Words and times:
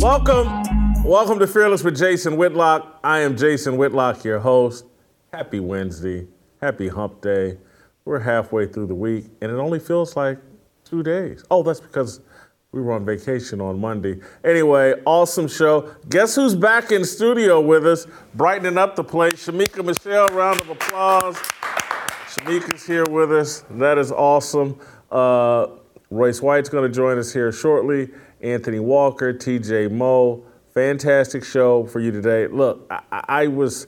Welcome, 0.00 1.02
welcome 1.04 1.38
to 1.40 1.46
Fearless 1.46 1.84
with 1.84 1.98
Jason 1.98 2.38
Whitlock. 2.38 3.00
I 3.04 3.18
am 3.18 3.36
Jason 3.36 3.76
Whitlock, 3.76 4.24
your 4.24 4.38
host. 4.38 4.86
Happy 5.30 5.60
Wednesday, 5.60 6.26
happy 6.62 6.88
hump 6.88 7.20
day. 7.20 7.58
We're 8.06 8.20
halfway 8.20 8.66
through 8.66 8.86
the 8.86 8.94
week, 8.94 9.26
and 9.42 9.52
it 9.52 9.56
only 9.56 9.78
feels 9.78 10.16
like 10.16 10.38
two 10.86 11.02
days. 11.02 11.44
Oh, 11.50 11.62
that's 11.62 11.80
because 11.80 12.22
we 12.72 12.80
were 12.80 12.92
on 12.92 13.04
vacation 13.04 13.60
on 13.60 13.78
Monday. 13.78 14.20
Anyway, 14.42 14.94
awesome 15.04 15.46
show. 15.46 15.94
Guess 16.08 16.34
who's 16.34 16.54
back 16.54 16.92
in 16.92 17.04
studio 17.04 17.60
with 17.60 17.86
us, 17.86 18.06
brightening 18.34 18.78
up 18.78 18.96
the 18.96 19.04
place? 19.04 19.46
Shemeka 19.46 19.84
Michelle, 19.84 20.28
round 20.28 20.62
of 20.62 20.70
applause. 20.70 21.36
Shemeka's 21.36 22.86
here 22.86 23.04
with 23.10 23.30
us. 23.30 23.64
That 23.72 23.98
is 23.98 24.12
awesome. 24.12 24.80
Uh, 25.12 25.66
Royce 26.08 26.40
White's 26.40 26.70
going 26.70 26.90
to 26.90 26.94
join 26.94 27.18
us 27.18 27.34
here 27.34 27.52
shortly. 27.52 28.08
Anthony 28.42 28.80
Walker, 28.80 29.32
TJ 29.32 29.90
Moe. 29.90 30.44
Fantastic 30.72 31.44
show 31.44 31.84
for 31.84 32.00
you 32.00 32.10
today. 32.10 32.46
Look, 32.46 32.86
I, 32.90 33.24
I 33.28 33.46
was 33.48 33.86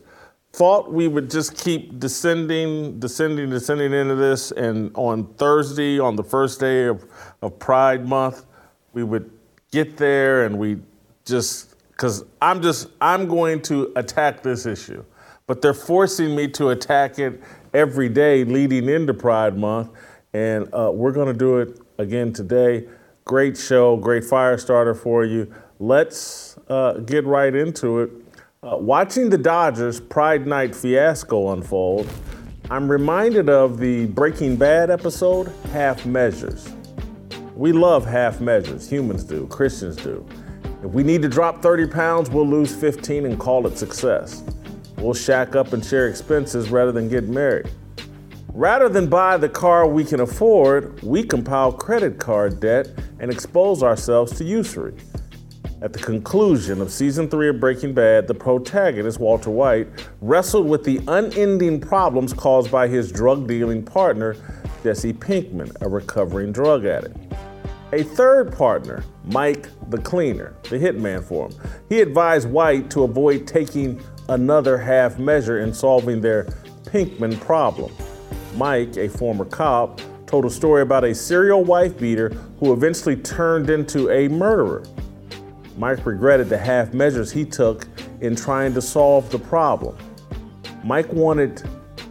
thought 0.53 0.92
we 0.92 1.09
would 1.09 1.31
just 1.31 1.56
keep 1.56 1.98
descending, 1.98 2.98
descending, 2.98 3.48
descending 3.48 3.92
into 3.92 4.14
this, 4.14 4.50
and 4.53 4.91
on 4.94 5.33
Thursday, 5.34 5.98
on 5.98 6.17
the 6.17 6.25
first 6.25 6.61
day 6.61 6.84
of, 6.84 7.06
of 7.41 7.59
Pride 7.59 8.06
Month, 8.06 8.44
we 8.92 9.03
would 9.03 9.31
get 9.70 9.97
there 9.97 10.44
and 10.44 10.59
we 10.59 10.78
just 11.25 11.75
because 11.92 12.25
I'm 12.41 12.61
just 12.61 12.89
I'm 13.00 13.27
going 13.28 13.62
to 13.62 13.92
attack 13.97 14.42
this 14.42 14.66
issue, 14.66 15.05
but 15.47 15.62
they're 15.62 15.72
forcing 15.72 16.34
me 16.34 16.48
to 16.48 16.70
attack 16.70 17.19
it 17.19 17.41
every 17.72 18.09
day 18.09 18.44
leading 18.44 18.89
into 18.89 19.14
Pride 19.14 19.56
Month, 19.56 19.91
and 20.34 20.69
uh, 20.75 20.91
we're 20.92 21.12
going 21.12 21.28
to 21.28 21.39
do 21.39 21.59
it 21.59 21.81
again 21.98 22.33
today. 22.33 22.89
Great 23.25 23.56
show, 23.56 23.97
great 23.97 24.25
fire 24.25 24.59
starter 24.59 24.95
for 24.95 25.25
you. 25.25 25.53
Let's 25.78 26.59
uh, 26.69 26.95
get 26.95 27.25
right 27.25 27.55
into 27.55 28.01
it. 28.01 28.11
Uh, 28.65 28.77
watching 28.77 29.31
the 29.31 29.39
Dodgers 29.39 30.01
Pride 30.01 30.45
Night 30.47 30.75
fiasco 30.75 31.53
unfold, 31.53 32.09
I'm 32.69 32.91
reminded 32.91 33.48
of 33.48 33.78
the 33.78 34.06
Breaking 34.06 34.56
Bad 34.56 34.91
episode, 34.91 35.53
Half 35.73 36.05
Measures. 36.05 36.69
We 37.55 37.70
love 37.70 38.05
half 38.05 38.41
measures, 38.41 38.89
humans 38.89 39.23
do, 39.23 39.47
Christians 39.47 39.97
do. 39.97 40.27
If 40.83 40.91
we 40.91 41.05
need 41.05 41.23
to 41.23 41.28
drop 41.28 41.62
30 41.62 41.87
pounds, 41.87 42.28
we'll 42.28 42.48
lose 42.48 42.75
15 42.75 43.25
and 43.25 43.39
call 43.39 43.69
it 43.69 43.78
success. 43.78 44.43
We'll 44.98 45.15
shack 45.15 45.55
up 45.55 45.73
and 45.73 45.84
share 45.84 46.09
expenses 46.09 46.70
rather 46.70 46.91
than 46.91 47.09
get 47.09 47.28
married. 47.28 47.70
Rather 48.55 48.91
than 48.91 49.09
buy 49.09 49.39
the 49.39 49.49
car 49.49 49.87
we 49.87 50.05
can 50.05 50.21
afford, 50.21 51.03
we 51.03 51.23
compile 51.23 51.73
credit 51.73 52.19
card 52.19 52.61
debt 52.61 52.87
and 53.19 53.31
expose 53.31 53.83
ourselves 53.83 54.37
to 54.37 54.45
usury. 54.45 54.95
At 55.81 55.95
the 55.95 55.99
conclusion 55.99 56.83
of 56.83 56.93
season 56.93 57.31
three 57.31 57.49
of 57.49 57.59
Breaking 57.59 57.95
Bad, 57.95 58.29
the 58.29 58.35
protagonist, 58.35 59.19
Walter 59.19 59.49
White, 59.49 59.89
wrestled 60.21 60.69
with 60.69 60.85
the 60.85 61.01
unending 61.09 61.81
problems 61.81 62.35
caused 62.35 62.71
by 62.71 62.89
his 62.89 63.11
drug 63.11 63.49
dealing 63.49 63.83
partner, 63.83 64.37
Jesse 64.83 65.15
Pinkman, 65.15 65.75
a 65.81 65.89
recovering 65.89 66.53
drug 66.53 66.84
addict. 66.84 67.17
A 67.95 68.03
third 68.03 68.53
partner, 68.53 69.03
Mike 69.25 69.69
the 69.89 69.99
Cleaner, 69.99 70.55
the 70.65 70.79
hitman 70.79 71.25
for 71.25 71.49
him, 71.49 71.59
he 71.89 72.03
advised 72.03 72.51
White 72.51 72.91
to 72.91 73.05
avoid 73.05 73.47
taking 73.47 73.99
another 74.29 74.77
half 74.77 75.19
measure 75.19 75.61
in 75.61 75.73
solving 75.73 76.21
their 76.21 76.45
Pinkman 76.84 77.41
problem. 77.41 77.91
Mike, 78.55 78.97
a 78.97 79.09
former 79.09 79.45
cop, 79.45 80.01
told 80.27 80.45
a 80.45 80.51
story 80.51 80.83
about 80.83 81.05
a 81.05 81.15
serial 81.15 81.63
wife 81.65 81.99
beater 81.99 82.31
who 82.59 82.73
eventually 82.73 83.17
turned 83.17 83.71
into 83.71 84.11
a 84.11 84.29
murderer. 84.29 84.83
Mike 85.77 86.05
regretted 86.07 86.49
the 86.49 86.59
half 86.59 86.93
measures 86.93 87.31
he 87.31 87.45
took 87.45 87.87
in 88.21 88.37
trying 88.37 88.73
to 88.75 88.81
solve 88.81 89.29
the 89.31 89.39
problem. 89.39 89.97
Mike 90.85 91.13
wanted 91.13 91.63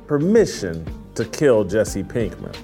permission 0.07 0.85
to 1.15 1.25
kill 1.25 1.63
Jesse 1.63 2.03
Pinkman. 2.03 2.55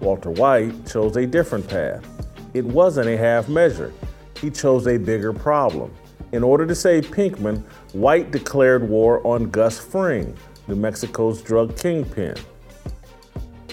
Walter 0.00 0.30
White 0.30 0.86
chose 0.86 1.16
a 1.16 1.26
different 1.26 1.68
path. 1.68 2.04
It 2.54 2.64
wasn't 2.64 3.08
a 3.08 3.16
half 3.16 3.48
measure, 3.48 3.92
he 4.40 4.50
chose 4.50 4.86
a 4.86 4.98
bigger 4.98 5.32
problem. 5.32 5.92
In 6.32 6.42
order 6.42 6.64
to 6.66 6.74
save 6.74 7.04
Pinkman, 7.10 7.62
White 7.92 8.30
declared 8.30 8.88
war 8.88 9.24
on 9.26 9.50
Gus 9.50 9.78
Fring, 9.78 10.36
New 10.68 10.76
Mexico's 10.76 11.42
drug 11.42 11.76
kingpin. 11.76 12.34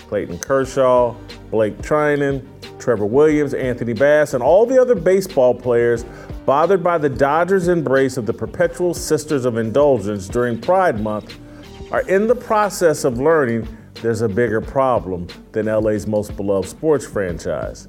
Clayton 0.08 0.40
Kershaw, 0.40 1.16
Blake 1.52 1.78
Treinen, 1.80 2.46
Trevor 2.80 3.06
Williams, 3.06 3.54
Anthony 3.54 3.94
Bass, 3.94 4.34
and 4.34 4.42
all 4.44 4.66
the 4.66 4.80
other 4.82 4.96
baseball 4.96 5.54
players 5.54 6.06
bothered 6.46 6.82
by 6.82 6.98
the 6.98 7.10
Dodgers' 7.10 7.68
embrace 7.68 8.16
of 8.18 8.26
the 8.26 8.34
perpetual 8.34 8.94
Sisters 8.94 9.46
of 9.46 9.58
Indulgence 9.58 10.28
during 10.28 10.60
Pride 10.60 11.02
Month 11.02 11.38
are 11.92 12.02
in 12.02 12.28
the 12.28 12.36
process 12.36 13.04
of 13.04 13.20
learning 13.20 13.68
there's 14.02 14.22
a 14.22 14.30
bigger 14.30 14.62
problem 14.62 15.28
than 15.52 15.66
LA's 15.66 16.06
most 16.06 16.36
beloved 16.38 16.70
sports 16.70 17.06
franchise. 17.06 17.88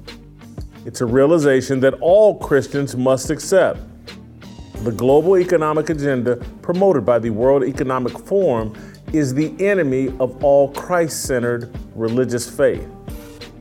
It's 0.85 1.01
a 1.01 1.05
realization 1.05 1.79
that 1.81 1.93
all 2.01 2.37
Christians 2.39 2.95
must 2.95 3.29
accept. 3.29 3.79
The 4.83 4.91
global 4.91 5.37
economic 5.37 5.89
agenda 5.89 6.37
promoted 6.61 7.05
by 7.05 7.19
the 7.19 7.29
World 7.29 7.63
Economic 7.63 8.17
Forum 8.17 8.73
is 9.13 9.33
the 9.33 9.53
enemy 9.59 10.13
of 10.19 10.43
all 10.43 10.71
Christ 10.71 11.23
centered 11.23 11.75
religious 11.95 12.49
faith. 12.49 12.87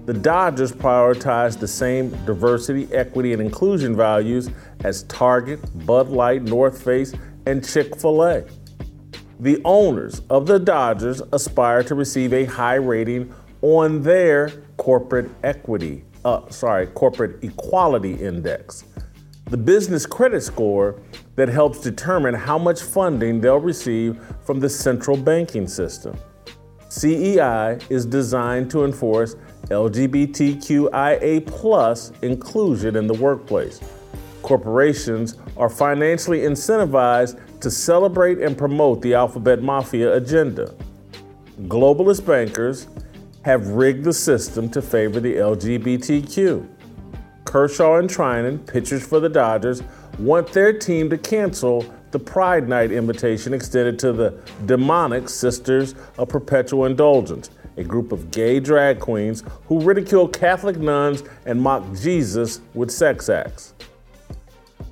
The 0.06 0.14
Dodgers 0.14 0.72
prioritize 0.72 1.58
the 1.58 1.68
same 1.68 2.10
diversity, 2.24 2.88
equity, 2.94 3.32
and 3.32 3.42
inclusion 3.42 3.94
values 3.94 4.50
as 4.84 5.02
Target, 5.04 5.60
Bud 5.86 6.08
Light, 6.08 6.42
North 6.42 6.82
Face, 6.82 7.12
and 7.46 7.66
Chick 7.66 7.94
fil 7.96 8.24
A. 8.24 8.44
The 9.40 9.60
owners 9.64 10.22
of 10.30 10.46
the 10.46 10.58
Dodgers 10.58 11.22
aspire 11.32 11.82
to 11.84 11.94
receive 11.94 12.32
a 12.32 12.44
high 12.44 12.76
rating 12.76 13.34
on 13.62 14.02
their 14.02 14.50
corporate 14.78 15.30
equity, 15.42 16.04
uh, 16.24 16.48
sorry, 16.48 16.86
corporate 16.86 17.44
equality 17.44 18.14
index, 18.14 18.84
the 19.50 19.56
business 19.56 20.04
credit 20.04 20.42
score 20.42 21.00
that 21.36 21.48
helps 21.48 21.80
determine 21.80 22.34
how 22.34 22.58
much 22.58 22.82
funding 22.82 23.40
they'll 23.40 23.58
receive 23.58 24.20
from 24.44 24.60
the 24.60 24.68
central 24.68 25.16
banking 25.16 25.66
system. 25.66 26.14
CEI 26.90 27.78
is 27.88 28.04
designed 28.04 28.70
to 28.70 28.84
enforce 28.84 29.36
LGBTQIA 29.68 31.42
inclusion 32.22 32.96
in 32.96 33.06
the 33.06 33.14
workplace. 33.14 33.80
Corporations 34.42 35.36
are 35.56 35.70
financially 35.70 36.40
incentivized 36.40 37.38
to 37.60 37.70
celebrate 37.70 38.38
and 38.38 38.56
promote 38.56 39.00
the 39.02 39.14
Alphabet 39.14 39.62
Mafia 39.62 40.14
agenda. 40.14 40.74
Globalist 41.62 42.24
bankers 42.26 42.86
have 43.42 43.68
rigged 43.68 44.04
the 44.04 44.12
system 44.12 44.68
to 44.70 44.82
favor 44.82 45.20
the 45.20 45.36
LGBTQ. 45.36 46.77
Kershaw 47.48 47.96
and 47.96 48.10
Treinen, 48.10 48.66
pitchers 48.66 49.06
for 49.06 49.20
the 49.20 49.28
Dodgers, 49.30 49.82
want 50.18 50.52
their 50.52 50.70
team 50.70 51.08
to 51.08 51.16
cancel 51.16 51.82
the 52.10 52.18
Pride 52.18 52.68
Night 52.68 52.92
invitation 52.92 53.54
extended 53.54 53.98
to 54.00 54.12
the 54.12 54.38
demonic 54.66 55.30
Sisters 55.30 55.94
of 56.18 56.28
Perpetual 56.28 56.84
Indulgence, 56.84 57.48
a 57.78 57.84
group 57.84 58.12
of 58.12 58.30
gay 58.30 58.60
drag 58.60 59.00
queens 59.00 59.44
who 59.66 59.80
ridicule 59.80 60.28
Catholic 60.28 60.76
nuns 60.76 61.22
and 61.46 61.58
mock 61.58 61.82
Jesus 61.94 62.60
with 62.74 62.90
sex 62.90 63.30
acts. 63.30 63.72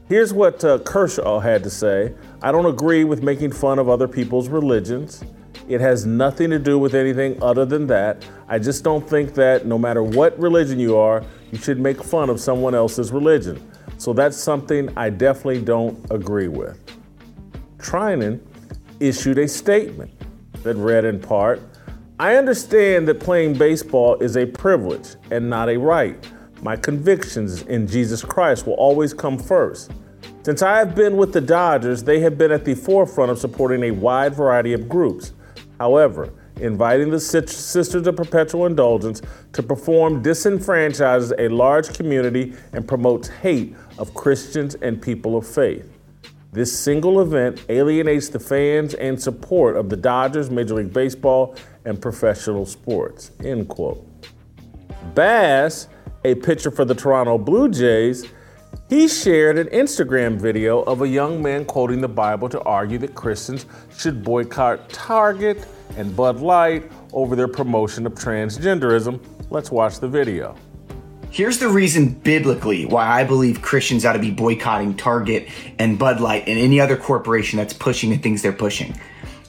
Here's 0.08 0.32
what 0.32 0.64
uh, 0.64 0.79
Kershaw 0.79 1.41
had 1.41 1.62
to 1.62 1.69
say 1.69 2.14
I 2.41 2.53
don't 2.53 2.64
agree 2.64 3.05
with 3.05 3.23
making 3.23 3.53
fun 3.53 3.79
of 3.79 3.91
other 3.91 4.08
people's 4.08 4.49
religions. 4.49 5.23
It 5.69 5.82
has 5.82 6.06
nothing 6.06 6.49
to 6.50 6.58
do 6.58 6.79
with 6.79 6.94
anything 6.94 7.43
other 7.43 7.67
than 7.67 7.87
that. 7.88 8.25
I 8.49 8.58
just 8.58 8.82
don't 8.82 9.06
think 9.06 9.35
that 9.35 9.67
no 9.67 9.76
matter 9.76 10.03
what 10.03 10.38
religion 10.38 10.79
you 10.79 10.97
are, 10.97 11.23
you 11.52 11.58
should 11.58 11.78
make 11.78 12.02
fun 12.02 12.31
of 12.31 12.40
someone 12.40 12.75
else's 12.75 13.12
religion. 13.12 13.60
So 13.98 14.12
that's 14.12 14.37
something 14.37 14.90
I 14.96 15.10
definitely 15.10 15.62
don't 15.62 16.04
agree 16.10 16.48
with. 16.48 16.78
Treinen 17.78 18.40
issued 19.00 19.38
a 19.38 19.48
statement 19.48 20.10
that 20.62 20.75
read 20.76 21.04
in 21.04 21.20
part 21.20 21.62
I 22.19 22.37
understand 22.37 23.06
that 23.08 23.20
playing 23.20 23.58
baseball 23.58 24.16
is 24.22 24.38
a 24.38 24.46
privilege 24.46 25.16
and 25.31 25.50
not 25.50 25.69
a 25.69 25.76
right. 25.76 26.16
My 26.62 26.75
convictions 26.75 27.60
in 27.62 27.87
Jesus 27.87 28.25
Christ 28.25 28.66
will 28.66 28.75
always 28.75 29.12
come 29.12 29.38
first. 29.38 29.90
Since 30.43 30.62
I 30.62 30.78
have 30.78 30.94
been 30.94 31.19
with 31.19 31.34
the 31.34 31.43
Dodgers, 31.43 32.02
they 32.02 32.20
have 32.20 32.38
been 32.38 32.50
at 32.50 32.64
the 32.64 32.75
forefront 32.75 33.31
of 33.31 33.38
supporting 33.38 33.82
a 33.82 33.90
wide 33.90 34.34
variety 34.34 34.72
of 34.72 34.88
groups. 34.88 35.34
However, 35.78 36.32
inviting 36.61 37.11
the 37.11 37.20
Sisters 37.20 38.06
of 38.06 38.17
Perpetual 38.17 38.67
Indulgence 38.67 39.23
to 39.53 39.62
perform 39.62 40.23
disenfranchises 40.23 41.32
a 41.38 41.49
large 41.49 41.94
community 41.94 42.55
and 42.73 42.87
promotes 42.87 43.29
hate 43.29 43.75
of 43.99 44.14
Christians 44.14 44.75
and 44.76 45.00
people 45.00 45.37
of 45.37 45.47
faith. 45.47 45.88
This 46.53 46.79
single 46.79 47.20
event 47.20 47.64
alienates 47.69 48.31
the 48.31 48.41
fans 48.41 48.94
and 48.94 49.20
support 49.20 49.76
of 49.76 49.91
the 49.91 49.97
Dodgers, 49.97 50.50
Major 50.50 50.76
League 50.76 50.93
Baseball, 50.93 51.55
and 51.85 52.00
professional 52.00 52.64
sports. 52.64 53.32
End 53.44 53.69
quote. 53.69 54.06
Bass, 55.14 55.88
a 56.25 56.35
pitcher 56.35 56.70
for 56.70 56.85
the 56.85 56.94
Toronto 56.94 57.37
Blue 57.37 57.69
Jays, 57.69 58.25
he 58.88 59.08
shared 59.08 59.58
an 59.58 59.67
Instagram 59.69 60.41
video 60.41 60.82
of 60.82 61.03
a 61.03 61.08
young 61.08 61.43
man 61.43 61.64
quoting 61.64 62.00
the 62.00 62.08
Bible 62.08 62.49
to 62.49 62.61
argue 62.62 62.99
that 62.99 63.14
Christians 63.14 63.67
should 63.97 64.23
boycott 64.23 64.88
Target 64.88 65.67
and 65.96 66.14
Bud 66.14 66.40
Light 66.40 66.90
over 67.12 67.34
their 67.34 67.48
promotion 67.48 68.06
of 68.06 68.14
transgenderism. 68.14 69.20
Let's 69.50 69.70
watch 69.70 70.00
the 70.00 70.08
video. 70.08 70.56
Here's 71.31 71.58
the 71.58 71.69
reason 71.69 72.10
biblically 72.10 72.87
why 72.87 73.06
I 73.06 73.25
believe 73.25 73.60
Christians 73.60 74.04
ought 74.04 74.14
to 74.14 74.19
be 74.19 74.31
boycotting 74.31 74.96
Target 74.96 75.48
and 75.78 75.98
Bud 75.98 76.20
Light 76.20 76.44
and 76.46 76.58
any 76.58 76.81
other 76.81 76.96
corporation 76.96 77.58
that's 77.58 77.72
pushing 77.72 78.10
the 78.10 78.16
things 78.16 78.43
they're 78.43 78.52
pushing. 78.52 78.98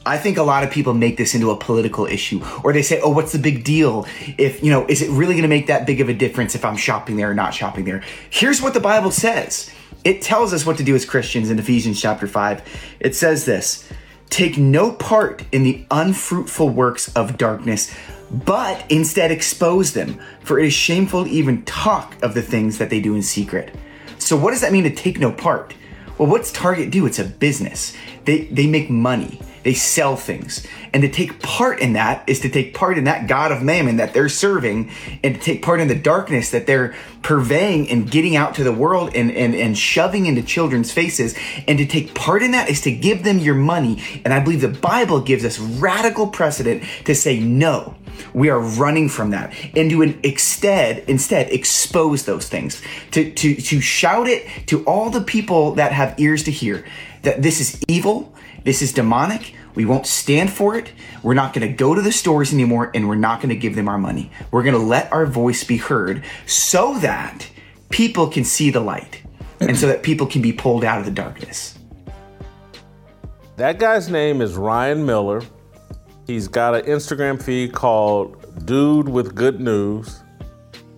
I 0.06 0.18
think 0.18 0.38
a 0.38 0.44
lot 0.44 0.64
of 0.64 0.72
people 0.72 0.94
make 0.94 1.18
this 1.18 1.36
into 1.36 1.52
a 1.52 1.58
political 1.58 2.06
issue, 2.06 2.42
or 2.64 2.72
they 2.72 2.82
say, 2.82 3.02
oh, 3.02 3.10
what's 3.10 3.34
the 3.34 3.40
big 3.40 3.66
deal? 3.66 4.08
If, 4.38 4.64
you 4.64 4.72
know, 4.72 4.86
is 4.88 5.02
it 5.02 5.10
really 5.12 5.34
going 5.34 5.42
to 5.44 5.50
make 5.50 5.68
that 5.68 5.86
big 5.86 6.00
of 6.00 6.08
a 6.08 6.14
difference 6.14 6.56
if 6.56 6.64
I'm 6.64 6.78
shopping 6.78 7.18
there 7.18 7.30
or 7.30 7.34
not 7.34 7.54
shopping 7.54 7.84
there? 7.84 8.02
Here's 8.30 8.62
what 8.62 8.74
the 8.74 8.80
Bible 8.80 9.12
says 9.12 9.70
it 10.06 10.22
tells 10.22 10.54
us 10.54 10.66
what 10.66 10.78
to 10.78 10.84
do 10.84 10.96
as 10.96 11.06
Christians 11.06 11.50
in 11.50 11.60
Ephesians 11.60 12.02
chapter 12.02 12.28
5. 12.28 12.98
It 13.02 13.16
says 13.16 13.44
this 13.44 13.90
Take 14.30 14.58
no 14.58 14.92
part 14.92 15.44
in 15.52 15.64
the 15.64 15.86
unfruitful 15.90 16.70
works 16.70 17.14
of 17.16 17.38
darkness 17.38 17.94
but 18.30 18.84
instead 18.90 19.32
expose 19.32 19.94
them, 19.94 20.20
for 20.42 20.60
it 20.60 20.66
is 20.66 20.74
shameful 20.74 21.26
to 21.26 21.30
even 21.30 21.64
talk 21.64 22.16
of 22.22 22.34
the 22.34 22.42
things 22.42 22.78
that 22.78 22.90
they 22.90 23.00
do 23.00 23.16
in 23.16 23.22
secret. 23.22 23.74
So, 24.18 24.36
what 24.36 24.52
does 24.52 24.62
that 24.62 24.72
mean 24.72 24.84
to 24.84 24.94
take 24.94 25.20
no 25.20 25.32
part? 25.32 25.74
Well, 26.18 26.30
what's 26.30 26.52
Target 26.52 26.92
do? 26.92 27.06
It's 27.06 27.20
a 27.20 27.24
business. 27.24 27.96
They, 28.26 28.46
they 28.46 28.68
make 28.68 28.90
money. 28.90 29.40
They 29.68 29.74
sell 29.74 30.16
things. 30.16 30.66
And 30.94 31.04
to 31.04 31.10
take 31.10 31.42
part 31.42 31.82
in 31.82 31.92
that 31.92 32.24
is 32.26 32.40
to 32.40 32.50
take 32.50 32.74
part 32.74 32.98
in 32.98 33.04
that 33.04 33.28
God 33.28 33.52
of 33.52 33.62
mammon 33.62 33.98
that 33.98 34.14
they're 34.14 34.30
serving 34.30 34.90
and 35.26 35.36
to 35.36 35.42
take 35.42 35.62
part 35.62 35.82
in 35.82 35.90
the 35.90 35.94
darkness 35.94 36.52
that 36.52 36.68
they're 36.68 36.96
purveying 37.22 37.90
and 37.90 38.10
getting 38.10 38.38
out 38.38 38.56
to 38.56 38.64
the 38.64 38.72
world 38.72 39.14
and, 39.14 39.30
and, 39.30 39.54
and 39.54 39.78
shoving 39.78 40.26
into 40.26 40.42
children's 40.42 40.94
faces. 40.94 41.36
And 41.68 41.78
to 41.80 41.86
take 41.86 42.16
part 42.16 42.44
in 42.44 42.52
that 42.52 42.70
is 42.70 42.80
to 42.84 42.94
give 42.94 43.26
them 43.26 43.40
your 43.40 43.56
money. 43.56 44.02
And 44.24 44.34
I 44.34 44.40
believe 44.40 44.62
the 44.62 44.70
Bible 44.70 45.20
gives 45.20 45.44
us 45.44 45.60
radical 45.60 46.28
precedent 46.28 46.86
to 47.04 47.14
say 47.14 47.38
no. 47.38 47.98
We 48.34 48.50
are 48.50 48.62
running 48.62 49.10
from 49.10 49.32
that 49.32 49.54
and 49.76 49.90
to 49.90 50.02
instead 50.02 51.00
instead 51.10 51.52
expose 51.52 52.24
those 52.24 52.48
things 52.48 52.82
to 53.12 53.32
to 53.32 53.56
to 53.56 53.80
shout 53.82 54.28
it 54.28 54.48
to 54.68 54.84
all 54.86 55.12
the 55.12 55.22
people 55.22 55.76
that 55.76 55.92
have 55.92 56.20
ears 56.20 56.44
to 56.44 56.52
hear 56.52 56.84
that 57.24 57.42
this 57.42 57.60
is 57.60 57.82
evil, 57.88 58.34
this 58.68 58.82
is 58.82 58.92
demonic, 58.92 59.56
we 59.76 59.86
won't 59.86 60.06
stand 60.06 60.52
for 60.52 60.78
it. 60.78 60.92
We're 61.24 61.36
not 61.36 61.54
going 61.54 61.66
to 61.66 61.74
go 61.74 61.96
to 61.96 62.02
the 62.02 62.12
stores 62.12 62.52
anymore 62.52 62.92
and 62.94 63.08
we're 63.08 63.16
not 63.16 63.40
going 63.40 63.48
to 63.48 63.56
give 63.56 63.78
them 63.78 63.88
our 63.88 63.98
money. 63.98 64.30
We're 64.52 64.64
going 64.64 64.76
to 64.76 64.82
let 64.82 65.10
our 65.14 65.26
voice 65.26 65.64
be 65.64 65.78
heard 65.78 66.26
so 66.48 67.00
that 67.00 67.50
people 67.90 68.28
can 68.28 68.44
see 68.44 68.70
the 68.70 68.82
light 68.82 69.24
and 69.62 69.78
so 69.78 69.88
that 69.88 70.04
people 70.04 70.28
can 70.28 70.42
be 70.42 70.52
pulled 70.52 70.84
out 70.84 71.00
of 71.00 71.06
the 71.06 71.12
darkness. 71.12 71.80
That 73.56 73.80
guy's 73.80 74.10
name 74.10 74.42
is 74.42 74.56
Ryan 74.56 75.06
Miller. 75.06 75.42
He's 76.26 76.50
got 76.50 76.76
an 76.76 76.82
Instagram 76.82 77.42
feed 77.42 77.72
called 77.72 78.66
Dude 78.66 79.08
with 79.08 79.34
Good 79.34 79.62
News, 79.62 80.24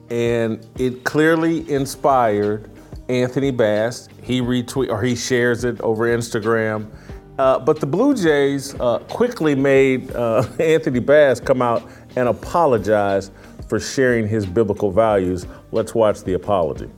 and 0.09 0.65
it 0.79 1.03
clearly 1.03 1.69
inspired 1.69 2.71
Anthony 3.09 3.51
Bass. 3.51 4.09
He 4.23 4.41
retweet 4.41 4.89
or 4.89 5.03
he 5.03 5.15
shares 5.15 5.63
it 5.63 5.79
over 5.81 6.05
Instagram 6.07 6.89
uh, 7.39 7.57
but 7.57 7.79
the 7.79 7.85
Blue 7.85 8.13
Jays 8.13 8.75
uh, 8.81 8.99
quickly 9.07 9.55
made 9.55 10.11
uh, 10.11 10.45
Anthony 10.59 10.99
Bass 10.99 11.39
come 11.39 11.61
out 11.61 11.89
and 12.17 12.27
apologize 12.27 13.31
for 13.69 13.79
sharing 13.79 14.27
his 14.27 14.45
biblical 14.45 14.91
values. 14.91 15.47
Let's 15.71 15.95
watch 15.95 16.23
the 16.23 16.33
apology. 16.33 16.89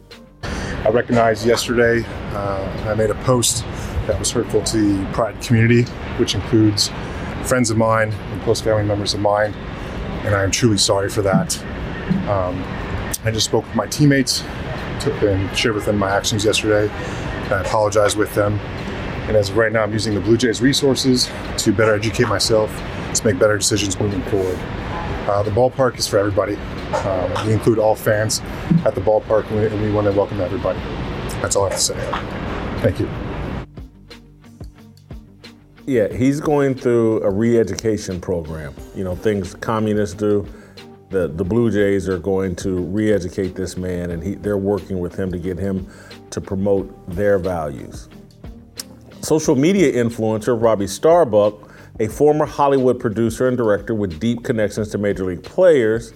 I 0.41 0.89
recognized 0.89 1.45
yesterday 1.45 2.03
uh, 2.33 2.87
I 2.89 2.95
made 2.95 3.11
a 3.11 3.23
post 3.23 3.63
that 4.07 4.17
was 4.17 4.31
hurtful 4.31 4.63
to 4.63 4.97
the 4.97 5.11
Pride 5.13 5.39
community, 5.43 5.83
which 6.17 6.33
includes 6.33 6.89
friends 7.45 7.69
of 7.69 7.77
mine 7.77 8.11
and 8.11 8.41
close 8.41 8.61
family 8.61 8.83
members 8.83 9.13
of 9.13 9.19
mine, 9.19 9.53
and 10.23 10.33
I 10.33 10.43
am 10.43 10.49
truly 10.49 10.77
sorry 10.77 11.09
for 11.09 11.21
that. 11.21 11.63
Um, 12.27 12.63
I 13.23 13.29
just 13.31 13.45
spoke 13.45 13.65
with 13.67 13.75
my 13.75 13.85
teammates 13.85 14.41
and 15.05 15.55
shared 15.55 15.75
with 15.75 15.85
them 15.85 15.97
my 15.97 16.09
actions 16.09 16.43
yesterday. 16.43 16.91
I 16.91 17.61
apologized 17.61 18.17
with 18.17 18.33
them 18.33 18.59
and 19.31 19.37
as 19.37 19.49
of 19.49 19.55
right 19.55 19.71
now, 19.71 19.81
I'm 19.81 19.93
using 19.93 20.13
the 20.13 20.19
Blue 20.19 20.35
Jays 20.35 20.61
resources 20.61 21.29
to 21.59 21.71
better 21.71 21.95
educate 21.95 22.27
myself, 22.27 22.69
to 23.15 23.25
make 23.25 23.39
better 23.39 23.57
decisions 23.57 23.97
moving 23.97 24.21
forward. 24.23 24.57
Uh, 24.59 25.41
the 25.41 25.51
ballpark 25.51 25.97
is 25.97 26.05
for 26.05 26.17
everybody. 26.17 26.55
Um, 26.55 27.47
we 27.47 27.53
include 27.53 27.79
all 27.79 27.95
fans 27.95 28.41
at 28.83 28.93
the 28.93 28.99
ballpark, 28.99 29.49
and 29.49 29.61
we, 29.61 29.67
and 29.67 29.81
we 29.81 29.89
want 29.89 30.05
to 30.07 30.11
welcome 30.11 30.41
everybody. 30.41 30.79
That's 31.39 31.55
all 31.55 31.63
I 31.63 31.69
have 31.69 31.77
to 31.77 31.81
say. 31.81 31.95
Thank 32.81 32.99
you. 32.99 33.09
Yeah, 35.85 36.09
he's 36.09 36.41
going 36.41 36.75
through 36.75 37.23
a 37.23 37.31
re-education 37.31 38.19
program. 38.19 38.75
You 38.95 39.05
know, 39.05 39.15
things 39.15 39.55
communists 39.55 40.15
do. 40.15 40.45
The 41.07 41.29
the 41.29 41.45
Blue 41.45 41.71
Jays 41.71 42.09
are 42.09 42.19
going 42.19 42.57
to 42.57 42.79
re-educate 42.79 43.55
this 43.55 43.77
man, 43.77 44.11
and 44.11 44.21
he, 44.21 44.35
they're 44.35 44.57
working 44.57 44.99
with 44.99 45.15
him 45.15 45.31
to 45.31 45.39
get 45.39 45.57
him 45.57 45.87
to 46.31 46.41
promote 46.41 47.09
their 47.15 47.39
values. 47.39 48.09
Social 49.21 49.55
media 49.55 49.93
influencer 49.93 50.59
Robbie 50.59 50.87
Starbuck, 50.87 51.71
a 51.99 52.07
former 52.07 52.47
Hollywood 52.47 52.99
producer 52.99 53.47
and 53.47 53.55
director 53.55 53.93
with 53.93 54.19
deep 54.19 54.43
connections 54.43 54.89
to 54.89 54.97
major 54.97 55.25
league 55.25 55.43
players, 55.43 56.11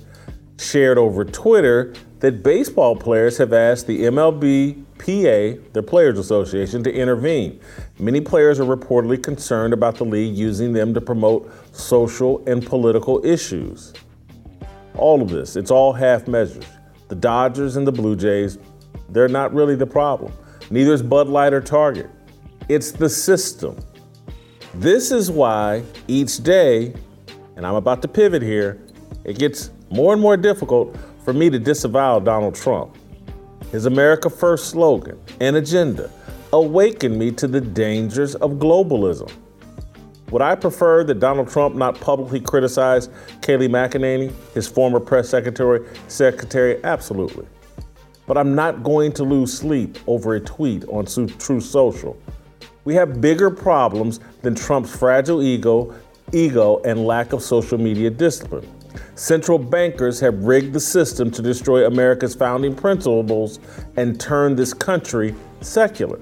shared 0.57 0.97
over 0.97 1.23
Twitter 1.23 1.93
that 2.21 2.41
baseball 2.41 2.95
players 2.95 3.37
have 3.37 3.53
asked 3.53 3.85
the 3.85 4.05
MLB 4.05 4.83
PA, 4.97 5.61
the 5.73 5.83
Players 5.83 6.17
Association, 6.17 6.83
to 6.83 6.91
intervene. 6.91 7.59
Many 7.99 8.21
players 8.21 8.59
are 8.59 8.65
reportedly 8.65 9.21
concerned 9.21 9.75
about 9.75 9.97
the 9.97 10.05
league 10.05 10.35
using 10.35 10.73
them 10.73 10.95
to 10.95 11.01
promote 11.01 11.51
social 11.75 12.43
and 12.47 12.65
political 12.65 13.23
issues. 13.23 13.93
All 14.95 15.21
of 15.21 15.29
this, 15.29 15.55
it's 15.55 15.69
all 15.69 15.93
half 15.93 16.27
measures. 16.27 16.65
The 17.09 17.15
Dodgers 17.15 17.75
and 17.75 17.85
the 17.85 17.91
Blue 17.91 18.15
Jays, 18.15 18.57
they're 19.09 19.27
not 19.27 19.53
really 19.53 19.75
the 19.75 19.85
problem. 19.85 20.33
Neither 20.71 20.93
is 20.93 21.03
Bud 21.03 21.27
Light 21.27 21.53
or 21.53 21.61
Target. 21.61 22.09
It's 22.67 22.91
the 22.91 23.09
system. 23.09 23.77
This 24.73 25.11
is 25.11 25.29
why 25.29 25.83
each 26.07 26.41
day, 26.41 26.95
and 27.55 27.65
I'm 27.65 27.75
about 27.75 28.01
to 28.01 28.07
pivot 28.07 28.41
here, 28.41 28.81
it 29.23 29.37
gets 29.37 29.69
more 29.91 30.13
and 30.13 30.21
more 30.21 30.35
difficult 30.35 30.97
for 31.23 31.31
me 31.31 31.51
to 31.51 31.59
disavow 31.59 32.17
Donald 32.19 32.55
Trump. 32.55 32.97
His 33.71 33.85
America 33.85 34.31
First 34.31 34.69
slogan 34.71 35.19
and 35.39 35.55
agenda 35.55 36.09
awaken 36.53 37.19
me 37.19 37.31
to 37.33 37.47
the 37.47 37.61
dangers 37.61 38.33
of 38.33 38.53
globalism. 38.53 39.31
Would 40.31 40.41
I 40.41 40.55
prefer 40.55 41.03
that 41.03 41.19
Donald 41.19 41.49
Trump 41.49 41.75
not 41.75 42.01
publicly 42.01 42.39
criticize 42.39 43.09
Kayleigh 43.41 43.69
McEnany, 43.69 44.33
his 44.55 44.67
former 44.67 44.99
press 44.99 45.29
secretary? 45.29 45.87
Secretary, 46.07 46.83
absolutely. 46.83 47.45
But 48.25 48.39
I'm 48.39 48.55
not 48.55 48.81
going 48.81 49.11
to 49.13 49.23
lose 49.23 49.55
sleep 49.55 49.99
over 50.07 50.33
a 50.33 50.39
tweet 50.39 50.83
on 50.85 51.05
Truth 51.05 51.63
Social 51.63 52.17
we 52.85 52.95
have 52.95 53.19
bigger 53.19 53.49
problems 53.49 54.19
than 54.41 54.55
Trump's 54.55 54.95
fragile 54.95 55.43
ego, 55.43 55.93
ego 56.31 56.81
and 56.85 57.05
lack 57.05 57.33
of 57.33 57.41
social 57.41 57.77
media 57.77 58.09
discipline. 58.09 58.67
Central 59.15 59.57
bankers 59.57 60.19
have 60.19 60.43
rigged 60.43 60.73
the 60.73 60.79
system 60.79 61.29
to 61.31 61.41
destroy 61.41 61.85
America's 61.85 62.35
founding 62.35 62.75
principles 62.75 63.59
and 63.97 64.19
turn 64.19 64.55
this 64.55 64.73
country 64.73 65.35
secular. 65.61 66.21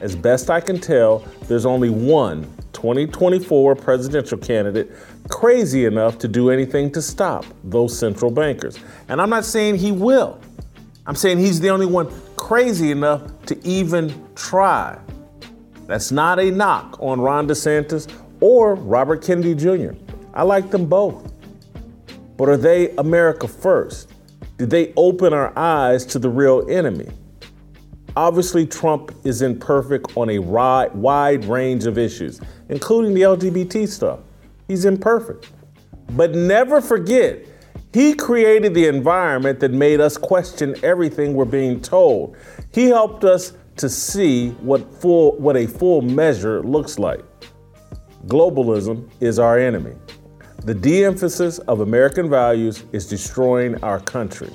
As 0.00 0.14
best 0.14 0.50
I 0.50 0.60
can 0.60 0.78
tell, 0.78 1.18
there's 1.48 1.66
only 1.66 1.90
one 1.90 2.44
2024 2.72 3.74
presidential 3.76 4.36
candidate 4.36 4.92
crazy 5.30 5.86
enough 5.86 6.18
to 6.18 6.28
do 6.28 6.50
anything 6.50 6.92
to 6.92 7.00
stop 7.00 7.44
those 7.64 7.98
central 7.98 8.30
bankers. 8.30 8.78
And 9.08 9.20
I'm 9.20 9.30
not 9.30 9.46
saying 9.46 9.76
he 9.76 9.92
will. 9.92 10.38
I'm 11.06 11.14
saying 11.14 11.38
he's 11.38 11.58
the 11.58 11.70
only 11.70 11.86
one 11.86 12.12
crazy 12.36 12.90
enough 12.90 13.22
to 13.46 13.66
even 13.66 14.12
try. 14.34 14.98
That's 15.86 16.10
not 16.10 16.38
a 16.38 16.50
knock 16.50 16.98
on 17.00 17.20
Ron 17.20 17.46
DeSantis 17.46 18.12
or 18.40 18.74
Robert 18.74 19.24
Kennedy 19.24 19.54
Jr. 19.54 19.92
I 20.34 20.42
like 20.42 20.70
them 20.70 20.86
both. 20.86 21.32
But 22.36 22.48
are 22.48 22.56
they 22.56 22.90
America 22.96 23.48
first? 23.48 24.10
Did 24.58 24.70
they 24.70 24.92
open 24.96 25.32
our 25.32 25.56
eyes 25.56 26.04
to 26.06 26.18
the 26.18 26.28
real 26.28 26.66
enemy? 26.68 27.08
Obviously, 28.16 28.66
Trump 28.66 29.12
is 29.24 29.42
imperfect 29.42 30.16
on 30.16 30.30
a 30.30 30.38
wide 30.38 31.44
range 31.44 31.86
of 31.86 31.98
issues, 31.98 32.40
including 32.68 33.14
the 33.14 33.22
LGBT 33.22 33.86
stuff. 33.86 34.20
He's 34.68 34.86
imperfect. 34.86 35.50
But 36.10 36.34
never 36.34 36.80
forget, 36.80 37.44
he 37.92 38.14
created 38.14 38.74
the 38.74 38.86
environment 38.88 39.60
that 39.60 39.72
made 39.72 40.00
us 40.00 40.16
question 40.16 40.74
everything 40.82 41.34
we're 41.34 41.44
being 41.44 41.80
told. 41.80 42.36
He 42.72 42.86
helped 42.86 43.24
us 43.24 43.52
to 43.76 43.88
see 43.88 44.50
what 44.60 44.90
full 45.00 45.36
what 45.38 45.56
a 45.56 45.66
full 45.66 46.02
measure 46.02 46.62
looks 46.62 46.98
like. 46.98 47.22
Globalism 48.26 49.08
is 49.20 49.38
our 49.38 49.58
enemy. 49.58 49.94
The 50.64 50.74
de-emphasis 50.74 51.58
of 51.60 51.80
American 51.80 52.28
values 52.28 52.84
is 52.92 53.06
destroying 53.06 53.82
our 53.84 54.00
country. 54.00 54.50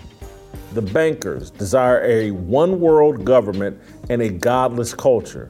The 0.74 0.82
bankers 0.82 1.52
desire 1.52 2.02
a 2.04 2.32
one 2.32 2.80
world 2.80 3.24
government 3.24 3.80
and 4.10 4.22
a 4.22 4.30
godless 4.30 4.94
culture. 4.94 5.50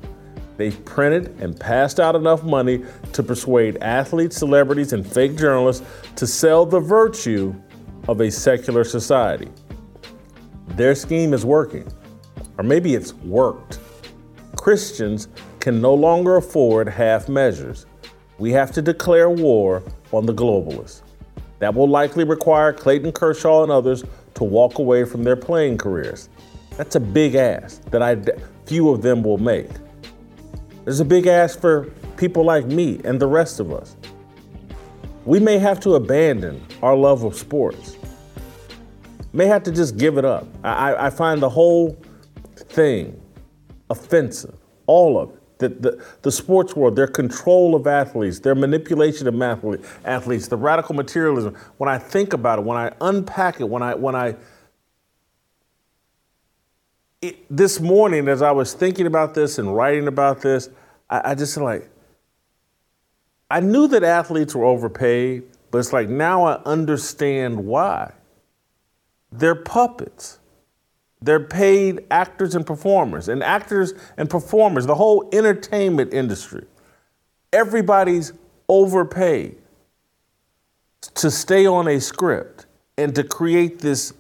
They've 0.58 0.86
printed 0.86 1.40
and 1.40 1.60
passed 1.60 2.00
out 2.00 2.16
enough 2.16 2.44
money 2.44 2.84
to 3.13 3.24
persuade 3.24 3.78
athletes, 3.82 4.38
celebrities, 4.38 4.94
and 4.94 5.06
fake 5.06 5.36
journalists 5.36 5.84
to 6.18 6.28
sell 6.28 6.66
the 6.66 6.80
virtue 6.80 7.56
of 8.08 8.22
a 8.22 8.30
secular 8.30 8.84
society. 8.84 9.50
Their 10.70 10.94
scheme 10.94 11.34
is 11.34 11.46
working, 11.46 11.92
or 12.62 12.63
maybe 12.63 12.94
it's 12.94 13.15
worked. 13.15 13.80
Christians 14.56 15.30
can 15.60 15.82
no 15.82 15.96
longer 15.96 16.36
afford 16.36 16.88
half 16.88 17.27
measures. 17.27 17.88
We 18.38 18.51
have 18.51 18.72
to 18.74 18.84
declare 18.84 19.32
war 19.32 19.82
on 20.12 20.27
the 20.27 20.34
globalists. 20.34 21.01
That 21.58 21.74
will 21.74 21.88
likely 21.88 22.24
require 22.24 22.72
Clayton 22.72 23.13
Kershaw 23.13 23.63
and 23.63 23.72
others 23.72 24.03
to 24.36 24.44
walk 24.44 24.77
away 24.77 25.06
from 25.06 25.24
their 25.24 25.36
playing 25.36 25.80
careers. 25.80 26.30
That's 26.77 26.96
a 26.96 27.00
big 27.00 27.34
ask 27.34 27.84
that 27.86 28.03
I, 28.03 28.15
few 28.68 28.89
of 28.89 29.01
them 29.01 29.24
will 29.24 29.39
make. 29.39 29.72
There's 30.84 31.00
a 31.00 31.06
big 31.06 31.25
ask 31.25 31.60
for 31.60 31.86
people 32.15 32.46
like 32.46 32.68
me 32.68 33.01
and 33.03 33.20
the 33.20 33.25
rest 33.25 33.60
of 33.60 33.74
us. 33.74 33.96
We 35.25 35.39
may 35.39 35.58
have 35.58 35.80
to 35.80 35.96
abandon 35.96 36.63
our 36.84 36.96
love 36.96 37.24
of 37.24 37.36
sports, 37.36 37.98
may 39.34 39.48
have 39.48 39.63
to 39.63 39.72
just 39.72 39.98
give 39.98 40.20
it 40.20 40.25
up. 40.25 40.46
I, 40.63 41.08
I 41.08 41.10
find 41.10 41.41
the 41.41 41.50
whole 41.50 41.98
thing 42.72 43.22
offensive, 43.90 44.56
all 44.88 45.20
of 45.20 45.30
it. 45.30 45.38
The, 45.60 45.70
the, 45.70 46.06
the, 46.24 46.32
sports 46.32 46.75
world, 46.75 46.96
their 46.96 47.06
control 47.06 47.75
of 47.75 47.86
athletes, 47.86 48.40
their 48.40 48.56
manipulation 48.56 49.28
of 49.28 49.86
athletes, 50.06 50.48
the 50.48 50.58
radical 50.58 50.96
materialism. 50.96 51.56
When 51.78 51.88
I 51.88 52.00
think 52.00 52.34
about 52.34 52.58
it, 52.58 52.66
when 52.66 52.80
I 52.80 52.92
unpack 53.00 53.62
it, 53.62 53.70
when 53.70 53.84
I 53.84 53.94
when 53.94 54.16
I 54.16 54.38
it, 57.22 57.46
this 57.56 57.80
morning, 57.80 58.28
as 58.28 58.42
I 58.42 58.50
was 58.50 58.74
thinking 58.74 59.06
about 59.06 59.36
this 59.36 59.60
and 59.60 59.75
writing 59.75 60.08
about 60.08 60.42
this, 60.42 60.68
I, 61.12 61.32
I 61.32 61.36
just 61.36 61.56
like 61.58 61.92
I 63.51 63.60
knew 63.60 63.88
that 63.90 64.04
athletes 64.04 64.56
were 64.56 64.66
overpaid, 64.66 65.44
but 65.70 65.80
it's 65.80 65.94
like 65.94 66.10
now 66.10 66.46
I 66.46 66.62
understand 66.63 67.66
why. 67.66 68.13
They're 69.32 69.56
puppets. 69.56 70.40
They're 71.22 71.40
paid 71.40 72.06
actors 72.10 72.56
and 72.56 72.66
performers, 72.66 73.28
and 73.28 73.44
actors 73.44 73.94
and 74.18 74.30
performers, 74.30 74.86
the 74.86 74.96
whole 74.96 75.30
entertainment 75.32 76.13
industry. 76.13 76.66
Everybody's 77.54 78.34
overpaid 78.68 79.58
to 81.16 81.30
stay 81.30 81.66
on 81.66 81.88
a 81.88 82.00
script 82.00 82.66
and 82.98 83.13
to 83.16 83.24
create 83.24 83.80
this 83.80 84.13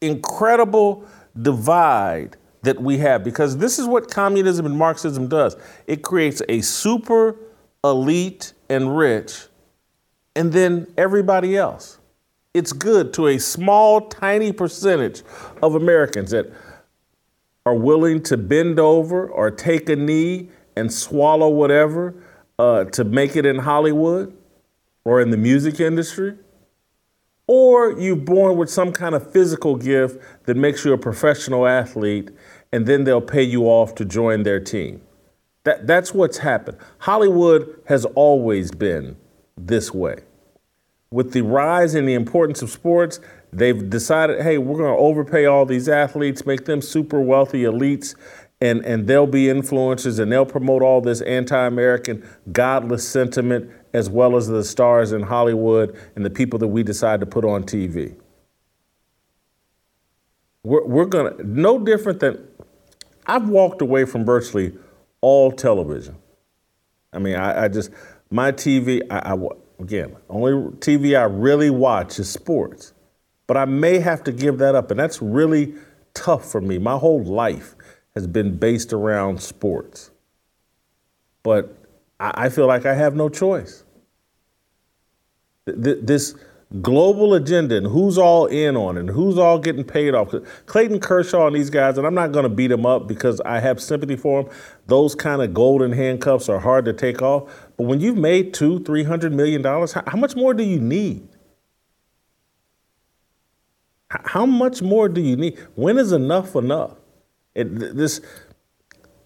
incredible 0.00 1.04
divide 1.40 2.36
that 2.62 2.80
we 2.80 2.98
have 2.98 3.24
because 3.24 3.56
this 3.56 3.78
is 3.78 3.86
what 3.86 4.10
communism 4.10 4.66
and 4.66 4.76
Marxism 4.76 5.28
does. 5.28 5.56
It 5.86 6.02
creates 6.02 6.40
a 6.48 6.60
super 6.60 7.36
elite 7.82 8.52
and 8.68 8.96
rich, 8.96 9.46
and 10.36 10.52
then 10.52 10.86
everybody 10.96 11.56
else 11.56 11.98
it's 12.54 12.72
good 12.72 13.12
to 13.14 13.26
a 13.26 13.38
small, 13.38 14.02
tiny 14.02 14.52
percentage 14.52 15.22
of 15.60 15.74
Americans 15.74 16.30
that 16.30 16.52
are 17.66 17.74
willing 17.74 18.22
to 18.22 18.36
bend 18.36 18.78
over 18.78 19.28
or 19.28 19.50
take 19.50 19.88
a 19.88 19.96
knee 19.96 20.48
and 20.76 20.92
swallow 20.92 21.48
whatever 21.48 22.14
uh, 22.58 22.84
to 22.84 23.02
make 23.04 23.34
it 23.34 23.44
in 23.44 23.58
Hollywood 23.58 24.36
or 25.04 25.20
in 25.20 25.30
the 25.30 25.36
music 25.36 25.80
industry. 25.80 26.36
Or 27.46 27.98
you're 28.00 28.16
born 28.16 28.56
with 28.56 28.70
some 28.70 28.92
kind 28.92 29.14
of 29.14 29.30
physical 29.32 29.76
gift 29.76 30.22
that 30.46 30.56
makes 30.56 30.84
you 30.84 30.92
a 30.92 30.98
professional 30.98 31.66
athlete, 31.66 32.30
and 32.72 32.86
then 32.86 33.04
they'll 33.04 33.20
pay 33.20 33.42
you 33.42 33.64
off 33.64 33.94
to 33.96 34.04
join 34.04 34.44
their 34.44 34.60
team. 34.60 35.02
That, 35.64 35.86
that's 35.86 36.14
what's 36.14 36.38
happened. 36.38 36.78
Hollywood 36.98 37.82
has 37.86 38.04
always 38.06 38.70
been 38.70 39.16
this 39.56 39.92
way 39.92 40.20
with 41.14 41.32
the 41.32 41.42
rise 41.42 41.94
in 41.94 42.06
the 42.06 42.14
importance 42.14 42.60
of 42.60 42.68
sports, 42.68 43.20
they've 43.52 43.88
decided, 43.88 44.42
hey, 44.42 44.58
we're 44.58 44.76
going 44.76 44.92
to 44.92 45.00
overpay 45.00 45.46
all 45.46 45.64
these 45.64 45.88
athletes, 45.88 46.44
make 46.44 46.64
them 46.64 46.82
super 46.82 47.20
wealthy 47.20 47.62
elites, 47.62 48.16
and, 48.60 48.84
and 48.84 49.06
they'll 49.06 49.28
be 49.28 49.44
influencers 49.44 50.18
and 50.18 50.32
they'll 50.32 50.44
promote 50.44 50.82
all 50.82 51.00
this 51.00 51.20
anti 51.20 51.66
American, 51.66 52.28
godless 52.50 53.08
sentiment, 53.08 53.70
as 53.92 54.10
well 54.10 54.34
as 54.36 54.48
the 54.48 54.64
stars 54.64 55.12
in 55.12 55.22
Hollywood 55.22 55.96
and 56.16 56.24
the 56.24 56.30
people 56.30 56.58
that 56.58 56.66
we 56.66 56.82
decide 56.82 57.20
to 57.20 57.26
put 57.26 57.44
on 57.44 57.62
TV. 57.62 58.16
We're, 60.64 60.84
we're 60.84 61.04
going 61.04 61.36
to, 61.36 61.44
no 61.48 61.78
different 61.78 62.18
than, 62.18 62.44
I've 63.24 63.48
walked 63.48 63.82
away 63.82 64.04
from 64.04 64.24
virtually 64.24 64.76
all 65.20 65.52
television. 65.52 66.16
I 67.12 67.20
mean, 67.20 67.36
I, 67.36 67.66
I 67.66 67.68
just, 67.68 67.92
my 68.32 68.50
TV, 68.50 69.00
I, 69.08 69.30
I 69.30 69.34
again, 69.78 70.16
only 70.28 70.52
TV 70.78 71.18
I 71.18 71.24
really 71.24 71.70
watch 71.70 72.18
is 72.18 72.30
sports. 72.30 72.92
But 73.46 73.56
I 73.56 73.64
may 73.66 73.98
have 73.98 74.24
to 74.24 74.32
give 74.32 74.58
that 74.58 74.74
up. 74.74 74.90
And 74.90 74.98
that's 74.98 75.20
really 75.20 75.74
tough 76.14 76.50
for 76.50 76.60
me. 76.60 76.78
My 76.78 76.96
whole 76.96 77.22
life 77.22 77.74
has 78.14 78.26
been 78.26 78.56
based 78.56 78.92
around 78.92 79.42
sports. 79.42 80.10
But 81.42 81.76
I 82.18 82.48
feel 82.48 82.66
like 82.66 82.86
I 82.86 82.94
have 82.94 83.14
no 83.14 83.28
choice. 83.28 83.84
This 85.66 86.34
global 86.80 87.34
agenda 87.34 87.76
and 87.76 87.86
who's 87.86 88.18
all 88.18 88.46
in 88.46 88.76
on 88.76 88.96
it 88.96 89.00
and 89.00 89.10
who's 89.10 89.38
all 89.38 89.58
getting 89.58 89.84
paid 89.84 90.14
off. 90.14 90.34
Clayton 90.66 91.00
Kershaw 91.00 91.46
and 91.46 91.54
these 91.54 91.70
guys, 91.70 91.98
and 91.98 92.06
I'm 92.06 92.14
not 92.14 92.32
going 92.32 92.42
to 92.44 92.48
beat 92.48 92.68
them 92.68 92.84
up 92.84 93.06
because 93.06 93.40
I 93.42 93.60
have 93.60 93.80
sympathy 93.80 94.16
for 94.16 94.42
them. 94.42 94.52
Those 94.86 95.14
kind 95.14 95.42
of 95.42 95.54
golden 95.54 95.92
handcuffs 95.92 96.48
are 96.48 96.58
hard 96.58 96.84
to 96.86 96.92
take 96.92 97.22
off. 97.22 97.44
But 97.76 97.86
when 97.86 98.00
you've 98.00 98.16
made 98.16 98.54
two, 98.54 98.80
three 98.80 99.04
hundred 99.04 99.32
million 99.32 99.62
dollars, 99.62 99.92
how 99.92 100.16
much 100.16 100.34
more 100.34 100.54
do 100.54 100.64
you 100.64 100.80
need? 100.80 101.28
How 104.10 104.46
much 104.46 104.82
more 104.82 105.08
do 105.08 105.20
you 105.20 105.36
need? 105.36 105.58
When 105.74 105.98
is 105.98 106.12
enough 106.12 106.54
enough? 106.54 106.92
It, 107.54 107.96
this, 107.96 108.20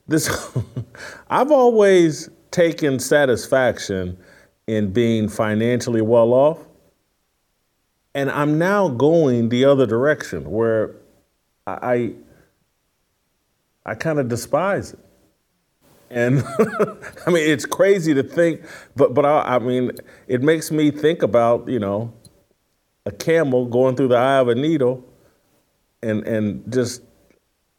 this, 0.07 0.57
I've 1.31 1.51
always 1.51 2.31
taken 2.51 2.99
satisfaction 2.99 4.19
in 4.67 4.93
being 4.93 5.29
financially 5.29 6.03
well 6.03 6.33
off 6.33 6.68
and 8.19 8.33
I'm 8.33 8.59
now 8.59 8.89
going 8.89 9.49
the 9.49 9.65
other 9.65 9.87
direction 9.87 10.51
where 10.51 10.97
I 11.69 12.15
I 13.87 13.95
kind 13.95 14.19
of 14.19 14.29
despise 14.29 14.95
it. 14.95 14.99
And 16.11 16.43
I 17.27 17.31
mean, 17.31 17.49
it's 17.49 17.65
crazy 17.65 18.15
to 18.15 18.25
think, 18.25 18.63
but 18.97 19.15
but 19.15 19.25
I, 19.25 19.55
I, 19.55 19.59
mean, 19.61 19.93
it 20.27 20.43
makes 20.43 20.73
me 20.73 20.91
think 20.91 21.23
about 21.23 21.69
you 21.69 21.79
know 21.79 22.13
a 23.07 23.13
camel 23.13 23.67
going 23.67 23.95
through 23.95 24.09
the 24.09 24.17
eye 24.17 24.39
of 24.39 24.49
a 24.49 24.57
needle, 24.57 25.05
and 26.03 26.27
and 26.27 26.73
just 26.73 27.03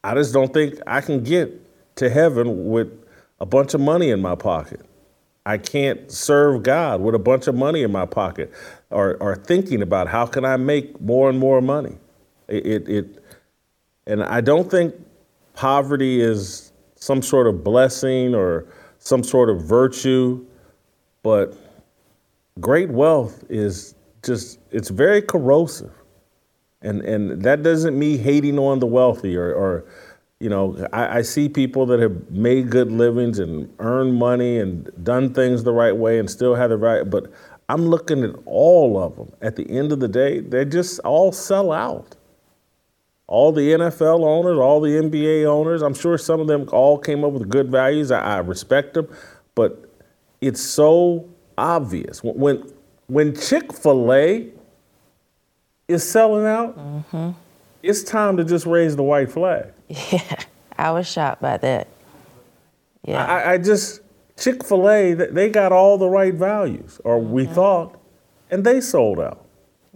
I 0.05 0.13
just 0.13 0.33
don't 0.33 0.53
think 0.53 0.79
I 0.87 1.01
can 1.01 1.21
get 1.21 1.51
to 1.97 2.09
heaven 2.09 2.69
with 2.69 2.87
a 3.41 3.45
bunch 3.45 3.73
of 3.73 3.81
money 3.81 4.09
in 4.09 4.21
my 4.21 4.35
pocket. 4.35 4.85
I 5.45 5.57
can't 5.57 6.09
serve 6.09 6.63
God 6.63 7.01
with 7.01 7.13
a 7.13 7.19
bunch 7.19 7.47
of 7.47 7.55
money 7.55 7.83
in 7.83 7.91
my 7.91 8.05
pocket 8.05 8.53
or, 8.89 9.17
or 9.17 9.35
thinking 9.35 9.81
about 9.81 10.07
how 10.07 10.25
can 10.25 10.45
I 10.45 10.57
make 10.57 10.99
more 10.99 11.29
and 11.29 11.37
more 11.37 11.61
money. 11.61 11.97
It, 12.47 12.65
it, 12.65 12.89
it, 12.89 13.23
and 14.07 14.23
I 14.23 14.41
don't 14.41 14.69
think 14.69 14.95
poverty 15.53 16.21
is 16.21 16.71
some 16.95 17.21
sort 17.21 17.47
of 17.47 17.63
blessing 17.63 18.33
or 18.33 18.65
some 18.97 19.23
sort 19.23 19.49
of 19.49 19.61
virtue, 19.61 20.45
but 21.23 21.55
great 22.59 22.89
wealth 22.89 23.43
is 23.49 23.95
just, 24.23 24.59
it's 24.71 24.89
very 24.89 25.21
corrosive. 25.21 25.91
And, 26.81 27.01
and 27.01 27.43
that 27.43 27.61
doesn't 27.61 27.97
mean 27.97 28.19
hating 28.19 28.57
on 28.57 28.79
the 28.79 28.85
wealthy 28.85 29.35
or, 29.35 29.53
or 29.53 29.85
you 30.39 30.49
know, 30.49 30.87
I, 30.93 31.17
I, 31.17 31.21
see 31.21 31.49
people 31.49 31.85
that 31.87 31.99
have 31.99 32.31
made 32.31 32.69
good 32.69 32.89
livings 32.91 33.39
and 33.39 33.69
earned 33.79 34.15
money 34.15 34.57
and 34.57 34.89
done 35.03 35.33
things 35.33 35.65
the 35.65 35.73
right 35.73 35.95
way 35.95 36.17
and 36.17 36.29
still 36.29 36.55
have 36.55 36.69
the 36.69 36.77
right, 36.77 37.09
but 37.09 37.29
I'm 37.69 37.85
looking 37.85 38.23
at 38.23 38.31
all 38.45 38.97
of 39.01 39.15
them. 39.15 39.31
At 39.41 39.55
the 39.55 39.69
end 39.69 39.91
of 39.91 39.99
the 39.99 40.07
day, 40.07 40.39
they 40.39 40.65
just 40.65 40.99
all 41.01 41.31
sell 41.31 41.71
out. 41.71 42.15
All 43.27 43.51
the 43.51 43.61
NFL 43.61 44.25
owners, 44.25 44.57
all 44.57 44.81
the 44.81 44.89
NBA 44.89 45.45
owners, 45.45 45.83
I'm 45.83 45.93
sure 45.93 46.17
some 46.17 46.39
of 46.39 46.47
them 46.47 46.67
all 46.71 46.97
came 46.97 47.23
up 47.23 47.31
with 47.31 47.47
good 47.47 47.69
values. 47.69 48.09
I, 48.09 48.21
I 48.21 48.37
respect 48.39 48.95
them, 48.95 49.07
but 49.53 49.87
it's 50.41 50.61
so 50.61 51.29
obvious. 51.59 52.23
When, 52.23 52.73
when 53.05 53.35
Chick 53.35 53.71
fil 53.71 54.11
A 54.13 54.47
is 55.87 56.09
selling 56.09 56.47
out, 56.47 56.75
mm-hmm. 56.75 57.31
it's 57.83 58.01
time 58.01 58.35
to 58.37 58.43
just 58.43 58.65
raise 58.65 58.95
the 58.95 59.03
white 59.03 59.31
flag. 59.31 59.71
Yeah, 60.11 60.43
I 60.75 60.91
was 60.91 61.07
shocked 61.07 61.41
by 61.41 61.57
that. 61.57 61.87
Yeah. 63.03 63.23
I, 63.23 63.53
I 63.53 63.57
just, 63.57 64.01
Chick 64.39 64.63
fil 64.63 64.89
A, 64.89 65.13
they 65.13 65.49
got 65.49 65.71
all 65.71 65.97
the 65.97 66.07
right 66.07 66.33
values, 66.33 67.01
or 67.03 67.19
we 67.19 67.45
thought, 67.45 67.99
and 68.49 68.63
they 68.63 68.79
sold 68.79 69.19
out. 69.19 69.45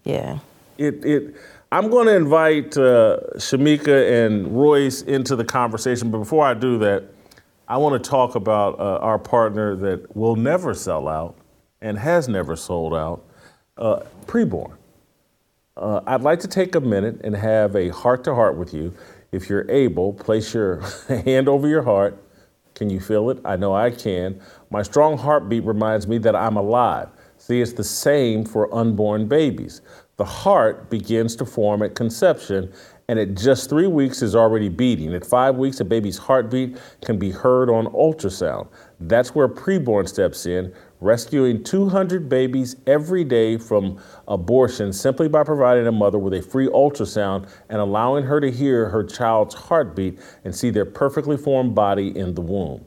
Yeah. 0.03 0.39
It, 0.77 1.05
it, 1.05 1.35
I'm 1.71 1.89
going 1.89 2.07
to 2.07 2.15
invite 2.15 2.77
uh, 2.77 3.19
Shemeka 3.35 4.25
and 4.25 4.47
Royce 4.47 5.01
into 5.03 5.37
the 5.37 5.45
conversation, 5.45 6.11
but 6.11 6.17
before 6.17 6.45
I 6.45 6.53
do 6.53 6.77
that, 6.79 7.05
I 7.69 7.77
want 7.77 8.03
to 8.03 8.09
talk 8.09 8.35
about 8.35 8.79
uh, 8.79 8.97
our 8.97 9.17
partner 9.17 9.75
that 9.77 10.15
will 10.15 10.35
never 10.35 10.73
sell 10.73 11.07
out 11.07 11.35
and 11.81 11.97
has 11.97 12.27
never 12.27 12.57
sold 12.57 12.93
out, 12.93 13.23
uh, 13.77 14.01
preborn. 14.25 14.73
Uh, 15.77 16.01
I'd 16.05 16.21
like 16.21 16.41
to 16.41 16.47
take 16.47 16.75
a 16.75 16.81
minute 16.81 17.21
and 17.23 17.35
have 17.35 17.75
a 17.75 17.89
heart 17.89 18.25
to 18.25 18.35
heart 18.35 18.57
with 18.57 18.73
you. 18.73 18.93
If 19.31 19.49
you're 19.49 19.69
able, 19.71 20.13
place 20.13 20.53
your 20.53 20.81
hand 21.07 21.47
over 21.47 21.67
your 21.67 21.83
heart 21.83 22.19
can 22.75 22.89
you 22.89 22.99
feel 22.99 23.29
it? 23.29 23.39
I 23.45 23.55
know 23.55 23.73
I 23.73 23.91
can. 23.91 24.41
My 24.69 24.81
strong 24.81 25.17
heartbeat 25.17 25.63
reminds 25.63 26.07
me 26.07 26.17
that 26.19 26.35
I'm 26.35 26.57
alive. 26.57 27.09
See, 27.37 27.61
it's 27.61 27.73
the 27.73 27.83
same 27.83 28.45
for 28.45 28.73
unborn 28.73 29.27
babies. 29.27 29.81
The 30.17 30.25
heart 30.25 30.89
begins 30.89 31.35
to 31.37 31.45
form 31.45 31.81
at 31.81 31.95
conception, 31.95 32.71
and 33.07 33.19
at 33.19 33.35
just 33.35 33.69
three 33.69 33.87
weeks 33.87 34.21
is 34.21 34.35
already 34.35 34.69
beating. 34.69 35.13
At 35.13 35.25
five 35.25 35.55
weeks, 35.55 35.79
a 35.79 35.85
baby's 35.85 36.17
heartbeat 36.17 36.77
can 37.03 37.17
be 37.17 37.31
heard 37.31 37.69
on 37.69 37.87
ultrasound. 37.87 38.67
That's 38.99 39.35
where 39.35 39.47
preborn 39.47 40.07
steps 40.07 40.45
in, 40.45 40.73
rescuing 41.03 41.63
200 41.63 42.29
babies 42.29 42.77
every 42.87 43.23
day 43.23 43.57
from 43.57 44.01
abortion 44.27 44.93
simply 44.93 45.27
by 45.27 45.43
providing 45.43 45.85
a 45.85 45.91
mother 45.91 46.17
with 46.17 46.33
a 46.33 46.41
free 46.41 46.67
ultrasound 46.67 47.49
and 47.69 47.79
allowing 47.79 48.23
her 48.23 48.39
to 48.39 48.49
hear 48.49 48.89
her 48.89 49.03
child's 49.03 49.53
heartbeat 49.53 50.17
and 50.45 50.55
see 50.55 50.69
their 50.69 50.85
perfectly 50.85 51.35
formed 51.35 51.75
body 51.75 52.17
in 52.17 52.33
the 52.33 52.41
womb. 52.41 52.85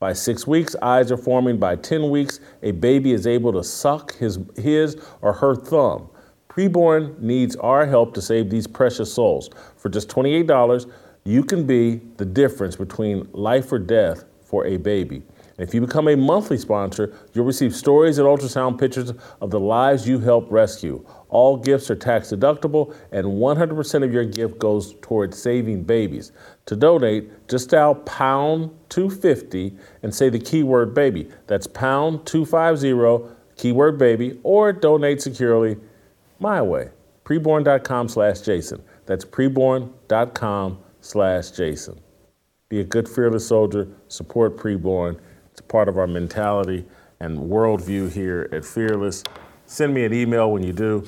By 0.00 0.12
six 0.12 0.46
weeks, 0.46 0.76
eyes 0.80 1.10
are 1.10 1.16
forming. 1.16 1.58
By 1.58 1.76
10 1.76 2.08
weeks, 2.08 2.40
a 2.62 2.70
baby 2.70 3.12
is 3.12 3.26
able 3.26 3.52
to 3.52 3.64
suck 3.64 4.14
his, 4.14 4.38
his 4.56 4.96
or 5.20 5.32
her 5.32 5.54
thumb. 5.54 6.08
Preborn 6.48 7.20
needs 7.20 7.56
our 7.56 7.84
help 7.84 8.14
to 8.14 8.22
save 8.22 8.48
these 8.48 8.66
precious 8.66 9.12
souls. 9.12 9.50
For 9.76 9.88
just 9.88 10.08
$28, 10.08 10.90
you 11.24 11.42
can 11.42 11.66
be 11.66 12.00
the 12.16 12.24
difference 12.24 12.76
between 12.76 13.28
life 13.32 13.70
or 13.72 13.78
death 13.78 14.24
for 14.40 14.66
a 14.66 14.76
baby. 14.76 15.22
If 15.58 15.74
you 15.74 15.80
become 15.80 16.06
a 16.06 16.16
monthly 16.16 16.56
sponsor, 16.56 17.12
you'll 17.34 17.44
receive 17.44 17.74
stories 17.74 18.18
and 18.18 18.28
ultrasound 18.28 18.78
pictures 18.78 19.12
of 19.40 19.50
the 19.50 19.58
lives 19.58 20.06
you 20.06 20.20
help 20.20 20.46
rescue. 20.52 21.04
All 21.30 21.56
gifts 21.56 21.90
are 21.90 21.96
tax 21.96 22.28
deductible, 22.28 22.94
and 23.10 23.26
100% 23.26 24.04
of 24.04 24.12
your 24.12 24.24
gift 24.24 24.58
goes 24.58 24.94
towards 25.02 25.36
saving 25.36 25.82
babies. 25.82 26.30
To 26.66 26.76
donate, 26.76 27.48
just 27.48 27.70
dial 27.70 27.96
pound 27.96 28.70
250 28.88 29.76
and 30.04 30.14
say 30.14 30.28
the 30.28 30.38
keyword 30.38 30.94
baby. 30.94 31.28
That's 31.48 31.66
pound 31.66 32.24
250, 32.24 33.34
keyword 33.56 33.98
baby, 33.98 34.38
or 34.44 34.72
donate 34.72 35.20
securely 35.20 35.76
my 36.38 36.62
way. 36.62 36.90
Preborn.com 37.24 38.08
slash 38.08 38.40
Jason. 38.42 38.80
That's 39.06 39.24
preborn.com 39.24 40.78
slash 41.00 41.50
Jason. 41.50 42.00
Be 42.68 42.80
a 42.80 42.84
good, 42.84 43.08
fearless 43.08 43.48
soldier. 43.48 43.88
Support 44.06 44.56
preborn 44.56 45.18
it's 45.58 45.66
part 45.66 45.88
of 45.88 45.98
our 45.98 46.06
mentality 46.06 46.84
and 47.18 47.38
worldview 47.38 48.12
here 48.12 48.48
at 48.52 48.64
Fearless. 48.64 49.24
Send 49.66 49.92
me 49.92 50.04
an 50.04 50.14
email 50.14 50.52
when 50.52 50.62
you 50.62 50.72
do. 50.72 51.02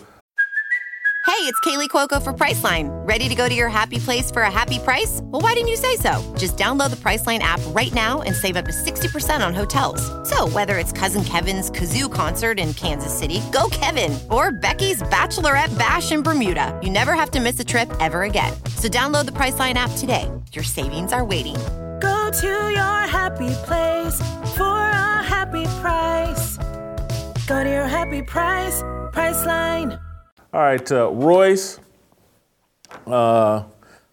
Hey, 1.26 1.46
it's 1.46 1.60
Kaley 1.60 1.88
Cuoco 1.88 2.20
for 2.22 2.32
Priceline. 2.32 2.88
Ready 3.06 3.28
to 3.28 3.34
go 3.34 3.48
to 3.48 3.54
your 3.54 3.68
happy 3.68 3.98
place 3.98 4.30
for 4.30 4.42
a 4.42 4.50
happy 4.50 4.78
price? 4.80 5.20
Well, 5.22 5.40
why 5.40 5.54
didn't 5.54 5.68
you 5.68 5.76
say 5.76 5.96
so? 5.96 6.20
Just 6.36 6.58
download 6.58 6.90
the 6.90 6.96
Priceline 6.96 7.38
app 7.38 7.60
right 7.68 7.94
now 7.94 8.22
and 8.22 8.34
save 8.34 8.56
up 8.56 8.66
to 8.66 8.72
60% 8.72 9.46
on 9.46 9.54
hotels. 9.54 10.02
So, 10.28 10.48
whether 10.48 10.76
it's 10.76 10.92
Cousin 10.92 11.24
Kevin's 11.24 11.70
Kazoo 11.70 12.12
concert 12.12 12.58
in 12.58 12.74
Kansas 12.74 13.16
City, 13.16 13.40
go 13.52 13.68
Kevin, 13.70 14.18
or 14.30 14.50
Becky's 14.50 15.00
Bachelorette 15.04 15.78
Bash 15.78 16.10
in 16.10 16.22
Bermuda, 16.22 16.78
you 16.82 16.90
never 16.90 17.14
have 17.14 17.30
to 17.30 17.40
miss 17.40 17.58
a 17.60 17.64
trip 17.64 17.88
ever 18.00 18.24
again. 18.24 18.52
So, 18.76 18.88
download 18.88 19.26
the 19.26 19.32
Priceline 19.32 19.74
app 19.74 19.92
today. 19.96 20.28
Your 20.52 20.64
savings 20.64 21.12
are 21.12 21.24
waiting 21.24 21.56
Go 22.30 22.36
to 22.42 22.70
your 22.70 23.08
happy 23.08 23.52
place 23.64 24.20
for 24.56 24.62
a 24.62 25.20
happy 25.20 25.64
price. 25.80 26.58
Go 27.48 27.64
to 27.64 27.68
your 27.68 27.88
happy 27.88 28.22
price, 28.22 28.82
Priceline. 29.12 30.00
All 30.52 30.60
right, 30.60 30.92
uh, 30.92 31.10
Royce. 31.10 31.80
Uh, 33.04 33.64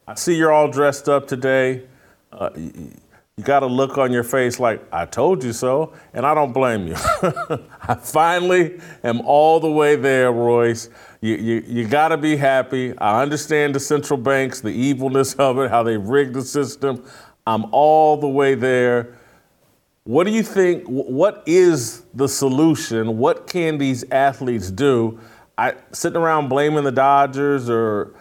I 0.07 0.15
see 0.15 0.35
you're 0.35 0.51
all 0.51 0.67
dressed 0.67 1.07
up 1.07 1.27
today. 1.27 1.83
Uh, 2.31 2.49
you, 2.55 2.91
you 3.37 3.43
got 3.43 3.61
a 3.61 3.67
look 3.67 3.99
on 3.99 4.11
your 4.11 4.23
face 4.23 4.59
like, 4.59 4.83
I 4.91 5.05
told 5.05 5.43
you 5.43 5.53
so, 5.53 5.93
and 6.11 6.25
I 6.25 6.33
don't 6.33 6.53
blame 6.53 6.87
you. 6.87 6.95
I 7.81 7.93
finally 8.01 8.79
am 9.03 9.21
all 9.21 9.59
the 9.59 9.71
way 9.71 9.95
there, 9.95 10.31
Royce. 10.31 10.89
You, 11.21 11.35
you, 11.35 11.63
you 11.67 11.87
got 11.87 12.07
to 12.07 12.17
be 12.17 12.35
happy. 12.35 12.97
I 12.97 13.21
understand 13.21 13.75
the 13.75 13.79
central 13.79 14.17
banks, 14.17 14.59
the 14.59 14.71
evilness 14.71 15.35
of 15.35 15.59
it, 15.59 15.69
how 15.69 15.83
they 15.83 15.97
rigged 15.97 16.33
the 16.33 16.41
system. 16.41 17.03
I'm 17.47 17.65
all 17.71 18.17
the 18.17 18.27
way 18.27 18.55
there. 18.55 19.15
What 20.03 20.25
do 20.25 20.31
you 20.31 20.43
think? 20.43 20.83
What 20.85 21.43
is 21.45 22.03
the 22.13 22.27
solution? 22.27 23.17
What 23.17 23.47
can 23.47 23.77
these 23.77 24.03
athletes 24.11 24.69
do? 24.69 25.17
I 25.57 25.75
sitting 25.93 26.17
around 26.17 26.49
blaming 26.49 26.83
the 26.83 26.91
Dodgers 26.91 27.69
or 27.69 28.13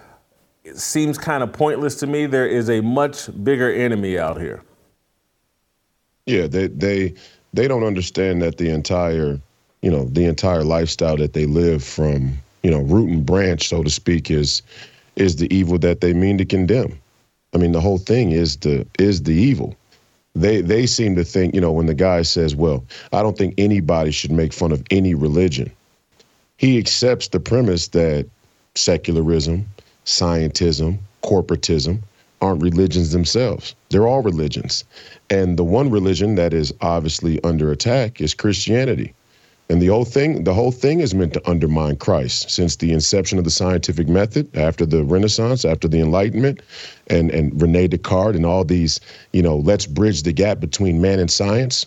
it 0.64 0.78
seems 0.78 1.18
kind 1.18 1.42
of 1.42 1.52
pointless 1.52 1.96
to 1.96 2.06
me. 2.06 2.26
There 2.26 2.46
is 2.46 2.70
a 2.70 2.80
much 2.80 3.28
bigger 3.44 3.72
enemy 3.72 4.16
out 4.16 4.40
here. 4.40 4.62
Yeah, 6.26 6.46
they 6.46 6.68
they 6.68 7.14
they 7.52 7.66
don't 7.66 7.84
understand 7.84 8.42
that 8.42 8.58
the 8.58 8.70
entire, 8.70 9.40
you 9.82 9.90
know, 9.90 10.04
the 10.04 10.24
entire 10.24 10.62
lifestyle 10.62 11.16
that 11.16 11.32
they 11.32 11.46
live 11.46 11.82
from, 11.82 12.38
you 12.62 12.70
know, 12.70 12.80
root 12.80 13.10
and 13.10 13.26
branch, 13.26 13.68
so 13.68 13.82
to 13.82 13.90
speak, 13.90 14.30
is 14.30 14.62
is 15.16 15.34
the 15.36 15.52
evil 15.52 15.78
that 15.78 16.00
they 16.00 16.12
mean 16.12 16.38
to 16.38 16.44
condemn. 16.44 16.96
I 17.54 17.58
mean, 17.58 17.72
the 17.72 17.80
whole 17.80 17.98
thing 17.98 18.32
is 18.32 18.56
the 18.58 18.86
is 18.98 19.22
the 19.22 19.34
evil. 19.34 19.76
They 20.34 20.60
they 20.60 20.86
seem 20.86 21.16
to 21.16 21.24
think, 21.24 21.54
you 21.54 21.60
know, 21.60 21.72
when 21.72 21.86
the 21.86 21.94
guy 21.94 22.22
says, 22.22 22.54
"Well, 22.54 22.84
I 23.12 23.22
don't 23.22 23.38
think 23.38 23.54
anybody 23.56 24.10
should 24.10 24.32
make 24.32 24.52
fun 24.52 24.72
of 24.72 24.82
any 24.90 25.14
religion," 25.14 25.70
he 26.58 26.78
accepts 26.78 27.28
the 27.28 27.40
premise 27.40 27.88
that 27.88 28.26
secularism, 28.74 29.66
scientism, 30.04 30.98
corporatism 31.22 32.00
aren't 32.42 32.62
religions 32.62 33.12
themselves. 33.12 33.74
They're 33.88 34.06
all 34.06 34.22
religions, 34.22 34.84
and 35.30 35.56
the 35.56 35.64
one 35.64 35.90
religion 35.90 36.34
that 36.34 36.52
is 36.52 36.74
obviously 36.82 37.42
under 37.42 37.72
attack 37.72 38.20
is 38.20 38.34
Christianity. 38.34 39.14
And 39.68 39.82
the 39.82 39.88
whole 39.88 40.04
thing, 40.04 40.44
the 40.44 40.54
whole 40.54 40.70
thing 40.70 41.00
is 41.00 41.14
meant 41.14 41.32
to 41.32 41.50
undermine 41.50 41.96
Christ 41.96 42.50
since 42.50 42.76
the 42.76 42.92
inception 42.92 43.36
of 43.38 43.44
the 43.44 43.50
scientific 43.50 44.08
method 44.08 44.56
after 44.56 44.86
the 44.86 45.02
Renaissance, 45.02 45.64
after 45.64 45.88
the 45.88 46.00
Enlightenment, 46.00 46.60
and 47.08 47.32
and 47.32 47.60
Rene 47.60 47.88
Descartes 47.88 48.36
and 48.36 48.46
all 48.46 48.64
these, 48.64 49.00
you 49.32 49.42
know, 49.42 49.56
let's 49.56 49.86
bridge 49.86 50.22
the 50.22 50.32
gap 50.32 50.60
between 50.60 51.00
man 51.00 51.18
and 51.18 51.30
science. 51.30 51.86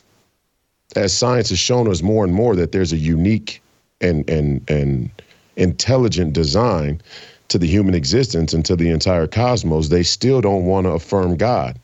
As 0.98 1.13
science 1.13 1.50
has 1.50 1.60
shown 1.60 1.88
us 1.88 2.02
more 2.02 2.26
and 2.26 2.34
more 2.34 2.56
that 2.56 2.74
there's 2.74 2.92
a 2.92 2.98
unique 2.98 3.62
and 4.02 4.30
and 4.30 4.70
and 4.70 5.10
intelligent 5.56 6.34
design 6.34 7.02
to 7.48 7.58
the 7.58 7.68
human 7.68 7.96
existence 7.96 8.54
and 8.54 8.65
to 8.65 8.76
the 8.76 8.89
entire 8.89 9.26
cosmos, 9.26 9.88
they 9.88 10.04
still 10.04 10.42
don't 10.42 10.65
want 10.65 10.86
to 10.86 10.92
affirm 10.92 11.38
God. 11.38 11.80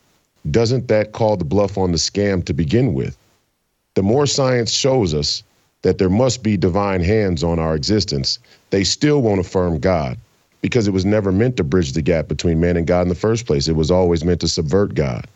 Doesn't 0.52 0.90
that 0.90 1.14
call 1.14 1.38
the 1.38 1.46
bluff 1.46 1.78
on 1.78 1.92
the 1.92 1.98
scam 1.98 2.44
to 2.46 2.54
begin 2.54 2.94
with? 2.94 3.18
The 3.96 4.04
more 4.04 4.28
science 4.28 4.72
shows 4.72 5.14
us 5.14 5.42
that 5.86 6.00
there 6.00 6.10
must 6.10 6.42
be 6.42 6.58
divine 6.58 7.00
hands 7.00 7.44
on 7.44 7.60
our 7.60 7.76
existence, 7.76 8.40
they 8.72 8.84
still 8.84 9.22
won't 9.22 9.40
affirm 9.40 9.78
God 9.78 10.18
because 10.62 10.88
it 10.88 10.92
was 10.92 11.06
never 11.06 11.32
meant 11.32 11.58
to 11.58 11.64
bridge 11.64 11.92
the 11.92 12.02
gap 12.02 12.28
between 12.28 12.60
man 12.60 12.76
and 12.76 12.88
God 12.88 13.04
in 13.04 13.10
the 13.10 13.14
first 13.14 13.46
place. 13.46 13.68
It 13.68 13.76
was 13.76 13.92
always 13.92 14.26
meant 14.26 14.42
to 14.42 14.48
subvert 14.48 14.96
God. 14.96 15.28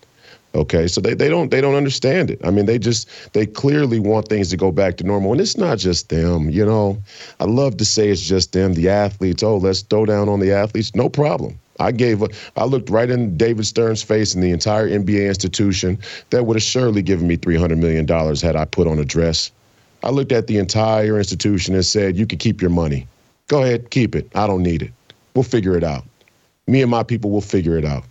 Okay, 0.55 0.87
so 0.87 1.01
they, 1.01 1.13
they 1.13 1.29
don't 1.29 1.51
they 1.51 1.61
don't 1.61 1.75
understand 1.75 2.31
it. 2.31 2.41
I 2.43 2.49
mean, 2.49 2.65
they 2.65 2.79
just 2.79 3.07
they 3.33 3.45
clearly 3.45 3.99
want 3.99 4.27
things 4.27 4.49
to 4.49 4.57
go 4.57 4.71
back 4.71 4.97
to 4.97 5.03
normal, 5.03 5.33
and 5.33 5.39
it's 5.39 5.55
not 5.55 5.77
just 5.77 6.09
them. 6.09 6.49
You 6.49 6.65
know, 6.65 6.97
I 7.39 7.43
love 7.43 7.77
to 7.77 7.85
say 7.85 8.09
it's 8.09 8.25
just 8.25 8.53
them, 8.53 8.73
the 8.73 8.89
athletes. 8.89 9.43
Oh, 9.43 9.57
let's 9.57 9.83
throw 9.83 10.07
down 10.07 10.29
on 10.29 10.39
the 10.39 10.51
athletes. 10.51 10.95
No 10.95 11.09
problem. 11.09 11.59
I 11.79 11.91
gave, 11.91 12.23
I 12.57 12.65
looked 12.65 12.89
right 12.89 13.09
in 13.09 13.37
David 13.37 13.67
Stern's 13.67 14.01
face 14.01 14.33
and 14.33 14.43
the 14.43 14.51
entire 14.51 14.89
NBA 14.89 15.27
institution 15.27 15.99
that 16.31 16.47
would 16.47 16.55
have 16.55 16.63
surely 16.63 17.03
given 17.03 17.27
me 17.27 17.37
$300 17.37 17.77
million 17.77 18.07
had 18.35 18.55
I 18.57 18.65
put 18.65 18.87
on 18.87 18.97
a 18.97 19.05
dress. 19.05 19.51
I 20.03 20.09
looked 20.11 20.31
at 20.31 20.47
the 20.47 20.57
entire 20.57 21.17
institution 21.17 21.75
and 21.75 21.85
said, 21.85 22.17
You 22.17 22.25
can 22.25 22.39
keep 22.39 22.61
your 22.61 22.71
money. 22.71 23.07
Go 23.47 23.63
ahead, 23.63 23.89
keep 23.89 24.15
it. 24.15 24.29
I 24.35 24.47
don't 24.47 24.63
need 24.63 24.81
it. 24.81 24.91
We'll 25.33 25.43
figure 25.43 25.75
it 25.75 25.83
out. 25.83 26.03
Me 26.67 26.81
and 26.81 26.91
my 26.91 27.03
people 27.03 27.31
will 27.31 27.41
figure 27.41 27.77
it 27.77 27.85
out. 27.85 28.03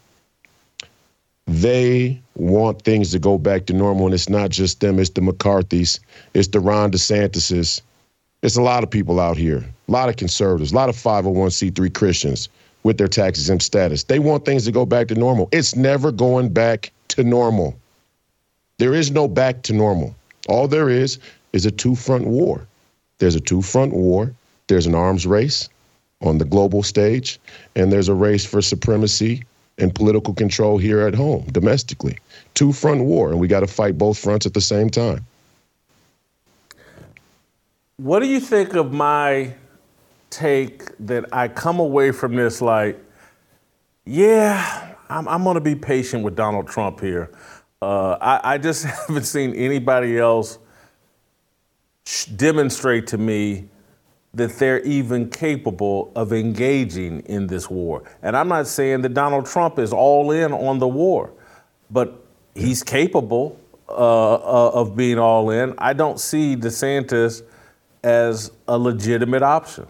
They 1.46 2.20
want 2.34 2.82
things 2.82 3.10
to 3.12 3.18
go 3.18 3.38
back 3.38 3.66
to 3.66 3.72
normal, 3.72 4.06
and 4.06 4.14
it's 4.14 4.28
not 4.28 4.50
just 4.50 4.80
them, 4.80 4.98
it's 4.98 5.10
the 5.10 5.22
McCarthy's, 5.22 5.98
it's 6.34 6.48
the 6.48 6.60
Ron 6.60 6.90
DeSantis's. 6.90 7.80
It's 8.42 8.56
a 8.56 8.62
lot 8.62 8.84
of 8.84 8.90
people 8.90 9.18
out 9.18 9.36
here, 9.36 9.64
a 9.88 9.90
lot 9.90 10.08
of 10.08 10.16
conservatives, 10.16 10.72
a 10.72 10.74
lot 10.74 10.88
of 10.88 10.96
501c3 10.96 11.92
Christians 11.94 12.48
with 12.82 12.98
their 12.98 13.08
tax 13.08 13.38
exempt 13.38 13.64
status. 13.64 14.04
They 14.04 14.18
want 14.18 14.44
things 14.44 14.64
to 14.66 14.72
go 14.72 14.86
back 14.86 15.08
to 15.08 15.14
normal. 15.14 15.48
It's 15.50 15.74
never 15.74 16.12
going 16.12 16.50
back 16.52 16.92
to 17.08 17.24
normal. 17.24 17.76
There 18.76 18.94
is 18.94 19.10
no 19.10 19.26
back 19.26 19.62
to 19.62 19.72
normal. 19.72 20.14
All 20.48 20.68
there 20.68 20.88
is 20.88 21.18
is 21.52 21.66
a 21.66 21.70
two 21.70 21.94
front 21.94 22.26
war. 22.26 22.66
There's 23.18 23.34
a 23.34 23.40
two 23.40 23.62
front 23.62 23.92
war, 23.92 24.32
there's 24.68 24.86
an 24.86 24.94
arms 24.94 25.26
race 25.26 25.68
on 26.20 26.38
the 26.38 26.44
global 26.44 26.82
stage, 26.82 27.38
and 27.74 27.92
there's 27.92 28.08
a 28.08 28.14
race 28.14 28.44
for 28.44 28.60
supremacy 28.62 29.44
and 29.78 29.94
political 29.94 30.34
control 30.34 30.78
here 30.78 31.00
at 31.00 31.14
home, 31.14 31.44
domestically. 31.52 32.18
Two 32.54 32.72
front 32.72 33.04
war, 33.04 33.30
and 33.30 33.38
we 33.40 33.48
got 33.48 33.60
to 33.60 33.66
fight 33.66 33.96
both 33.96 34.18
fronts 34.18 34.46
at 34.46 34.54
the 34.54 34.60
same 34.60 34.90
time. 34.90 35.24
What 37.96 38.20
do 38.20 38.26
you 38.26 38.40
think 38.40 38.74
of 38.74 38.92
my 38.92 39.54
take 40.30 40.96
that 40.98 41.24
I 41.32 41.48
come 41.48 41.78
away 41.80 42.12
from 42.12 42.36
this 42.36 42.60
like, 42.60 42.98
yeah, 44.04 44.94
I'm, 45.08 45.28
I'm 45.28 45.44
going 45.44 45.54
to 45.54 45.60
be 45.60 45.74
patient 45.74 46.22
with 46.22 46.36
Donald 46.36 46.68
Trump 46.68 47.00
here. 47.00 47.30
Uh, 47.80 48.12
I, 48.20 48.54
I, 48.54 48.58
just 48.58 48.84
haven't 49.08 49.24
seen 49.24 49.54
anybody 49.54 50.18
else 50.18 50.58
demonstrate 52.36 53.06
to 53.08 53.18
me 53.18 53.68
that 54.34 54.58
they're 54.58 54.80
even 54.80 55.30
capable 55.30 56.12
of 56.14 56.32
engaging 56.32 57.20
in 57.20 57.46
this 57.46 57.68
war. 57.70 58.02
And 58.22 58.36
I'm 58.36 58.48
not 58.48 58.66
saying 58.66 59.02
that 59.02 59.14
Donald 59.14 59.46
Trump 59.46 59.78
is 59.78 59.92
all 59.92 60.30
in 60.30 60.52
on 60.52 60.78
the 60.78 60.88
war, 60.88 61.32
but 61.90 62.24
he's 62.54 62.82
capable 62.82 63.58
uh, 63.88 64.34
uh, 64.34 64.70
of 64.74 64.96
being 64.96 65.18
all 65.18 65.50
in. 65.50 65.74
I 65.78 65.92
don't 65.92 66.20
see 66.20 66.56
DeSantis 66.56 67.42
as 68.04 68.52
a 68.68 68.78
legitimate 68.78 69.42
option. 69.42 69.86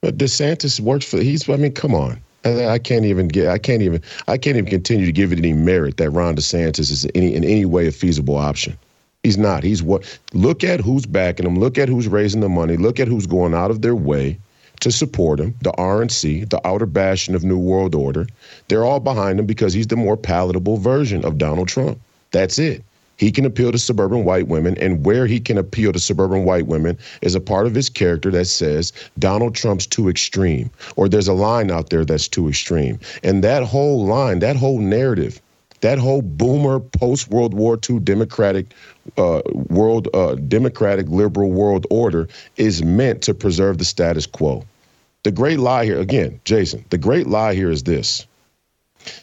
But 0.00 0.16
DeSantis 0.16 0.80
works 0.80 1.04
for. 1.04 1.18
He's. 1.18 1.48
I 1.48 1.56
mean, 1.56 1.72
come 1.72 1.94
on. 1.94 2.20
I, 2.44 2.78
can't 2.78 3.04
even 3.04 3.28
get. 3.28 3.48
I 3.48 3.58
can't 3.58 3.82
even. 3.82 4.02
I 4.28 4.38
can't 4.38 4.56
even 4.56 4.70
continue 4.70 5.04
to 5.04 5.12
give 5.12 5.32
it 5.32 5.38
any 5.38 5.52
merit 5.52 5.98
that 5.98 6.10
Ron 6.10 6.36
DeSantis 6.36 6.90
is 6.90 7.06
any 7.14 7.34
in 7.34 7.44
any 7.44 7.66
way 7.66 7.86
a 7.86 7.92
feasible 7.92 8.36
option. 8.36 8.78
He's 9.22 9.36
not. 9.36 9.62
He's 9.62 9.82
what? 9.82 10.18
Look 10.32 10.64
at 10.64 10.80
who's 10.80 11.04
backing 11.04 11.46
him. 11.46 11.58
Look 11.58 11.76
at 11.76 11.88
who's 11.88 12.08
raising 12.08 12.40
the 12.40 12.48
money. 12.48 12.76
Look 12.76 12.98
at 12.98 13.08
who's 13.08 13.26
going 13.26 13.54
out 13.54 13.70
of 13.70 13.82
their 13.82 13.94
way 13.94 14.38
to 14.80 14.90
support 14.90 15.40
him. 15.40 15.54
The 15.60 15.72
RNC, 15.72 16.48
the 16.48 16.66
outer 16.66 16.86
bastion 16.86 17.34
of 17.34 17.44
New 17.44 17.58
World 17.58 17.94
Order, 17.94 18.26
they're 18.68 18.84
all 18.84 19.00
behind 19.00 19.38
him 19.38 19.44
because 19.44 19.74
he's 19.74 19.88
the 19.88 19.96
more 19.96 20.16
palatable 20.16 20.78
version 20.78 21.22
of 21.24 21.36
Donald 21.36 21.68
Trump. 21.68 21.98
That's 22.30 22.58
it. 22.58 22.82
He 23.18 23.30
can 23.30 23.44
appeal 23.44 23.70
to 23.70 23.78
suburban 23.78 24.24
white 24.24 24.48
women, 24.48 24.78
and 24.78 25.04
where 25.04 25.26
he 25.26 25.38
can 25.38 25.58
appeal 25.58 25.92
to 25.92 25.98
suburban 25.98 26.46
white 26.46 26.66
women 26.66 26.96
is 27.20 27.34
a 27.34 27.40
part 27.40 27.66
of 27.66 27.74
his 27.74 27.90
character 27.90 28.30
that 28.30 28.46
says 28.46 28.94
Donald 29.18 29.54
Trump's 29.54 29.86
too 29.86 30.08
extreme, 30.08 30.70
or 30.96 31.06
there's 31.06 31.28
a 31.28 31.34
line 31.34 31.70
out 31.70 31.90
there 31.90 32.06
that's 32.06 32.28
too 32.28 32.48
extreme. 32.48 32.98
And 33.22 33.44
that 33.44 33.64
whole 33.64 34.06
line, 34.06 34.38
that 34.38 34.56
whole 34.56 34.78
narrative, 34.78 35.42
that 35.80 35.98
whole 35.98 36.22
boomer 36.22 36.80
post 36.80 37.28
World 37.30 37.54
War 37.54 37.78
II 37.88 38.00
Democratic 38.00 38.66
uh, 39.16 39.42
world, 39.68 40.08
uh, 40.14 40.34
Democratic 40.34 41.08
liberal 41.08 41.50
world 41.50 41.86
order 41.90 42.28
is 42.56 42.82
meant 42.82 43.22
to 43.22 43.34
preserve 43.34 43.78
the 43.78 43.84
status 43.84 44.26
quo. 44.26 44.64
The 45.22 45.30
great 45.30 45.58
lie 45.58 45.84
here, 45.84 46.00
again, 46.00 46.40
Jason, 46.44 46.84
the 46.90 46.98
great 46.98 47.26
lie 47.26 47.54
here 47.54 47.70
is 47.70 47.82
this 47.84 48.26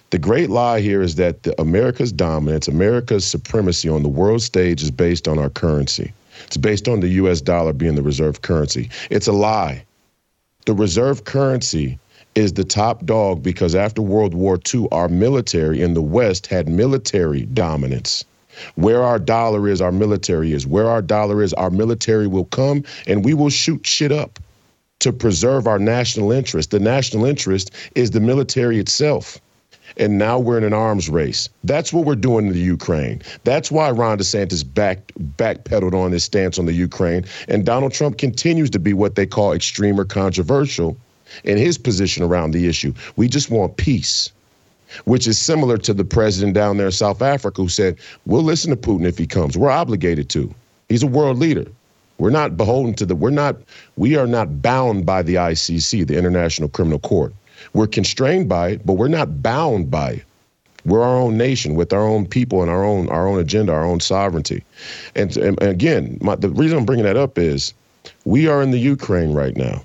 the 0.09 0.17
great 0.17 0.49
lie 0.49 0.79
here 0.79 1.01
is 1.01 1.15
that 1.15 1.43
the, 1.43 1.59
America's 1.61 2.11
dominance, 2.11 2.67
America's 2.67 3.25
supremacy 3.25 3.89
on 3.89 4.03
the 4.03 4.09
world 4.09 4.41
stage 4.41 4.81
is 4.81 4.91
based 4.91 5.27
on 5.27 5.37
our 5.37 5.49
currency. 5.49 6.13
It's 6.45 6.57
based 6.57 6.87
on 6.87 6.99
the 6.99 7.09
US 7.09 7.41
dollar 7.41 7.73
being 7.73 7.95
the 7.95 8.01
reserve 8.01 8.41
currency. 8.41 8.89
It's 9.09 9.27
a 9.27 9.33
lie. 9.33 9.83
The 10.65 10.73
reserve 10.73 11.25
currency 11.25 11.99
is 12.37 12.53
the 12.53 12.63
top 12.63 13.03
dog 13.03 13.41
because 13.41 13.73
after 13.73 13.99
World 13.99 14.35
War 14.35 14.59
II, 14.71 14.87
our 14.91 15.09
military 15.09 15.81
in 15.81 15.95
the 15.95 16.03
West 16.03 16.45
had 16.45 16.69
military 16.69 17.47
dominance. 17.47 18.23
Where 18.75 19.01
our 19.01 19.17
dollar 19.17 19.67
is, 19.67 19.81
our 19.81 19.91
military 19.91 20.53
is. 20.53 20.67
Where 20.67 20.87
our 20.87 21.01
dollar 21.01 21.41
is, 21.41 21.51
our 21.55 21.71
military 21.71 22.27
will 22.27 22.45
come 22.45 22.83
and 23.07 23.25
we 23.25 23.33
will 23.33 23.49
shoot 23.49 23.87
shit 23.87 24.11
up 24.11 24.37
to 24.99 25.11
preserve 25.11 25.65
our 25.65 25.79
national 25.79 26.31
interest. 26.31 26.69
The 26.69 26.79
national 26.79 27.25
interest 27.25 27.71
is 27.95 28.11
the 28.11 28.19
military 28.19 28.77
itself 28.77 29.39
and 29.95 30.19
now 30.19 30.37
we're 30.37 30.59
in 30.59 30.63
an 30.63 30.73
arms 30.73 31.09
race. 31.09 31.49
That's 31.63 31.91
what 31.91 32.05
we're 32.05 32.13
doing 32.15 32.45
in 32.47 32.53
the 32.53 32.59
Ukraine. 32.59 33.23
That's 33.45 33.71
why 33.71 33.89
Ron 33.89 34.19
DeSantis 34.19 34.61
back 34.61 35.11
backpedaled 35.37 35.95
on 35.95 36.11
his 36.11 36.23
stance 36.23 36.59
on 36.59 36.67
the 36.67 36.73
Ukraine, 36.73 37.25
and 37.47 37.65
Donald 37.65 37.93
Trump 37.93 38.19
continues 38.19 38.69
to 38.71 38.79
be 38.79 38.93
what 38.93 39.15
they 39.15 39.25
call 39.25 39.53
extreme 39.53 39.99
or 39.99 40.05
controversial 40.05 40.97
in 41.43 41.57
his 41.57 41.77
position 41.77 42.23
around 42.23 42.51
the 42.51 42.67
issue. 42.67 42.93
We 43.15 43.27
just 43.27 43.49
want 43.49 43.77
peace. 43.77 44.31
Which 45.03 45.27
is 45.27 45.37
similar 45.37 45.77
to 45.79 45.93
the 45.93 46.05
president 46.05 46.53
down 46.53 46.77
there 46.77 46.85
in 46.85 46.93
South 46.93 47.21
Africa 47.21 47.61
who 47.61 47.67
said, 47.67 47.97
We'll 48.25 48.41
listen 48.41 48.69
to 48.69 48.77
Putin 48.77 49.05
if 49.05 49.17
he 49.17 49.27
comes. 49.27 49.57
We're 49.57 49.69
obligated 49.69 50.29
to. 50.29 50.53
He's 50.87 51.03
a 51.03 51.07
world 51.07 51.37
leader. 51.37 51.65
We're 52.19 52.29
not 52.29 52.57
beholden 52.57 52.93
to 52.95 53.05
the, 53.05 53.15
we're 53.15 53.29
not, 53.29 53.57
we 53.97 54.15
are 54.15 54.25
not 54.25 54.61
bound 54.61 55.05
by 55.05 55.21
the 55.21 55.35
ICC, 55.35 56.07
the 56.07 56.17
International 56.17 56.69
Criminal 56.69 56.99
Court. 56.99 57.33
We're 57.73 57.87
constrained 57.87 58.49
by 58.49 58.69
it, 58.69 58.85
but 58.85 58.93
we're 58.93 59.07
not 59.07 59.43
bound 59.43 59.91
by 59.91 60.11
it. 60.11 60.23
We're 60.85 61.03
our 61.03 61.17
own 61.17 61.37
nation 61.37 61.75
with 61.75 61.91
our 61.91 62.07
own 62.07 62.25
people 62.25 62.61
and 62.61 62.71
our 62.71 62.83
own 62.83 63.09
our 63.09 63.27
own 63.27 63.39
agenda, 63.39 63.73
our 63.73 63.85
own 63.85 63.99
sovereignty. 63.99 64.63
And, 65.15 65.35
and 65.35 65.61
again, 65.61 66.17
my, 66.21 66.35
the 66.35 66.49
reason 66.49 66.77
I'm 66.77 66.85
bringing 66.85 67.03
that 67.03 67.17
up 67.17 67.37
is 67.37 67.73
we 68.23 68.47
are 68.47 68.61
in 68.61 68.71
the 68.71 68.79
Ukraine 68.79 69.33
right 69.33 69.55
now. 69.57 69.83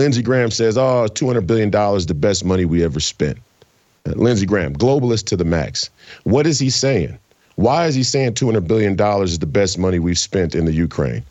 Lindsey 0.00 0.22
Graham 0.22 0.50
says, 0.50 0.78
"Oh, 0.78 1.08
200 1.08 1.46
billion 1.46 1.68
dollars, 1.68 2.06
the 2.06 2.14
best 2.14 2.42
money 2.42 2.64
we 2.64 2.82
ever 2.82 3.00
spent." 3.00 3.36
Uh, 4.06 4.12
Lindsey 4.16 4.46
Graham, 4.46 4.74
globalist 4.74 5.26
to 5.26 5.36
the 5.36 5.44
max. 5.44 5.90
What 6.24 6.46
is 6.46 6.58
he 6.58 6.70
saying? 6.70 7.18
Why 7.56 7.86
is 7.86 7.94
he 7.94 8.02
saying 8.02 8.32
200 8.32 8.66
billion 8.66 8.96
dollars 8.96 9.32
is 9.32 9.40
the 9.40 9.46
best 9.60 9.76
money 9.76 9.98
we've 9.98 10.18
spent 10.18 10.54
in 10.54 10.64
the 10.64 10.72
Ukraine? 10.72 11.22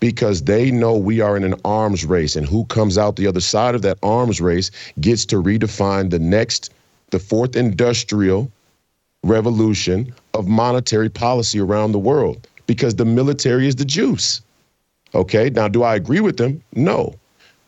because 0.00 0.42
they 0.42 0.70
know 0.70 0.96
we 0.96 1.20
are 1.20 1.36
in 1.36 1.44
an 1.44 1.54
arms 1.64 2.04
race, 2.04 2.36
and 2.36 2.46
who 2.46 2.64
comes 2.66 2.96
out 2.96 3.16
the 3.16 3.26
other 3.26 3.40
side 3.40 3.74
of 3.74 3.82
that 3.82 3.98
arms 4.02 4.40
race 4.40 4.70
gets 5.00 5.26
to 5.26 5.42
redefine 5.42 6.10
the 6.10 6.18
next, 6.18 6.72
the 7.10 7.18
fourth 7.18 7.56
industrial 7.56 8.50
revolution 9.24 10.14
of 10.32 10.46
monetary 10.46 11.10
policy 11.10 11.60
around 11.60 11.92
the 11.92 11.98
world 11.98 12.46
because 12.66 12.94
the 12.94 13.04
military 13.04 13.66
is 13.66 13.76
the 13.76 13.84
juice. 13.84 14.40
Okay, 15.14 15.50
now 15.50 15.68
do 15.68 15.82
I 15.82 15.96
agree 15.96 16.20
with 16.20 16.36
them? 16.36 16.62
No. 16.74 17.14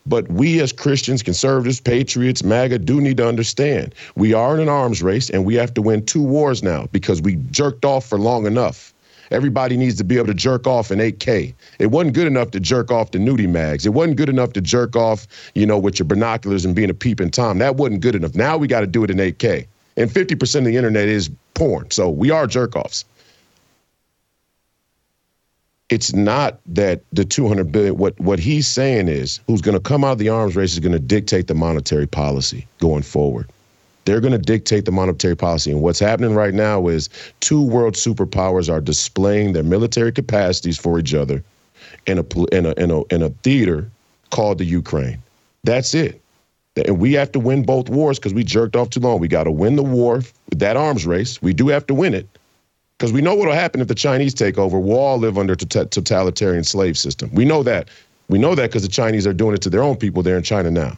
But 0.07 0.29
we 0.31 0.61
as 0.61 0.71
Christians, 0.71 1.21
conservatives, 1.21 1.81
patriots, 1.81 2.43
MAGA 2.43 2.79
do 2.79 3.01
need 3.01 3.17
to 3.17 3.27
understand 3.27 3.93
we 4.15 4.33
are 4.33 4.55
in 4.55 4.61
an 4.61 4.69
arms 4.69 5.03
race 5.03 5.29
and 5.29 5.45
we 5.45 5.55
have 5.55 5.73
to 5.73 5.81
win 5.81 6.05
two 6.05 6.23
wars 6.23 6.63
now 6.63 6.87
because 6.91 7.21
we 7.21 7.35
jerked 7.51 7.83
off 7.83 8.05
for 8.07 8.17
long 8.17 8.45
enough. 8.45 8.93
Everybody 9.29 9.75
needs 9.75 9.97
to 9.97 10.05
be 10.05 10.15
able 10.15 10.27
to 10.27 10.33
jerk 10.33 10.65
off 10.65 10.89
in 10.89 10.99
8K. 10.99 11.53
It 11.79 11.87
wasn't 11.87 12.15
good 12.15 12.27
enough 12.27 12.51
to 12.51 12.61
jerk 12.61 12.91
off 12.91 13.11
the 13.11 13.17
nudie 13.17 13.49
mags. 13.49 13.85
It 13.85 13.89
wasn't 13.89 14.15
good 14.15 14.29
enough 14.29 14.53
to 14.53 14.61
jerk 14.61 14.95
off, 14.95 15.27
you 15.53 15.65
know, 15.65 15.77
with 15.77 15.99
your 15.99 16.05
binoculars 16.05 16.63
and 16.63 16.73
being 16.73 16.89
a 16.89 16.93
peeping 16.93 17.31
Tom. 17.31 17.57
That 17.57 17.75
wasn't 17.75 17.99
good 18.01 18.15
enough. 18.15 18.35
Now 18.35 18.57
we 18.57 18.67
got 18.67 18.81
to 18.81 18.87
do 18.87 19.03
it 19.03 19.11
in 19.11 19.17
8K. 19.17 19.67
And 19.97 20.09
50% 20.09 20.59
of 20.59 20.65
the 20.65 20.77
internet 20.77 21.09
is 21.09 21.29
porn. 21.55 21.91
So 21.91 22.09
we 22.09 22.31
are 22.31 22.47
jerk 22.47 22.75
offs. 22.77 23.03
It's 25.89 26.13
not 26.13 26.59
that 26.65 27.01
the 27.13 27.23
200 27.23 27.71
billion, 27.71 27.97
what, 27.97 28.19
what 28.19 28.39
he's 28.39 28.67
saying 28.67 29.07
is 29.07 29.39
who's 29.47 29.61
going 29.61 29.73
to 29.73 29.79
come 29.81 30.03
out 30.03 30.13
of 30.13 30.17
the 30.17 30.29
arms 30.29 30.55
race 30.55 30.73
is 30.73 30.79
going 30.79 30.91
to 30.91 30.99
dictate 30.99 31.47
the 31.47 31.55
monetary 31.55 32.07
policy 32.07 32.67
going 32.79 33.03
forward. 33.03 33.49
They're 34.03 34.19
going 34.19 34.33
to 34.33 34.37
dictate 34.37 34.85
the 34.85 34.91
monetary 34.91 35.35
policy. 35.35 35.71
And 35.71 35.81
what's 35.81 35.99
happening 35.99 36.33
right 36.33 36.53
now 36.53 36.87
is 36.87 37.09
two 37.39 37.61
world 37.61 37.95
superpowers 37.95 38.71
are 38.71 38.81
displaying 38.81 39.53
their 39.53 39.63
military 39.63 40.11
capacities 40.11 40.77
for 40.77 40.99
each 40.99 41.13
other 41.13 41.43
in 42.05 42.19
a 42.19 42.45
in 42.51 42.65
a 42.65 42.71
in 42.73 42.91
a, 42.91 43.03
in 43.05 43.21
a 43.21 43.29
theater 43.43 43.89
called 44.29 44.57
the 44.57 44.65
Ukraine. 44.65 45.21
That's 45.63 45.93
it. 45.93 46.21
And 46.85 46.99
we 46.99 47.13
have 47.13 47.31
to 47.33 47.39
win 47.39 47.63
both 47.63 47.89
wars 47.89 48.19
because 48.19 48.33
we 48.33 48.43
jerked 48.43 48.75
off 48.75 48.89
too 48.89 48.99
long. 48.99 49.19
We 49.19 49.27
got 49.27 49.43
to 49.43 49.51
win 49.51 49.75
the 49.75 49.83
war, 49.83 50.21
that 50.55 50.77
arms 50.77 51.05
race. 51.05 51.41
We 51.41 51.53
do 51.53 51.67
have 51.69 51.85
to 51.87 51.93
win 51.93 52.13
it 52.13 52.27
because 52.97 53.13
we 53.13 53.21
know 53.21 53.35
what 53.35 53.47
will 53.47 53.53
happen 53.53 53.79
if 53.79 53.87
the 53.87 53.95
Chinese 53.95 54.33
take 54.33 54.57
over. 54.57 54.79
We'll 54.79 54.97
all 54.97 55.19
live 55.19 55.37
under 55.37 55.53
a 55.53 55.57
totalitarian 55.57 56.63
slave 56.63 56.97
system. 56.97 57.29
We 57.31 57.45
know 57.45 57.61
that. 57.63 57.89
We 58.27 58.39
know 58.39 58.55
that 58.55 58.69
because 58.69 58.81
the 58.81 58.87
Chinese 58.87 59.27
are 59.27 59.33
doing 59.33 59.53
it 59.53 59.61
to 59.61 59.69
their 59.69 59.83
own 59.83 59.97
people 59.97 60.23
there 60.23 60.35
in 60.35 60.43
China 60.43 60.71
now. 60.71 60.97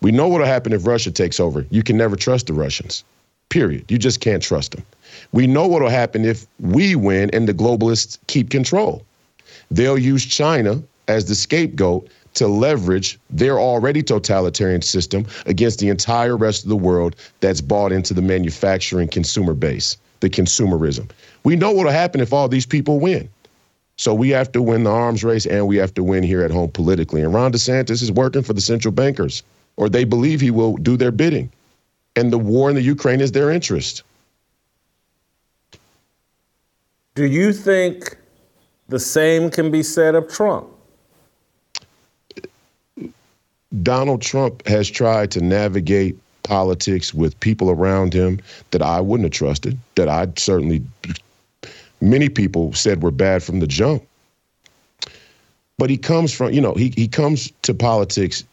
We 0.00 0.10
know 0.10 0.26
what'll 0.26 0.46
happen 0.46 0.72
if 0.72 0.86
Russia 0.86 1.10
takes 1.10 1.38
over. 1.38 1.66
You 1.70 1.82
can 1.82 1.96
never 1.96 2.16
trust 2.16 2.46
the 2.46 2.54
Russians. 2.54 3.04
Period. 3.50 3.84
You 3.90 3.98
just 3.98 4.20
can't 4.20 4.42
trust 4.42 4.72
them. 4.72 4.84
We 5.32 5.46
know 5.46 5.66
what'll 5.66 5.90
happen 5.90 6.24
if 6.24 6.46
we 6.60 6.96
win 6.96 7.30
and 7.32 7.46
the 7.46 7.54
globalists 7.54 8.18
keep 8.26 8.50
control. 8.50 9.04
They'll 9.70 9.98
use 9.98 10.24
China 10.24 10.82
as 11.08 11.26
the 11.26 11.34
scapegoat 11.34 12.08
to 12.34 12.48
leverage 12.48 13.18
their 13.30 13.60
already 13.60 14.02
totalitarian 14.02 14.82
system 14.82 15.26
against 15.46 15.78
the 15.78 15.88
entire 15.88 16.36
rest 16.36 16.64
of 16.64 16.70
the 16.70 16.76
world 16.76 17.16
that's 17.40 17.60
bought 17.60 17.92
into 17.92 18.14
the 18.14 18.22
manufacturing 18.22 19.08
consumer 19.08 19.54
base, 19.54 19.96
the 20.20 20.30
consumerism. 20.30 21.08
We 21.44 21.56
know 21.56 21.72
what'll 21.72 21.92
happen 21.92 22.20
if 22.20 22.32
all 22.32 22.48
these 22.48 22.66
people 22.66 22.98
win. 22.98 23.28
So 23.96 24.12
we 24.12 24.30
have 24.30 24.50
to 24.52 24.62
win 24.62 24.84
the 24.84 24.90
arms 24.90 25.22
race 25.22 25.46
and 25.46 25.68
we 25.68 25.76
have 25.76 25.94
to 25.94 26.02
win 26.02 26.22
here 26.22 26.42
at 26.42 26.50
home 26.50 26.70
politically. 26.70 27.22
And 27.22 27.32
Ron 27.32 27.52
DeSantis 27.52 28.02
is 28.02 28.10
working 28.10 28.42
for 28.42 28.52
the 28.52 28.60
central 28.60 28.92
bankers, 28.92 29.42
or 29.76 29.88
they 29.88 30.04
believe 30.04 30.40
he 30.40 30.50
will 30.50 30.76
do 30.78 30.96
their 30.96 31.12
bidding. 31.12 31.50
And 32.16 32.32
the 32.32 32.38
war 32.38 32.70
in 32.70 32.74
the 32.74 32.82
Ukraine 32.82 33.20
is 33.20 33.32
their 33.32 33.50
interest. 33.50 34.02
Do 37.14 37.26
you 37.26 37.52
think 37.52 38.16
the 38.88 38.98
same 38.98 39.50
can 39.50 39.70
be 39.70 39.82
said 39.82 40.14
of 40.14 40.28
Trump? 40.28 40.66
Donald 43.82 44.22
Trump 44.22 44.66
has 44.66 44.88
tried 44.88 45.30
to 45.32 45.40
navigate 45.40 46.16
politics 46.42 47.14
with 47.14 47.38
people 47.40 47.70
around 47.70 48.12
him 48.12 48.40
that 48.70 48.82
I 48.82 49.00
wouldn't 49.00 49.26
have 49.26 49.32
trusted, 49.32 49.78
that 49.96 50.08
I 50.08 50.28
certainly, 50.36 50.82
many 52.04 52.28
people 52.28 52.72
said 52.72 53.02
were 53.02 53.10
bad 53.10 53.42
from 53.42 53.60
the 53.60 53.66
jump. 53.66 54.02
But 55.76 55.90
he 55.90 55.96
comes 55.96 56.32
from, 56.32 56.52
you 56.52 56.60
know, 56.60 56.74
he, 56.74 56.92
he 56.96 57.08
comes 57.08 57.52
to 57.62 57.74
politics. 57.74 58.44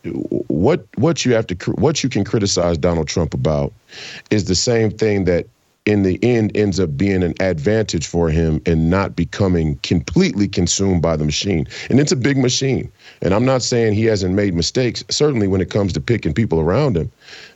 What 0.48 0.88
what 0.96 1.24
you 1.24 1.34
have 1.34 1.46
to 1.48 1.56
what 1.74 2.04
you 2.04 2.10
can 2.10 2.24
criticize 2.24 2.80
Donald 2.80 3.08
Trump 3.08 3.36
about 3.36 3.72
is 4.32 4.46
the 4.46 4.56
same 4.56 4.90
thing 4.90 5.26
that 5.26 5.46
in 5.86 6.04
the 6.04 6.20
end 6.24 6.56
ends 6.56 6.80
up 6.80 6.96
being 6.96 7.24
an 7.24 7.34
advantage 7.40 8.06
for 8.06 8.30
him 8.30 8.62
and 8.66 8.90
not 8.90 9.16
becoming 9.16 9.78
completely 9.78 10.48
consumed 10.48 11.02
by 11.02 11.16
the 11.16 11.26
machine. 11.26 11.68
And 11.90 12.00
it's 12.00 12.12
a 12.12 12.16
big 12.16 12.38
machine. 12.38 12.92
And 13.22 13.34
I'm 13.34 13.46
not 13.46 13.64
saying 13.64 13.94
he 13.94 14.06
hasn't 14.06 14.36
made 14.36 14.54
mistakes, 14.54 15.04
certainly 15.10 15.48
when 15.48 15.62
it 15.62 15.70
comes 15.72 15.94
to 15.94 16.02
picking 16.02 16.34
people 16.34 16.60
around 16.60 16.98
him. 16.98 17.12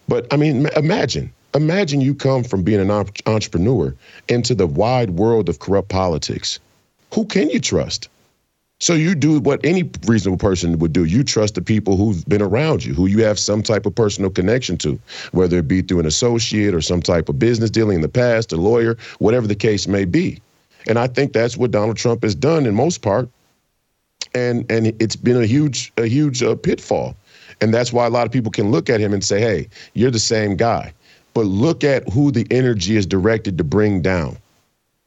But 0.08 0.32
I 0.32 0.38
mean, 0.38 0.68
imagine, 0.76 1.32
imagine 1.56 2.02
you 2.02 2.13
come 2.13 2.44
from 2.44 2.63
being 2.63 2.82
an 2.82 2.91
entrepreneur 3.26 3.96
into 4.28 4.54
the 4.54 4.68
wide 4.68 5.12
world 5.12 5.50
of 5.50 5.60
corrupt 5.60 5.89
politics. 5.89 6.60
Who 7.13 7.26
can 7.26 7.50
you 7.50 7.60
trust? 7.60 8.10
So 8.80 8.94
you 8.94 9.15
do 9.15 9.39
what 9.39 9.65
any 9.65 9.89
reasonable 10.06 10.38
person 10.38 10.78
would 10.80 10.91
do. 10.91 11.06
You 11.06 11.24
trust 11.24 11.56
the 11.56 11.62
people 11.62 11.96
who've 11.96 12.26
been 12.26 12.41
around 12.41 12.84
you, 12.84 12.94
who 12.94 13.06
you 13.06 13.24
have 13.24 13.39
some 13.39 13.63
type 13.63 13.86
of 13.86 13.96
personal 13.96 14.30
connection 14.30 14.78
to, 14.80 15.00
whether 15.32 15.58
it 15.60 15.68
be 15.68 15.82
through 15.82 16.02
an 16.02 16.06
associate 16.06 16.74
or 16.74 16.82
some 16.82 17.02
type 17.02 17.30
of 17.30 17.39
business 17.39 17.70
dealing 17.70 17.96
in 17.96 18.02
the 18.02 18.10
past, 18.10 18.52
a 18.52 18.58
lawyer, 18.58 18.98
whatever 19.20 19.48
the 19.48 19.56
case 19.56 19.88
may 19.88 20.04
be. 20.04 20.41
And 20.88 21.00
I 21.00 21.08
think 21.08 21.32
that's 21.32 21.56
what 21.56 21.72
Donald 21.72 21.96
Trump 21.96 22.24
has 22.24 22.36
done 22.36 22.65
in 22.65 22.76
most 22.76 23.02
part. 23.02 23.30
And 24.34 24.70
and 24.70 24.88
it's 25.02 25.15
been 25.15 25.41
a 25.41 25.46
huge 25.46 25.94
a 25.98 26.06
huge 26.06 26.44
uh, 26.44 26.56
pitfall. 26.56 27.15
And 27.62 27.74
that's 27.74 27.94
why 27.94 28.06
a 28.06 28.10
lot 28.10 28.26
of 28.26 28.34
people 28.34 28.52
can 28.52 28.72
look 28.72 28.89
at 28.89 29.00
him 29.00 29.13
and 29.13 29.24
say, 29.24 29.39
"Hey, 29.39 29.70
you're 29.94 30.12
the 30.12 30.20
same 30.20 30.58
guy." 30.58 30.94
But 31.36 31.45
look 31.45 31.84
at 31.84 32.08
who 32.10 32.32
the 32.32 32.48
energy 32.50 32.95
is 32.95 33.06
directed 33.06 33.58
to 33.60 33.63
bring 33.63 34.02
down. 34.02 34.38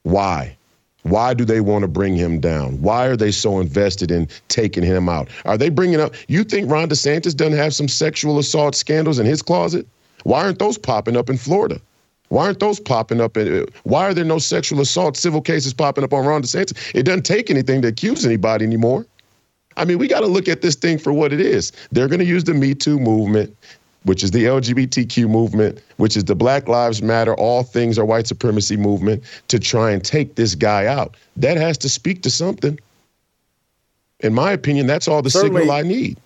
Why? 0.03 0.55
Why 1.03 1.33
do 1.33 1.43
they 1.43 1.59
want 1.59 1.81
to 1.81 1.87
bring 1.87 2.15
him 2.15 2.39
down? 2.39 2.79
Why 2.81 3.07
are 3.07 3.17
they 3.17 3.31
so 3.31 3.59
invested 3.59 4.11
in 4.11 4.27
taking 4.47 4.83
him 4.83 5.09
out? 5.09 5.27
Are 5.45 5.57
they 5.57 5.69
bringing 5.69 5.99
up? 5.99 6.13
You 6.27 6.43
think 6.43 6.69
Ron 6.69 6.87
DeSantis 6.87 7.35
doesn't 7.35 7.57
have 7.57 7.73
some 7.73 7.87
sexual 7.87 8.37
assault 8.37 8.75
scandals 8.75 9.17
in 9.17 9.25
his 9.25 9.41
closet? 9.41 9.87
Why 10.23 10.43
aren't 10.43 10.59
those 10.59 10.77
popping 10.77 11.17
up 11.17 11.31
in 11.31 11.37
Florida? 11.37 11.81
Why 12.27 12.45
aren't 12.45 12.59
those 12.59 12.79
popping 12.79 13.21
up? 13.21 13.35
In, 13.35 13.65
why 13.83 14.05
are 14.05 14.13
there 14.13 14.23
no 14.23 14.37
sexual 14.37 14.81
assault 14.81 15.17
civil 15.17 15.41
cases 15.41 15.73
popping 15.73 16.03
up 16.03 16.13
on 16.13 16.27
Ron 16.27 16.43
DeSantis? 16.43 16.91
It 16.93 17.03
doesn't 17.03 17.23
take 17.23 17.49
anything 17.49 17.81
to 17.81 17.87
accuse 17.87 18.23
anybody 18.23 18.65
anymore. 18.65 19.07
I 19.77 19.85
mean, 19.85 19.97
we 19.97 20.07
got 20.07 20.19
to 20.19 20.27
look 20.27 20.47
at 20.47 20.61
this 20.61 20.75
thing 20.75 20.99
for 20.99 21.11
what 21.11 21.33
it 21.33 21.41
is. 21.41 21.71
They're 21.91 22.09
going 22.09 22.19
to 22.19 22.25
use 22.25 22.43
the 22.43 22.53
Me 22.53 22.75
Too 22.75 22.99
movement 22.99 23.55
which 24.03 24.23
is 24.23 24.31
the 24.31 24.45
LGBTQ 24.45 25.29
movement, 25.29 25.79
which 25.97 26.15
is 26.15 26.23
the 26.23 26.35
Black 26.35 26.67
Lives 26.67 27.01
Matter, 27.01 27.33
all 27.35 27.63
things 27.63 27.99
are 27.99 28.05
white 28.05 28.27
supremacy 28.27 28.77
movement, 28.77 29.23
to 29.49 29.59
try 29.59 29.91
and 29.91 30.03
take 30.03 30.35
this 30.35 30.55
guy 30.55 30.85
out. 30.85 31.15
That 31.37 31.57
has 31.57 31.77
to 31.79 31.89
speak 31.89 32.23
to 32.23 32.29
something. 32.29 32.79
In 34.21 34.33
my 34.33 34.51
opinion, 34.51 34.87
that's 34.87 35.07
all 35.07 35.21
the 35.21 35.29
certainly, 35.29 35.61
signal 35.61 35.75
I 35.75 35.81
need. 35.81 36.17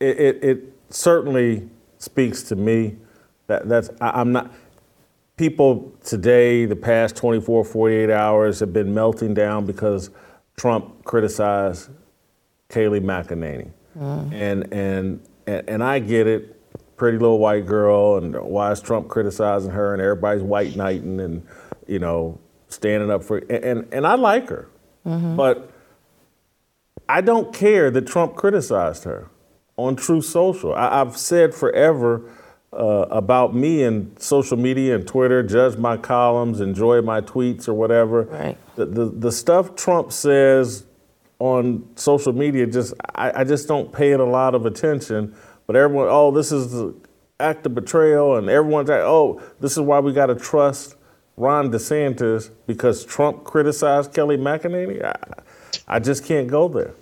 It, 0.00 0.20
it, 0.20 0.44
it, 0.44 0.70
certainly 0.90 1.68
speaks 1.98 2.42
to 2.44 2.56
me. 2.56 2.94
That 3.46 3.68
that's 3.68 3.90
I, 4.00 4.20
I'm 4.20 4.32
not. 4.32 4.52
People 5.36 5.92
today, 6.04 6.64
the 6.64 6.76
past 6.76 7.16
24, 7.16 7.64
48 7.64 8.08
hours, 8.08 8.60
have 8.60 8.72
been 8.72 8.94
melting 8.94 9.34
down 9.34 9.66
because 9.66 10.10
Trump 10.56 11.04
criticized 11.04 11.90
Kayleigh 12.68 13.02
McEnany, 13.02 13.70
mm. 13.98 14.32
and 14.32 14.72
and 14.72 15.20
and, 15.46 15.68
and 15.68 15.84
I 15.84 15.98
get 15.98 16.26
it, 16.26 16.60
pretty 16.96 17.18
little 17.18 17.38
white 17.38 17.66
girl, 17.66 18.16
and 18.16 18.34
why 18.40 18.72
is 18.72 18.80
Trump 18.80 19.08
criticizing 19.08 19.70
her, 19.70 19.92
and 19.92 20.02
everybody's 20.02 20.42
white 20.42 20.76
knighting 20.76 21.20
and 21.20 21.46
you 21.86 21.98
know 21.98 22.38
standing 22.68 23.10
up 23.10 23.22
for, 23.22 23.38
and 23.38 23.64
and, 23.64 23.94
and 23.94 24.06
I 24.06 24.14
like 24.14 24.48
her, 24.48 24.68
mm-hmm. 25.06 25.36
but 25.36 25.70
I 27.08 27.20
don't 27.20 27.52
care 27.52 27.90
that 27.90 28.06
Trump 28.06 28.36
criticized 28.36 29.04
her 29.04 29.28
on 29.76 29.96
Truth 29.96 30.26
Social. 30.26 30.74
I, 30.74 30.98
have 30.98 31.16
said 31.16 31.54
forever. 31.54 32.30
Uh, 32.72 33.06
about 33.08 33.54
me 33.54 33.84
and 33.84 34.20
social 34.20 34.56
media 34.56 34.96
and 34.96 35.06
Twitter, 35.06 35.44
judge 35.44 35.76
my 35.76 35.96
columns, 35.96 36.60
enjoy 36.60 37.00
my 37.00 37.20
tweets 37.20 37.68
or 37.68 37.74
whatever. 37.74 38.22
Right. 38.22 38.58
The, 38.74 38.86
the, 38.86 39.04
the 39.04 39.30
stuff 39.30 39.76
Trump 39.76 40.10
says 40.10 40.84
on 41.44 41.86
social 41.94 42.32
media 42.32 42.66
just 42.66 42.94
I, 43.14 43.40
I, 43.40 43.44
just 43.44 43.68
don't 43.68 43.92
pay 43.92 44.12
it 44.12 44.20
a 44.20 44.24
lot 44.24 44.54
of 44.54 44.64
attention. 44.64 45.36
But 45.66 45.76
everyone, 45.76 46.08
oh, 46.08 46.30
this 46.30 46.50
is 46.50 46.72
the 46.72 46.94
act 47.38 47.66
of 47.66 47.74
betrayal, 47.74 48.36
and 48.36 48.48
everyone's 48.48 48.88
like, 48.88 49.00
oh, 49.00 49.42
this 49.60 49.72
is 49.72 49.80
why 49.80 50.00
we 50.00 50.14
got 50.14 50.26
to 50.26 50.36
trust 50.36 50.96
Ron 51.36 51.70
DeSantis 51.70 52.48
because 52.66 53.04
Trump 53.04 53.44
criticized 53.44 54.14
Kelly 54.14 54.38
McEnany. 54.38 55.04
I, 55.04 55.14
I 55.86 55.98
just 55.98 56.24
can't 56.24 56.48
go 56.48 56.66
there. 56.66 56.94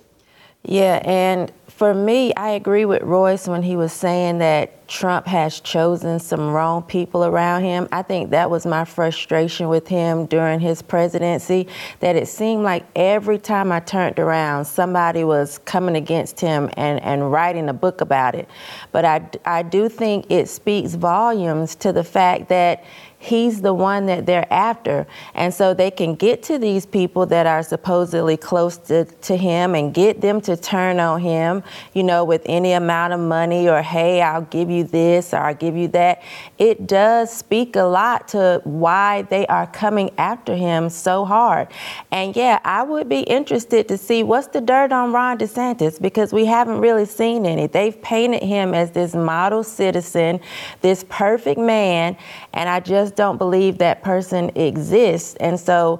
Yeah, 0.65 1.01
and 1.03 1.51
for 1.67 1.93
me, 1.93 2.33
I 2.35 2.51
agree 2.51 2.85
with 2.85 3.01
Royce 3.01 3.49
when 3.49 3.63
he 3.63 3.75
was 3.75 3.91
saying 3.91 4.37
that 4.37 4.87
Trump 4.87 5.25
has 5.25 5.59
chosen 5.59 6.19
some 6.19 6.51
wrong 6.51 6.83
people 6.83 7.25
around 7.25 7.63
him. 7.63 7.89
I 7.91 8.01
think 8.03 8.29
that 8.29 8.49
was 8.49 8.65
my 8.65 8.85
frustration 8.85 9.67
with 9.67 9.87
him 9.87 10.25
during 10.27 10.61
his 10.61 10.81
presidency, 10.81 11.67
that 11.99 12.15
it 12.15 12.29
seemed 12.29 12.63
like 12.63 12.85
every 12.95 13.39
time 13.39 13.71
I 13.73 13.81
turned 13.81 14.19
around, 14.19 14.65
somebody 14.65 15.25
was 15.25 15.57
coming 15.59 15.97
against 15.97 16.39
him 16.39 16.69
and, 16.77 17.01
and 17.01 17.29
writing 17.29 17.67
a 17.67 17.73
book 17.73 17.99
about 17.99 18.35
it. 18.35 18.47
But 18.93 19.03
I, 19.03 19.29
I 19.43 19.63
do 19.63 19.89
think 19.89 20.27
it 20.29 20.47
speaks 20.47 20.93
volumes 20.93 21.75
to 21.77 21.91
the 21.91 22.03
fact 22.03 22.47
that 22.49 22.85
he's 23.23 23.61
the 23.61 23.73
one 23.73 24.05
that 24.07 24.25
they're 24.25 24.51
after. 24.51 25.07
And 25.33 25.53
so 25.53 25.73
they 25.73 25.89
can 25.89 26.15
get 26.15 26.43
to 26.43 26.57
these 26.57 26.85
people 26.85 27.25
that 27.27 27.47
are 27.47 27.63
supposedly 27.63 28.35
close 28.35 28.77
to, 28.79 29.05
to 29.05 29.37
him 29.37 29.75
and 29.75 29.93
get 29.93 30.19
them 30.19 30.41
to 30.41 30.57
turn 30.57 30.99
on 30.99 31.21
him, 31.21 31.63
you 31.93 32.03
know, 32.03 32.25
with 32.25 32.41
any 32.45 32.73
amount 32.73 33.13
of 33.13 33.21
money 33.21 33.69
or, 33.69 33.81
hey, 33.81 34.21
I'll 34.21 34.41
give 34.41 34.69
you 34.69 34.83
this 34.83 35.33
or 35.33 35.37
I'll 35.37 35.55
give 35.55 35.77
you 35.77 35.87
that. 35.89 36.21
It 36.57 36.85
does 36.85 37.31
speak 37.31 37.77
a 37.77 37.83
lot 37.83 38.27
to 38.29 38.59
why 38.65 39.21
they 39.23 39.47
are 39.47 39.67
coming 39.67 40.11
after 40.17 40.55
him 40.55 40.89
so 40.89 41.23
hard. 41.23 41.69
And 42.11 42.35
yeah, 42.35 42.59
I 42.65 42.83
would 42.83 43.07
be 43.07 43.21
interested 43.21 43.87
to 43.87 43.97
see 43.97 44.23
what's 44.23 44.47
the 44.47 44.59
dirt 44.59 44.91
on 44.91 45.13
Ron 45.13 45.37
DeSantis 45.37 46.01
because 46.01 46.33
we 46.33 46.45
haven't 46.45 46.81
really 46.81 47.05
seen 47.05 47.45
any. 47.45 47.67
They've 47.67 47.99
painted 48.01 48.43
him 48.43 48.73
as 48.73 48.91
this 48.91 49.15
model 49.15 49.63
citizen, 49.63 50.41
this 50.81 51.05
perfect 51.07 51.59
man, 51.59 52.17
and 52.53 52.69
I 52.69 52.81
just 52.81 53.12
just 53.13 53.17
don't 53.17 53.37
believe 53.37 53.77
that 53.77 54.01
person 54.01 54.49
exists. 54.55 55.35
And 55.39 55.59
so 55.59 55.99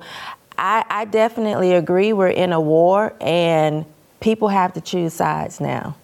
I, 0.57 0.83
I 0.89 1.05
definitely 1.05 1.73
agree 1.73 2.11
we're 2.11 2.29
in 2.29 2.51
a 2.51 2.59
war 2.59 3.15
and 3.21 3.85
people 4.19 4.47
have 4.47 4.73
to 4.73 4.81
choose 4.81 5.13
sides 5.13 5.59
now. 5.59 5.95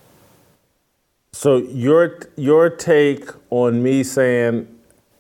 So 1.32 1.58
your 1.58 2.20
your 2.36 2.70
take 2.70 3.30
on 3.50 3.82
me 3.82 4.04
saying 4.04 4.68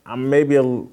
I'm 0.05 0.29
maybe 0.29 0.55
a 0.55 0.83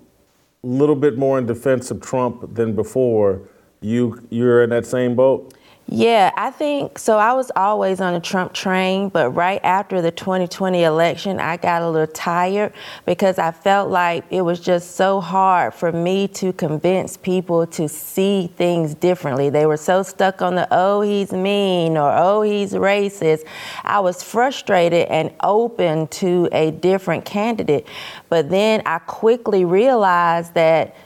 little 0.63 0.97
bit 0.97 1.17
more 1.17 1.39
in 1.39 1.47
defense 1.47 1.91
of 1.91 2.01
Trump 2.01 2.55
than 2.55 2.75
before, 2.75 3.41
you 3.81 4.27
you're 4.31 4.63
in 4.63 4.71
that 4.71 4.87
same 4.87 5.15
boat? 5.15 5.55
Yeah, 5.89 6.33
I 6.37 6.51
think 6.51 6.99
so. 6.99 7.17
I 7.17 7.35
was 7.35 7.53
always 7.55 8.01
on 8.01 8.15
the 8.15 8.21
Trump 8.21 8.53
train, 8.53 9.09
but 9.09 9.31
right 9.31 9.61
after 9.63 10.03
the 10.03 10.11
2020 10.11 10.83
election, 10.83 11.39
I 11.39 11.59
got 11.59 11.81
a 11.81 11.89
little 11.89 12.13
tired 12.13 12.73
because 13.05 13.39
I 13.39 13.53
felt 13.53 13.89
like 13.89 14.25
it 14.31 14.43
was 14.43 14.59
just 14.59 14.97
so 14.97 15.21
hard 15.21 15.75
for 15.75 15.93
me 15.93 16.27
to 16.29 16.53
convince 16.55 17.17
people 17.17 17.69
to 17.69 17.89
see 17.89 18.49
things 18.57 18.95
differently. 18.95 19.49
They 19.49 19.65
were 19.65 19.77
so 19.77 20.03
stuck 20.03 20.43
on 20.43 20.57
the, 20.57 20.67
oh, 20.73 21.03
he's 21.03 21.33
mean 21.33 21.97
or 21.97 22.13
oh, 22.13 22.43
he's 22.43 22.73
racist. 22.73 23.45
I 23.85 24.01
was 24.01 24.25
frustrated 24.25 25.07
and 25.07 25.33
open 25.45 26.09
to 26.09 26.49
a 26.51 26.73
different 26.73 27.25
candidate. 27.25 27.87
But 28.29 28.51
then 28.51 28.83
I 28.87 28.99
quickly 28.99 29.65
realized 29.65 30.55
that 30.55 30.97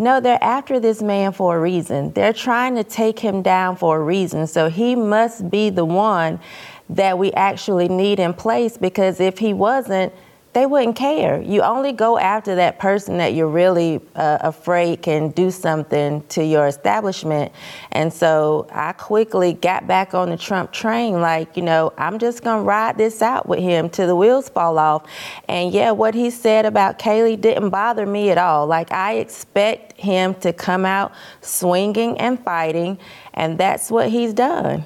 no, 0.00 0.18
they're 0.18 0.42
after 0.42 0.80
this 0.80 1.02
man 1.02 1.32
for 1.32 1.56
a 1.56 1.60
reason. 1.60 2.12
They're 2.12 2.32
trying 2.32 2.74
to 2.76 2.84
take 2.84 3.18
him 3.18 3.42
down 3.42 3.76
for 3.76 3.98
a 3.98 4.02
reason. 4.02 4.46
So 4.46 4.70
he 4.70 4.96
must 4.96 5.50
be 5.50 5.68
the 5.68 5.84
one 5.84 6.40
that 6.88 7.18
we 7.18 7.32
actually 7.32 7.88
need 7.88 8.18
in 8.18 8.32
place 8.32 8.76
because 8.78 9.20
if 9.20 9.38
he 9.38 9.52
wasn't, 9.52 10.12
they 10.52 10.66
wouldn't 10.66 10.96
care. 10.96 11.40
You 11.40 11.62
only 11.62 11.92
go 11.92 12.18
after 12.18 12.56
that 12.56 12.80
person 12.80 13.18
that 13.18 13.34
you're 13.34 13.48
really 13.48 14.00
uh, 14.16 14.38
afraid 14.40 15.00
can 15.00 15.30
do 15.30 15.50
something 15.50 16.26
to 16.28 16.44
your 16.44 16.66
establishment. 16.66 17.52
And 17.92 18.12
so 18.12 18.66
I 18.72 18.92
quickly 18.92 19.52
got 19.52 19.86
back 19.86 20.12
on 20.12 20.30
the 20.30 20.36
Trump 20.36 20.72
train, 20.72 21.20
like, 21.20 21.56
you 21.56 21.62
know, 21.62 21.92
I'm 21.96 22.18
just 22.18 22.42
going 22.42 22.62
to 22.62 22.64
ride 22.64 22.98
this 22.98 23.22
out 23.22 23.48
with 23.48 23.60
him 23.60 23.88
till 23.88 24.08
the 24.08 24.16
wheels 24.16 24.48
fall 24.48 24.76
off. 24.78 25.06
And 25.48 25.72
yeah, 25.72 25.92
what 25.92 26.16
he 26.16 26.30
said 26.30 26.66
about 26.66 26.98
Kayleigh 26.98 27.40
didn't 27.40 27.70
bother 27.70 28.04
me 28.04 28.30
at 28.30 28.38
all. 28.38 28.66
Like, 28.66 28.90
I 28.90 29.14
expect 29.14 30.00
him 30.00 30.34
to 30.36 30.52
come 30.52 30.84
out 30.84 31.12
swinging 31.42 32.18
and 32.18 32.42
fighting, 32.42 32.98
and 33.34 33.56
that's 33.56 33.88
what 33.88 34.10
he's 34.10 34.34
done. 34.34 34.84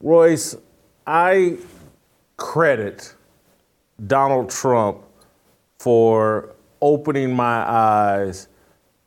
Royce, 0.00 0.56
I 1.06 1.56
credit 2.36 3.14
Donald 4.06 4.50
Trump 4.50 4.98
for 5.78 6.54
opening 6.80 7.34
my 7.34 7.68
eyes 7.68 8.48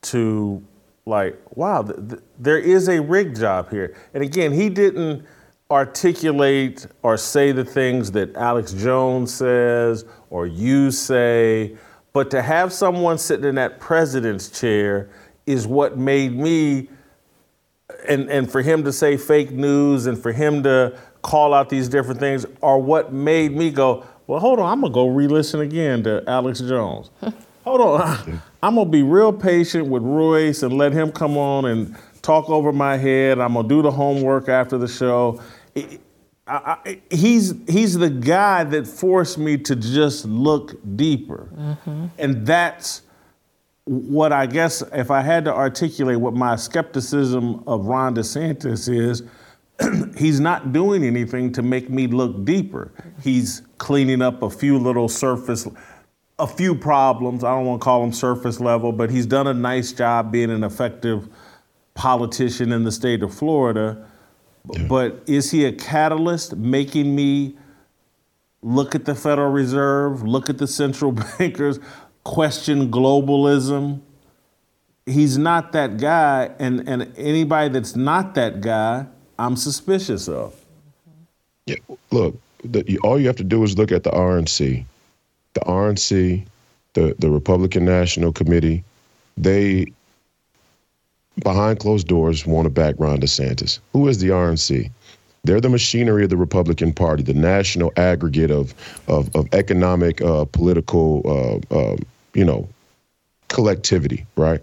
to 0.02 0.64
like, 1.06 1.40
wow, 1.56 1.82
th- 1.82 1.98
th- 2.10 2.22
there 2.40 2.58
is 2.58 2.90
a 2.90 3.00
rig 3.02 3.36
job 3.36 3.70
here. 3.70 3.96
And 4.14 4.24
again, 4.24 4.52
he 4.52 4.70
didn't 4.70 5.26
articulate 5.70 6.86
or 7.02 7.18
say 7.18 7.52
the 7.52 7.64
things 7.64 8.12
that 8.12 8.36
Alex 8.36 8.74
Jones 8.74 9.34
says 9.34 10.06
or 10.30 10.46
you 10.46 10.92
say, 10.92 11.78
but 12.14 12.30
to 12.32 12.42
have 12.42 12.74
someone 12.74 13.18
sitting 13.18 13.46
in 13.46 13.56
that 13.56 13.80
president's 13.80 14.50
chair 14.50 15.10
is 15.46 15.66
what 15.66 15.98
made 15.98 16.36
me 16.36 16.90
and 18.08 18.30
and 18.30 18.52
for 18.52 18.62
him 18.62 18.84
to 18.84 18.92
say 18.92 19.18
fake 19.18 19.52
news 19.52 20.08
and 20.08 20.18
for 20.18 20.32
him 20.32 20.64
to 20.64 20.98
call 21.22 21.54
out 21.54 21.70
these 21.70 21.88
different 21.88 22.20
things 22.20 22.46
are 22.62 22.80
what 22.80 23.14
made 23.14 23.56
me 23.56 23.70
go, 23.70 24.06
well, 24.32 24.40
hold 24.40 24.60
on, 24.60 24.72
I'm 24.72 24.80
gonna 24.80 24.94
go 24.94 25.10
re-listen 25.10 25.60
again 25.60 26.04
to 26.04 26.24
Alex 26.26 26.62
Jones. 26.62 27.10
hold 27.66 27.82
on, 27.82 28.42
I'm 28.64 28.76
gonna 28.76 28.90
be 28.90 29.04
real 29.04 29.34
patient 29.34 29.88
with 29.88 30.04
Royce 30.04 30.64
and 30.64 30.78
let 30.78 30.94
him 30.94 31.12
come 31.12 31.38
on 31.38 31.66
and 31.66 31.98
talk 32.22 32.50
over 32.50 32.72
my 32.72 32.96
head. 32.96 33.40
I'm 33.40 33.56
gonna 33.56 33.68
do 33.68 33.82
the 33.82 33.92
homework 33.92 34.48
after 34.48 34.78
the 34.78 34.88
show. 34.88 35.42
I, 35.76 35.92
I, 36.48 37.02
he's 37.12 37.56
he's 37.68 37.98
the 37.98 38.10
guy 38.10 38.64
that 38.64 38.88
forced 38.88 39.38
me 39.38 39.58
to 39.58 39.76
just 39.76 40.24
look 40.24 40.80
deeper, 40.96 41.50
mm-hmm. 41.54 42.06
and 42.18 42.48
that's 42.48 43.02
what 43.84 44.32
I 44.32 44.46
guess 44.46 44.82
if 44.94 45.12
I 45.12 45.20
had 45.20 45.44
to 45.44 45.54
articulate 45.54 46.22
what 46.22 46.34
my 46.34 46.56
skepticism 46.56 47.66
of 47.68 47.86
Ron 47.86 48.16
DeSantis 48.16 48.88
is 48.88 49.24
he's 50.18 50.40
not 50.40 50.74
doing 50.74 51.04
anything 51.04 51.52
to 51.54 51.62
make 51.62 51.90
me 51.90 52.08
look 52.08 52.44
deeper. 52.46 52.92
He's 53.24 53.62
cleaning 53.78 54.22
up 54.22 54.42
a 54.42 54.50
few 54.50 54.78
little 54.78 55.08
surface, 55.08 55.68
a 56.40 56.48
few 56.48 56.76
problems. 56.76 57.44
I 57.44 57.56
don't 57.56 57.66
want 57.66 57.82
to 57.82 57.86
call 57.86 58.02
them 58.02 58.14
surface 58.14 58.60
level, 58.60 58.92
but 58.92 59.10
he's 59.10 59.26
done 59.26 59.48
a 59.48 59.54
nice 59.54 59.92
job 59.92 60.32
being 60.32 60.52
an 60.52 60.64
effective 60.64 61.28
politician 61.94 62.72
in 62.72 62.84
the 62.84 62.92
state 62.92 63.24
of 63.24 63.34
Florida. 63.34 64.08
Yeah. 64.72 64.88
But 64.88 65.24
is 65.28 65.52
he 65.52 65.66
a 65.66 65.72
catalyst 65.72 66.56
making 66.56 67.16
me 67.16 67.58
look 68.62 68.94
at 68.94 69.06
the 69.06 69.16
Federal 69.16 69.52
Reserve, 69.52 70.24
look 70.24 70.50
at 70.50 70.58
the 70.58 70.68
central 70.68 71.12
bankers, 71.38 71.80
question 72.24 72.92
globalism? 72.92 74.02
He's 75.08 75.38
not 75.38 75.72
that 75.72 75.98
guy, 75.98 76.52
and, 76.60 76.88
and 76.88 77.12
anybody 77.18 77.70
that's 77.70 77.96
not 77.96 78.36
that 78.36 78.62
guy 78.62 79.08
I'm 79.40 79.56
suspicious 79.56 80.28
of. 80.28 80.56
Yeah, 81.66 81.76
look, 82.12 82.40
the, 82.64 82.98
all 83.04 83.20
you 83.20 83.28
have 83.28 83.36
to 83.38 83.44
do 83.44 83.64
is 83.64 83.78
look 83.78 83.92
at 83.92 84.04
the 84.04 84.12
RNC. 84.12 84.86
The 85.54 85.60
RNC, 85.62 86.46
the, 86.94 87.16
the 87.20 87.30
Republican 87.30 87.86
National 87.86 88.32
Committee, 88.32 88.84
they, 89.38 89.88
behind 91.44 91.80
closed 91.80 92.08
doors, 92.08 92.46
want 92.46 92.66
to 92.66 92.70
back 92.70 92.96
Ron 92.98 93.20
DeSantis. 93.20 93.80
Who 93.94 94.08
is 94.08 94.20
the 94.20 94.30
RNC? 94.30 94.90
They're 95.44 95.62
the 95.62 95.70
machinery 95.70 96.24
of 96.24 96.30
the 96.30 96.38
Republican 96.38 96.94
Party, 96.94 97.24
the 97.24 97.34
national 97.34 97.92
aggregate 97.98 98.52
of 98.52 98.76
of, 99.08 99.36
of 99.36 99.48
economic, 99.54 100.22
uh, 100.22 100.46
political, 100.46 101.64
uh, 101.72 101.76
uh, 101.76 101.98
you 102.36 102.46
know, 102.46 102.70
collectivity, 103.48 104.26
right? 104.36 104.62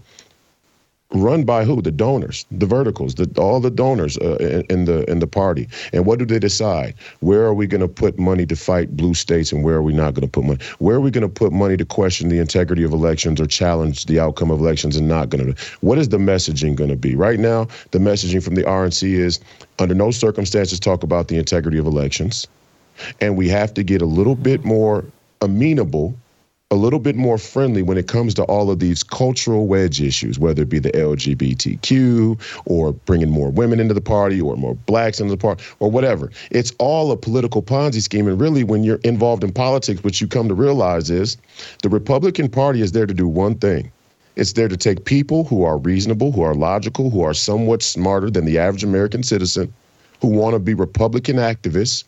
Run 1.13 1.45
by 1.45 1.65
who? 1.65 1.81
The 1.81 1.91
donors, 1.91 2.45
the 2.51 2.67
verticals, 2.67 3.15
the, 3.15 3.31
all 3.41 3.61
the 3.61 3.71
donors 3.71 4.19
uh, 4.19 4.37
in, 4.37 4.63
in, 4.69 4.85
the 4.85 5.11
in 5.11 5.21
the 5.21 5.27
party. 5.27 5.69
And 5.93 6.05
what 6.05 6.19
do 6.19 6.27
they 6.27 6.39
decide? 6.39 6.95
Where 7.21 7.45
are 7.45 7.55
we 7.55 7.67
going 7.67 7.81
to 7.81 7.89
put 7.89 8.19
money 8.19 8.45
to 8.47 8.57
fight 8.57 8.97
blue 8.97 9.15
states, 9.15 9.53
and 9.53 9.65
where 9.65 9.77
are 9.77 9.83
we 9.83 9.93
not 9.93 10.15
going 10.15 10.27
to 10.27 10.31
put 10.31 10.45
money? 10.45 10.61
Where 10.79 10.97
are 10.97 11.01
we 11.01 11.11
going 11.11 11.23
to 11.23 11.29
put 11.29 11.53
money 11.53 11.77
to 11.77 11.85
question 11.85 12.29
the 12.29 12.39
integrity 12.39 12.83
of 12.83 12.93
elections 12.93 13.41
or 13.41 13.47
challenge 13.47 14.07
the 14.07 14.21
outcome 14.21 14.51
of 14.51 14.61
elections, 14.61 14.97
and 14.97 15.09
not 15.09 15.31
going 15.31 15.55
to? 15.55 15.63
What 15.81 15.99
is 15.99 16.11
the 16.11 16.19
messaging 16.19 16.75
going 16.75 16.91
to 16.91 16.97
be? 16.97 17.15
Right 17.15 17.41
now, 17.41 17.69
the 17.93 17.99
messaging 17.99 18.43
from 18.43 18.55
the 18.55 18.63
RNC 18.63 19.11
is, 19.11 19.41
under 19.79 19.95
no 19.95 20.11
circumstances, 20.11 20.79
talk 20.79 21.03
about 21.03 21.29
the 21.29 21.39
integrity 21.39 21.79
of 21.79 21.87
elections, 21.87 22.47
and 23.21 23.37
we 23.37 23.49
have 23.49 23.73
to 23.75 23.83
get 23.83 24.03
a 24.03 24.07
little 24.07 24.35
bit 24.35 24.65
more 24.65 25.05
amenable 25.41 26.15
a 26.71 26.77
little 26.77 26.99
bit 26.99 27.17
more 27.17 27.39
friendly 27.39 27.81
when 27.81 27.97
it 27.97 28.09
comes 28.09 28.35
to 28.35 28.43
all 28.45 28.71
of 28.71 28.79
these 28.79 29.03
cultural 29.03 29.67
wedge 29.67 30.03
issues, 30.03 30.39
whether 30.39 30.63
it 30.63 30.69
be 30.69 30.79
the 30.79 30.93
LGBTQ 30.93 32.39
or 32.67 32.93
bringing 32.93 33.31
more 33.31 33.49
women 33.51 33.81
into 33.81 33.95
the 33.95 34.03
party 34.03 34.39
or 34.39 34.55
more 34.55 34.75
blacks 34.75 35.19
into 35.19 35.31
the 35.31 35.39
party 35.39 35.65
or 35.79 35.91
whatever. 35.91 36.31
It's 36.51 36.75
all 36.79 37.11
a 37.11 37.17
political 37.17 37.63
Ponzi 37.63 38.03
scheme. 38.03 38.29
And 38.29 38.39
really, 38.39 38.65
when 38.65 38.85
you're 38.85 39.01
involved 39.03 39.45
in 39.45 39.53
politics, 39.53 40.05
what 40.05 40.21
you 40.21 40.27
come 40.29 40.47
to 40.49 40.55
realize 40.55 41.09
is 41.09 41.39
the 41.83 41.89
Republican 41.89 42.51
Party 42.51 42.83
is 42.83 42.93
there 42.93 43.07
to 43.07 43.15
do 43.15 43.27
one 43.27 43.55
thing. 43.55 43.91
It's 44.37 44.53
there 44.53 44.69
to 44.69 44.77
take 44.77 45.07
people 45.07 45.45
who 45.45 45.65
are 45.65 45.79
reasonable, 45.79 46.33
who 46.33 46.43
are 46.43 46.55
logical, 46.55 47.09
who 47.09 47.23
are 47.23 47.35
somewhat 47.35 47.83
smarter 47.83 48.31
than 48.31 48.45
the 48.45 48.59
average 48.59 48.85
American 48.85 49.23
citizen, 49.23 49.73
who 50.21 50.29
want 50.29 50.53
to 50.53 50.59
be 50.59 50.75
Republican 50.75 51.37
activists, 51.37 52.05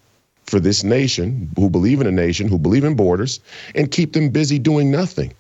for 0.51 0.61
this 0.61 0.85
nation, 0.85 1.49
who 1.57 1.71
believe 1.71 2.01
in 2.01 2.07
a 2.07 2.13
nation, 2.13 2.49
who 2.49 2.59
believe 2.59 2.85
in 2.85 2.95
borders, 2.95 3.41
and 3.75 3.91
keep 3.91 4.13
them 4.13 4.29
busy 4.29 4.59
doing 4.59 4.91
nothing. 4.91 5.33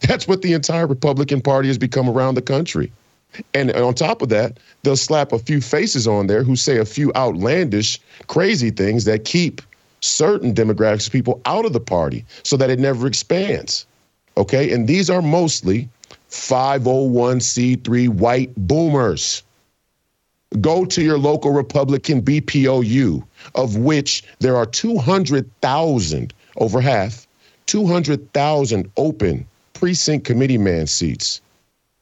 That's 0.00 0.26
what 0.26 0.42
the 0.42 0.52
entire 0.52 0.86
Republican 0.86 1.40
Party 1.40 1.68
has 1.68 1.78
become 1.78 2.08
around 2.08 2.34
the 2.34 2.42
country. 2.42 2.90
And 3.54 3.70
on 3.72 3.94
top 3.94 4.22
of 4.22 4.28
that, 4.30 4.58
they'll 4.82 4.96
slap 4.96 5.32
a 5.32 5.38
few 5.38 5.60
faces 5.60 6.08
on 6.08 6.26
there 6.26 6.42
who 6.42 6.56
say 6.56 6.78
a 6.78 6.84
few 6.84 7.12
outlandish, 7.14 8.00
crazy 8.26 8.70
things 8.70 9.04
that 9.04 9.24
keep 9.24 9.62
certain 10.00 10.52
demographics 10.52 11.06
of 11.06 11.12
people 11.12 11.40
out 11.44 11.64
of 11.64 11.72
the 11.72 11.80
party 11.80 12.24
so 12.42 12.56
that 12.56 12.70
it 12.70 12.80
never 12.80 13.06
expands. 13.06 13.86
Okay? 14.36 14.72
And 14.72 14.88
these 14.88 15.08
are 15.08 15.22
mostly 15.22 15.88
501c3 16.30 18.08
white 18.08 18.52
boomers. 18.56 19.44
Go 20.60 20.84
to 20.84 21.02
your 21.02 21.18
local 21.18 21.52
Republican 21.52 22.22
BPOU, 22.22 23.24
of 23.54 23.76
which 23.76 24.24
there 24.40 24.56
are 24.56 24.66
200,000, 24.66 26.34
over 26.56 26.80
half, 26.80 27.26
200,000 27.66 28.90
open 28.96 29.46
precinct 29.74 30.26
committee 30.26 30.58
man 30.58 30.88
seats, 30.88 31.40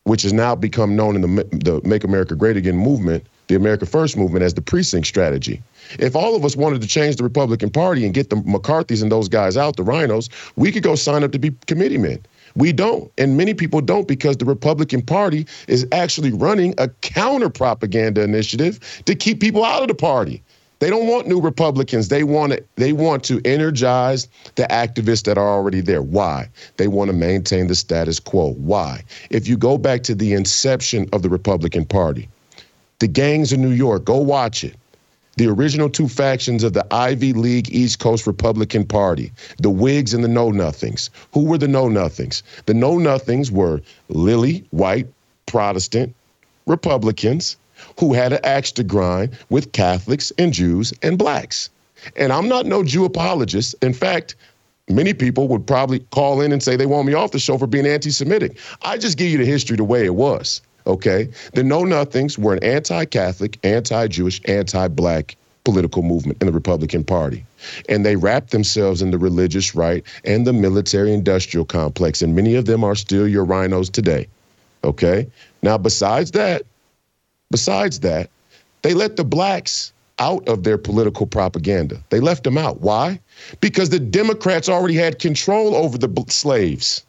which 0.04 0.22
has 0.22 0.32
now 0.32 0.54
become 0.54 0.96
known 0.96 1.14
in 1.14 1.20
the, 1.20 1.44
the 1.52 1.80
Make 1.86 2.04
America 2.04 2.34
Great 2.34 2.56
Again 2.56 2.76
movement, 2.76 3.26
the 3.48 3.54
America 3.54 3.84
First 3.84 4.16
movement, 4.16 4.42
as 4.42 4.54
the 4.54 4.62
precinct 4.62 5.06
strategy. 5.06 5.62
If 5.98 6.16
all 6.16 6.34
of 6.34 6.44
us 6.44 6.56
wanted 6.56 6.80
to 6.80 6.86
change 6.88 7.16
the 7.16 7.24
Republican 7.24 7.68
Party 7.68 8.06
and 8.06 8.14
get 8.14 8.30
the 8.30 8.36
McCarthy's 8.36 9.02
and 9.02 9.12
those 9.12 9.28
guys 9.28 9.58
out, 9.58 9.76
the 9.76 9.82
rhinos, 9.82 10.30
we 10.56 10.72
could 10.72 10.82
go 10.82 10.94
sign 10.94 11.22
up 11.22 11.32
to 11.32 11.38
be 11.38 11.54
committee 11.66 11.98
men. 11.98 12.18
We 12.58 12.72
don't. 12.72 13.10
And 13.18 13.36
many 13.36 13.54
people 13.54 13.80
don't 13.80 14.08
because 14.08 14.36
the 14.36 14.44
Republican 14.44 15.00
Party 15.00 15.46
is 15.68 15.86
actually 15.92 16.32
running 16.32 16.74
a 16.76 16.88
counter 16.88 17.48
propaganda 17.48 18.22
initiative 18.22 18.80
to 19.04 19.14
keep 19.14 19.40
people 19.40 19.64
out 19.64 19.82
of 19.82 19.88
the 19.88 19.94
party. 19.94 20.42
They 20.80 20.90
don't 20.90 21.06
want 21.06 21.28
new 21.28 21.40
Republicans. 21.40 22.08
They 22.08 22.24
want 22.24 22.52
to, 22.52 22.64
they 22.74 22.92
want 22.92 23.22
to 23.24 23.40
energize 23.44 24.28
the 24.56 24.64
activists 24.64 25.24
that 25.24 25.38
are 25.38 25.48
already 25.48 25.80
there. 25.80 26.02
Why? 26.02 26.48
They 26.76 26.88
want 26.88 27.10
to 27.10 27.16
maintain 27.16 27.68
the 27.68 27.76
status 27.76 28.18
quo. 28.18 28.54
Why? 28.54 29.04
If 29.30 29.46
you 29.46 29.56
go 29.56 29.78
back 29.78 30.02
to 30.04 30.14
the 30.14 30.32
inception 30.34 31.08
of 31.12 31.22
the 31.22 31.28
Republican 31.28 31.84
Party, 31.84 32.28
The 32.98 33.08
Gangs 33.08 33.52
in 33.52 33.62
New 33.62 33.70
York. 33.70 34.04
Go 34.04 34.18
watch 34.18 34.64
it. 34.64 34.74
The 35.38 35.46
original 35.46 35.88
two 35.88 36.08
factions 36.08 36.64
of 36.64 36.72
the 36.72 36.84
Ivy 36.92 37.32
League 37.32 37.72
East 37.72 38.00
Coast 38.00 38.26
Republican 38.26 38.84
Party, 38.84 39.30
the 39.58 39.70
Whigs 39.70 40.12
and 40.12 40.24
the 40.24 40.28
Know 40.28 40.50
Nothings. 40.50 41.10
Who 41.32 41.44
were 41.44 41.58
the 41.58 41.68
Know 41.68 41.88
Nothings? 41.88 42.42
The 42.66 42.74
Know 42.74 42.98
Nothings 42.98 43.48
were 43.48 43.80
lily 44.08 44.64
white 44.70 45.06
Protestant 45.46 46.12
Republicans 46.66 47.56
who 48.00 48.14
had 48.14 48.32
an 48.32 48.40
axe 48.42 48.72
to 48.72 48.82
grind 48.82 49.38
with 49.48 49.70
Catholics 49.70 50.32
and 50.38 50.52
Jews 50.52 50.92
and 51.04 51.16
blacks. 51.16 51.70
And 52.16 52.32
I'm 52.32 52.48
not 52.48 52.66
no 52.66 52.82
Jew 52.82 53.04
apologist. 53.04 53.76
In 53.80 53.94
fact, 53.94 54.34
many 54.88 55.14
people 55.14 55.46
would 55.46 55.68
probably 55.68 56.00
call 56.10 56.40
in 56.40 56.50
and 56.50 56.60
say 56.60 56.74
they 56.74 56.84
want 56.84 57.06
me 57.06 57.14
off 57.14 57.30
the 57.30 57.38
show 57.38 57.58
for 57.58 57.68
being 57.68 57.86
anti 57.86 58.10
Semitic. 58.10 58.58
I 58.82 58.98
just 58.98 59.16
give 59.16 59.30
you 59.30 59.38
the 59.38 59.44
history 59.44 59.76
the 59.76 59.84
way 59.84 60.04
it 60.04 60.16
was 60.16 60.62
okay? 60.88 61.28
The 61.54 61.62
Know 61.62 61.84
Nothings 61.84 62.38
were 62.38 62.54
an 62.54 62.64
anti 62.64 63.04
Catholic, 63.04 63.58
anti 63.62 64.08
Jewish, 64.08 64.40
anti 64.46 64.88
black 64.88 65.36
political 65.64 66.02
movement 66.02 66.40
in 66.40 66.46
the 66.46 66.52
Republican 66.52 67.04
Party. 67.04 67.44
And 67.88 68.04
they 68.04 68.16
wrapped 68.16 68.50
themselves 68.50 69.02
in 69.02 69.10
the 69.10 69.18
religious 69.18 69.74
right 69.74 70.02
and 70.24 70.46
the 70.46 70.52
military 70.52 71.12
industrial 71.12 71.66
complex. 71.66 72.22
And 72.22 72.34
many 72.34 72.54
of 72.54 72.64
them 72.64 72.82
are 72.82 72.94
still 72.94 73.28
your 73.28 73.44
rhinos 73.44 73.90
today, 73.90 74.26
okay? 74.82 75.28
Now, 75.62 75.76
besides 75.76 76.30
that, 76.30 76.62
besides 77.50 78.00
that, 78.00 78.30
they 78.80 78.94
let 78.94 79.16
the 79.16 79.24
blacks 79.24 79.92
out 80.18 80.48
of 80.48 80.64
their 80.64 80.78
political 80.78 81.26
propaganda. 81.26 82.02
They 82.08 82.20
left 82.20 82.44
them 82.44 82.58
out. 82.58 82.80
Why? 82.80 83.20
Because 83.60 83.90
the 83.90 84.00
Democrats 84.00 84.68
already 84.68 84.94
had 84.94 85.18
control 85.18 85.76
over 85.76 85.98
the 85.98 86.24
slaves 86.28 87.04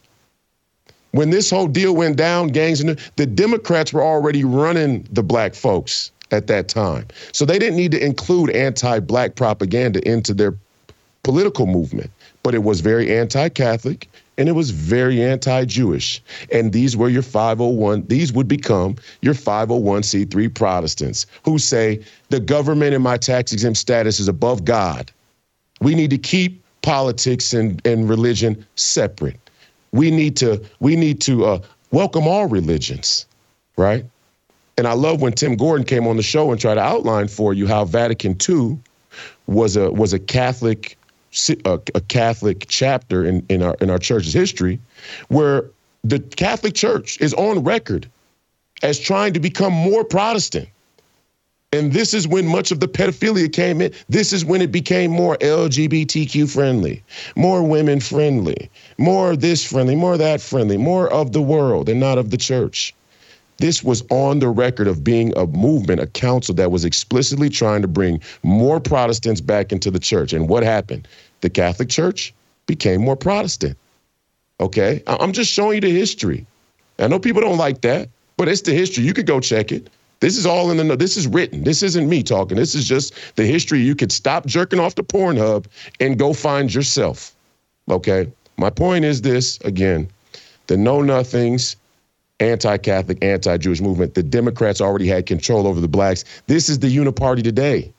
when 1.12 1.30
this 1.30 1.50
whole 1.50 1.68
deal 1.68 1.96
went 1.96 2.18
down, 2.18 2.50
gangs 2.50 2.82
and 2.82 3.00
the 3.16 3.26
Democrats 3.26 3.92
were 3.94 4.04
already 4.04 4.44
running 4.44 5.08
the 5.12 5.24
black 5.24 5.56
folks 5.56 6.12
at 6.32 6.48
that 6.48 6.68
time. 6.68 7.08
So 7.32 7.46
they 7.46 7.58
didn't 7.58 7.78
need 7.78 7.92
to 7.92 8.06
include 8.06 8.52
anti-black 8.52 9.36
propaganda 9.36 10.08
into 10.08 10.34
their 10.34 10.54
political 11.24 11.66
movement. 11.66 12.12
But 12.44 12.56
it 12.56 12.64
was 12.64 12.82
very 12.82 13.16
anti-Catholic 13.18 14.08
and 14.38 14.48
it 14.48 14.54
was 14.54 14.70
very 14.70 15.22
anti-Jewish. 15.22 16.22
And 16.52 16.72
these 16.72 16.96
were 16.96 17.10
your 17.10 17.24
501, 17.24 18.06
these 18.08 18.32
would 18.32 18.48
become 18.48 18.96
your 19.22 19.34
501c3 19.34 20.54
Protestants 20.54 21.26
who 21.44 21.58
say 21.58 22.02
the 22.30 22.40
government 22.40 22.94
and 22.94 23.04
my 23.04 23.18
tax 23.18 23.52
exempt 23.52 23.80
status 23.80 24.20
is 24.20 24.28
above 24.28 24.64
God. 24.64 25.12
We 25.82 25.96
need 25.96 26.12
to 26.12 26.18
keep 26.18 26.64
politics 26.82 27.54
and, 27.54 27.86
and 27.86 28.08
religion 28.08 28.66
separate 28.76 29.38
we 29.92 30.12
need 30.12 30.38
to 30.38 30.64
we 30.80 30.96
need 30.96 31.22
to 31.22 31.46
uh, 31.46 31.62
welcome 31.92 32.28
all 32.28 32.48
religions, 32.48 33.26
right? 33.78 34.06
And 34.78 34.88
I 34.88 34.94
love 34.94 35.22
when 35.22 35.34
Tim 35.34 35.56
Gordon 35.56 35.86
came 35.86 36.08
on 36.08 36.16
the 36.16 36.24
show 36.24 36.52
and 36.52 36.60
tried 36.60 36.76
to 36.76 36.82
outline 36.82 37.28
for 37.28 37.54
you 37.54 37.68
how 37.68 37.86
Vatican 37.86 38.38
II 38.48 38.80
was 39.48 39.76
a 39.76 39.92
was 39.92 40.14
a 40.14 40.20
Catholic 40.20 40.98
a, 41.66 41.80
a 41.96 42.02
Catholic 42.02 42.66
chapter 42.68 43.26
in, 43.26 43.46
in 43.50 43.62
our 43.62 43.76
in 43.82 43.90
our 43.90 44.00
church's 44.00 44.34
history, 44.34 44.80
where 45.28 45.66
the 46.04 46.20
Catholic 46.20 46.76
Church 46.76 47.20
is 47.20 47.34
on 47.34 47.64
record 47.64 48.10
as 48.82 49.00
trying 49.00 49.34
to 49.34 49.40
become 49.40 49.74
more 49.74 50.04
Protestant. 50.04 50.70
And 51.72 51.94
this 51.94 52.16
is 52.16 52.28
when 52.28 52.48
much 52.48 52.72
of 52.72 52.80
the 52.80 52.88
pedophilia 52.88 53.52
came 53.54 53.80
in. 53.80 53.94
This 54.10 54.34
is 54.34 54.44
when 54.44 54.62
it 54.62 54.72
became 54.72 55.12
more 55.12 55.38
LGBTQ 55.38 56.52
friendly, 56.52 57.04
more 57.36 57.62
women 57.62 58.00
friendly, 58.00 58.72
more 58.98 59.36
this 59.36 59.64
friendly, 59.64 59.96
more 59.96 60.18
that 60.18 60.42
friendly, 60.42 60.78
more 60.78 61.08
of 61.14 61.32
the 61.32 61.44
world 61.44 61.88
and 61.88 62.00
not 62.00 62.18
of 62.18 62.32
the 62.32 62.38
church. 62.38 62.96
This 63.58 63.84
was 63.84 64.04
on 64.10 64.40
the 64.40 64.50
record 64.50 64.88
of 64.88 65.04
being 65.04 65.38
a 65.38 65.46
movement, 65.46 66.02
a 66.02 66.08
council 66.08 66.56
that 66.56 66.72
was 66.72 66.86
explicitly 66.86 67.50
trying 67.50 67.84
to 67.84 67.88
bring 67.88 68.20
more 68.42 68.80
Protestants 68.80 69.42
back 69.42 69.72
into 69.72 69.92
the 69.92 70.00
church. 70.00 70.34
And 70.34 70.50
what 70.50 70.64
happened? 70.64 71.08
The 71.42 71.52
Catholic 71.52 71.90
Church 71.90 72.34
became 72.66 73.02
more 73.02 73.16
Protestant. 73.16 73.78
Okay? 74.60 75.04
I'm 75.06 75.34
just 75.34 75.52
showing 75.52 75.76
you 75.76 75.82
the 75.82 75.92
history. 75.92 76.48
I 76.98 77.08
know 77.08 77.20
people 77.20 77.42
don't 77.42 77.58
like 77.58 77.82
that, 77.82 78.10
but 78.38 78.48
it's 78.48 78.62
the 78.62 78.74
history. 78.74 79.04
You 79.04 79.14
could 79.14 79.28
go 79.28 79.40
check 79.40 79.72
it. 79.72 79.88
This 80.20 80.38
is 80.38 80.46
all 80.46 80.70
in 80.70 80.78
the 80.78 80.96
this 80.98 81.16
is 81.16 81.28
written. 81.28 81.64
This 81.64 81.82
isn't 81.82 82.10
me 82.10 82.24
talking. 82.24 82.58
This 82.58 82.76
is 82.76 82.88
just 82.88 83.14
the 83.36 83.46
history. 83.46 83.80
You 83.80 83.96
could 83.96 84.12
stop 84.12 84.46
jerking 84.46 84.80
off 84.80 84.96
the 84.96 85.04
Pornhub 85.04 85.66
and 86.00 86.20
go 86.20 86.34
find 86.34 86.74
yourself. 86.74 87.34
Okay? 87.90 88.30
My 88.58 88.70
point 88.70 89.06
is 89.06 89.22
this 89.22 89.60
again, 89.62 90.10
the 90.68 90.76
know 90.76 91.02
nothings, 91.02 91.78
anti-Catholic, 92.42 93.24
anti-Jewish 93.24 93.82
movement, 93.82 94.14
the 94.14 94.24
Democrats 94.24 94.82
already 94.82 95.08
had 95.08 95.26
control 95.26 95.66
over 95.68 95.80
the 95.80 95.88
blacks. 95.88 96.26
This 96.48 96.70
is 96.70 96.80
the 96.80 96.96
uniparty 96.96 97.44
today. 97.44 97.94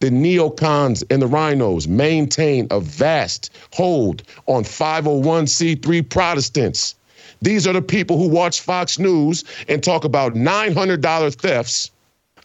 The 0.00 0.10
neocons 0.10 1.04
and 1.10 1.20
the 1.20 1.26
rhinos 1.26 1.86
maintain 1.86 2.66
a 2.70 2.80
vast 2.80 3.50
hold 3.72 4.22
on 4.46 4.64
501c3 4.64 6.08
Protestants. 6.08 6.94
These 7.42 7.66
are 7.66 7.72
the 7.72 7.82
people 7.82 8.18
who 8.18 8.28
watch 8.28 8.60
Fox 8.60 8.98
News 8.98 9.44
and 9.68 9.82
talk 9.82 10.04
about 10.04 10.34
$900 10.34 11.34
thefts 11.34 11.90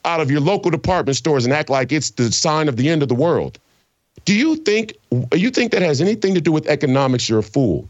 out 0.05 0.21
of 0.21 0.31
your 0.31 0.39
local 0.39 0.71
department 0.71 1.17
stores 1.17 1.45
and 1.45 1.53
act 1.53 1.69
like 1.69 1.91
it's 1.91 2.11
the 2.11 2.31
sign 2.31 2.69
of 2.69 2.77
the 2.77 2.89
end 2.89 3.01
of 3.01 3.09
the 3.09 3.15
world. 3.15 3.59
Do 4.23 4.33
you 4.33 4.55
think 4.57 4.95
you 5.33 5.49
think 5.49 5.71
that 5.71 5.81
has 5.81 6.01
anything 6.01 6.33
to 6.33 6.41
do 6.41 6.51
with 6.51 6.65
economics? 6.67 7.27
You're 7.27 7.39
a 7.39 7.43
fool. 7.43 7.87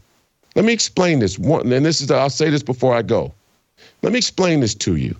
Let 0.54 0.64
me 0.64 0.72
explain 0.72 1.20
this. 1.20 1.38
One, 1.38 1.72
and 1.72 1.86
this 1.86 2.00
is 2.00 2.10
I'll 2.10 2.30
say 2.30 2.50
this 2.50 2.62
before 2.62 2.94
I 2.94 3.02
go. 3.02 3.32
Let 4.02 4.12
me 4.12 4.18
explain 4.18 4.60
this 4.60 4.74
to 4.76 4.96
you. 4.96 5.16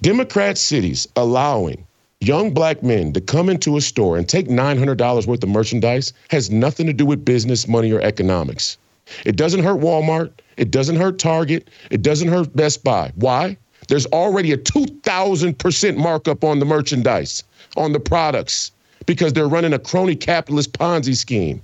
Democrat 0.00 0.58
cities 0.58 1.06
allowing 1.16 1.84
young 2.20 2.52
black 2.52 2.82
men 2.82 3.12
to 3.12 3.20
come 3.20 3.48
into 3.48 3.76
a 3.76 3.80
store 3.80 4.16
and 4.16 4.28
take 4.28 4.48
$900 4.48 5.26
worth 5.26 5.42
of 5.42 5.48
merchandise 5.48 6.12
has 6.30 6.50
nothing 6.50 6.86
to 6.86 6.92
do 6.92 7.06
with 7.06 7.24
business, 7.24 7.68
money, 7.68 7.92
or 7.92 8.00
economics. 8.00 8.76
It 9.24 9.36
doesn't 9.36 9.62
hurt 9.62 9.80
Walmart. 9.80 10.32
It 10.56 10.70
doesn't 10.70 10.96
hurt 10.96 11.18
Target. 11.18 11.68
It 11.90 12.02
doesn't 12.02 12.28
hurt 12.28 12.54
Best 12.54 12.84
Buy. 12.84 13.12
Why? 13.14 13.56
There's 13.88 14.06
already 14.06 14.52
a 14.52 14.58
2,000% 14.58 15.96
markup 15.96 16.44
on 16.44 16.58
the 16.58 16.66
merchandise, 16.66 17.42
on 17.76 17.92
the 17.92 18.00
products, 18.00 18.70
because 19.06 19.32
they're 19.32 19.48
running 19.48 19.72
a 19.72 19.78
crony 19.78 20.16
capitalist 20.16 20.72
Ponzi 20.72 21.16
scheme. 21.16 21.62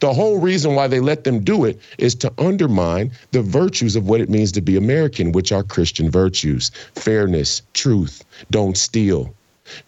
The 0.00 0.12
whole 0.12 0.38
reason 0.38 0.74
why 0.74 0.86
they 0.86 1.00
let 1.00 1.24
them 1.24 1.42
do 1.42 1.64
it 1.64 1.80
is 1.98 2.14
to 2.16 2.32
undermine 2.38 3.10
the 3.32 3.42
virtues 3.42 3.96
of 3.96 4.06
what 4.06 4.20
it 4.20 4.30
means 4.30 4.52
to 4.52 4.60
be 4.60 4.76
American, 4.76 5.32
which 5.32 5.52
are 5.52 5.62
Christian 5.62 6.10
virtues 6.10 6.70
fairness, 6.94 7.62
truth, 7.72 8.24
don't 8.50 8.76
steal, 8.76 9.34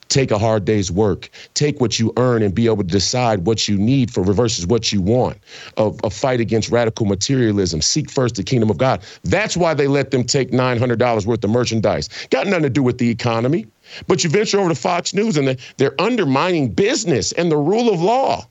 Take 0.08 0.30
a 0.30 0.38
hard 0.38 0.64
day's 0.64 0.90
work. 0.90 1.28
Take 1.54 1.80
what 1.80 1.98
you 1.98 2.12
earn 2.16 2.42
and 2.42 2.54
be 2.54 2.66
able 2.66 2.78
to 2.78 2.84
decide 2.84 3.46
what 3.46 3.68
you 3.68 3.76
need 3.76 4.12
for 4.12 4.22
versus 4.24 4.66
what 4.66 4.92
you 4.92 5.00
want. 5.00 5.38
A, 5.76 5.90
a 6.04 6.10
fight 6.10 6.40
against 6.40 6.70
radical 6.70 7.06
materialism. 7.06 7.80
Seek 7.80 8.10
first 8.10 8.36
the 8.36 8.42
kingdom 8.42 8.70
of 8.70 8.78
God. 8.78 9.02
That's 9.24 9.56
why 9.56 9.74
they 9.74 9.88
let 9.88 10.10
them 10.10 10.24
take 10.24 10.50
$900 10.50 11.26
worth 11.26 11.44
of 11.44 11.50
merchandise. 11.50 12.08
Got 12.30 12.46
nothing 12.46 12.62
to 12.62 12.70
do 12.70 12.82
with 12.82 12.98
the 12.98 13.10
economy. 13.10 13.66
But 14.06 14.24
you 14.24 14.30
venture 14.30 14.58
over 14.60 14.68
to 14.68 14.74
Fox 14.74 15.14
News 15.14 15.36
and 15.36 15.58
they're 15.76 16.00
undermining 16.00 16.70
business 16.70 17.32
and 17.32 17.50
the 17.50 17.56
rule 17.56 17.92
of 17.92 18.00
law. 18.00 18.46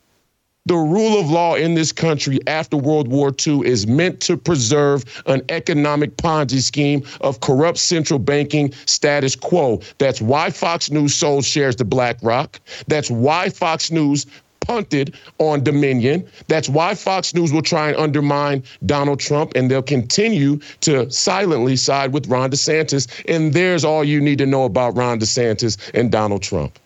The 0.68 0.76
rule 0.76 1.20
of 1.20 1.30
law 1.30 1.54
in 1.54 1.76
this 1.76 1.92
country 1.92 2.40
after 2.48 2.76
World 2.76 3.08
War 3.08 3.32
II 3.46 3.68
is 3.68 3.86
meant 3.86 4.20
to 4.22 4.36
preserve 4.36 5.06
an 5.28 5.44
economic 5.50 6.18
Ponzi 6.18 6.60
scheme 6.60 7.04
of 7.22 7.40
corrupt 7.40 7.78
central 7.78 8.18
banking 8.18 8.74
status 8.88 9.36
quo. 9.36 9.80
That's 10.00 10.20
why 10.22 10.50
Fox 10.50 10.90
News 10.90 11.14
sold 11.14 11.46
shares 11.46 11.76
to 11.76 11.86
BlackRock. 11.86 12.60
That's 12.88 13.12
why 13.12 13.50
Fox 13.50 13.92
News 13.92 14.26
punted 14.62 15.16
on 15.38 15.64
Dominion. 15.64 16.28
That's 16.48 16.68
why 16.68 16.96
Fox 16.96 17.36
News 17.36 17.54
will 17.54 17.62
try 17.62 17.90
and 17.90 17.98
undermine 17.98 18.64
Donald 18.88 19.20
Trump, 19.20 19.52
and 19.54 19.70
they'll 19.70 19.84
continue 19.84 20.58
to 20.82 21.12
silently 21.12 21.76
side 21.76 22.12
with 22.12 22.26
Ron 22.26 22.50
DeSantis. 22.50 23.08
And 23.28 23.54
there's 23.54 23.86
all 23.86 24.04
you 24.04 24.20
need 24.20 24.40
to 24.40 24.48
know 24.48 24.64
about 24.64 24.98
Ron 24.98 25.20
DeSantis 25.20 25.78
and 25.94 26.12
Donald 26.12 26.42
Trump. 26.42 26.80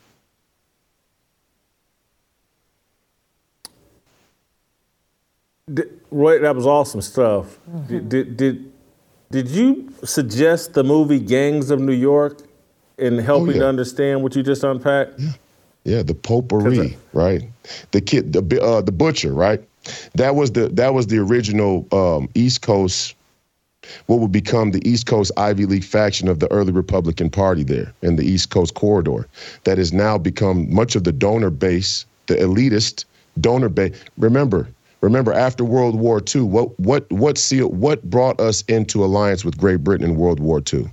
Did, 5.74 6.00
Roy, 6.12 6.40
that 6.40 6.56
was 6.56 6.66
awesome 6.66 7.02
stuff. 7.02 7.60
Mm-hmm. 7.70 7.88
Did, 7.88 8.10
did, 8.10 8.38
did 8.38 8.72
did 9.32 9.48
you 9.48 9.94
suggest 10.04 10.74
the 10.74 10.84
movie 10.84 11.20
Gangs 11.20 11.70
of 11.70 11.80
New 11.80 11.94
York 11.94 12.42
in 12.98 13.20
helping 13.20 13.50
oh, 13.50 13.54
yeah. 13.54 13.60
to 13.60 13.68
understand 13.68 14.24
what 14.24 14.36
you 14.36 14.42
just 14.42 14.64
unpacked? 14.64 15.20
Yeah, 15.20 15.32
yeah, 15.84 16.04
the 16.04 16.16
potpourri, 16.16 16.98
right? 17.14 17.44
The 17.92 18.02
kid, 18.02 18.34
the 18.34 18.62
uh, 18.62 18.82
the 18.82 18.92
butcher, 18.92 19.34
right? 19.34 19.62
That 20.16 20.36
was 20.36 20.52
the 20.54 20.70
that 20.70 20.94
was 20.94 21.08
the 21.08 21.20
original 21.20 21.88
um, 21.92 22.28
East 22.34 22.64
Coast, 22.64 23.16
what 24.08 24.20
would 24.20 24.32
become 24.32 24.72
the 24.72 24.88
East 24.88 25.06
Coast 25.06 25.32
Ivy 25.38 25.68
League 25.68 25.84
faction 25.84 26.28
of 26.28 26.40
the 26.40 26.52
early 26.52 26.72
Republican 26.72 27.30
Party 27.30 27.64
there 27.64 27.94
in 28.02 28.16
the 28.16 28.24
East 28.24 28.50
Coast 28.50 28.74
corridor. 28.74 29.28
That 29.66 29.78
has 29.78 29.94
now 29.94 30.18
become 30.18 30.74
much 30.74 30.96
of 30.96 31.04
the 31.04 31.12
donor 31.12 31.52
base, 31.52 32.06
the 32.26 32.36
elitist 32.36 33.06
donor 33.40 33.70
base. 33.70 33.96
Remember, 34.18 34.68
Remember, 35.02 35.34
after 35.34 35.64
World 35.64 35.96
War 35.96 36.22
II, 36.36 36.42
what 36.42 36.80
what 36.80 37.10
what 37.12 37.40
what 37.72 38.04
brought 38.10 38.40
us 38.40 38.64
into 38.64 39.04
alliance 39.04 39.46
with 39.46 39.58
Great 39.58 39.84
Britain 39.84 40.10
in 40.10 40.16
World 40.16 40.40
War 40.40 40.62
II? 40.72 40.90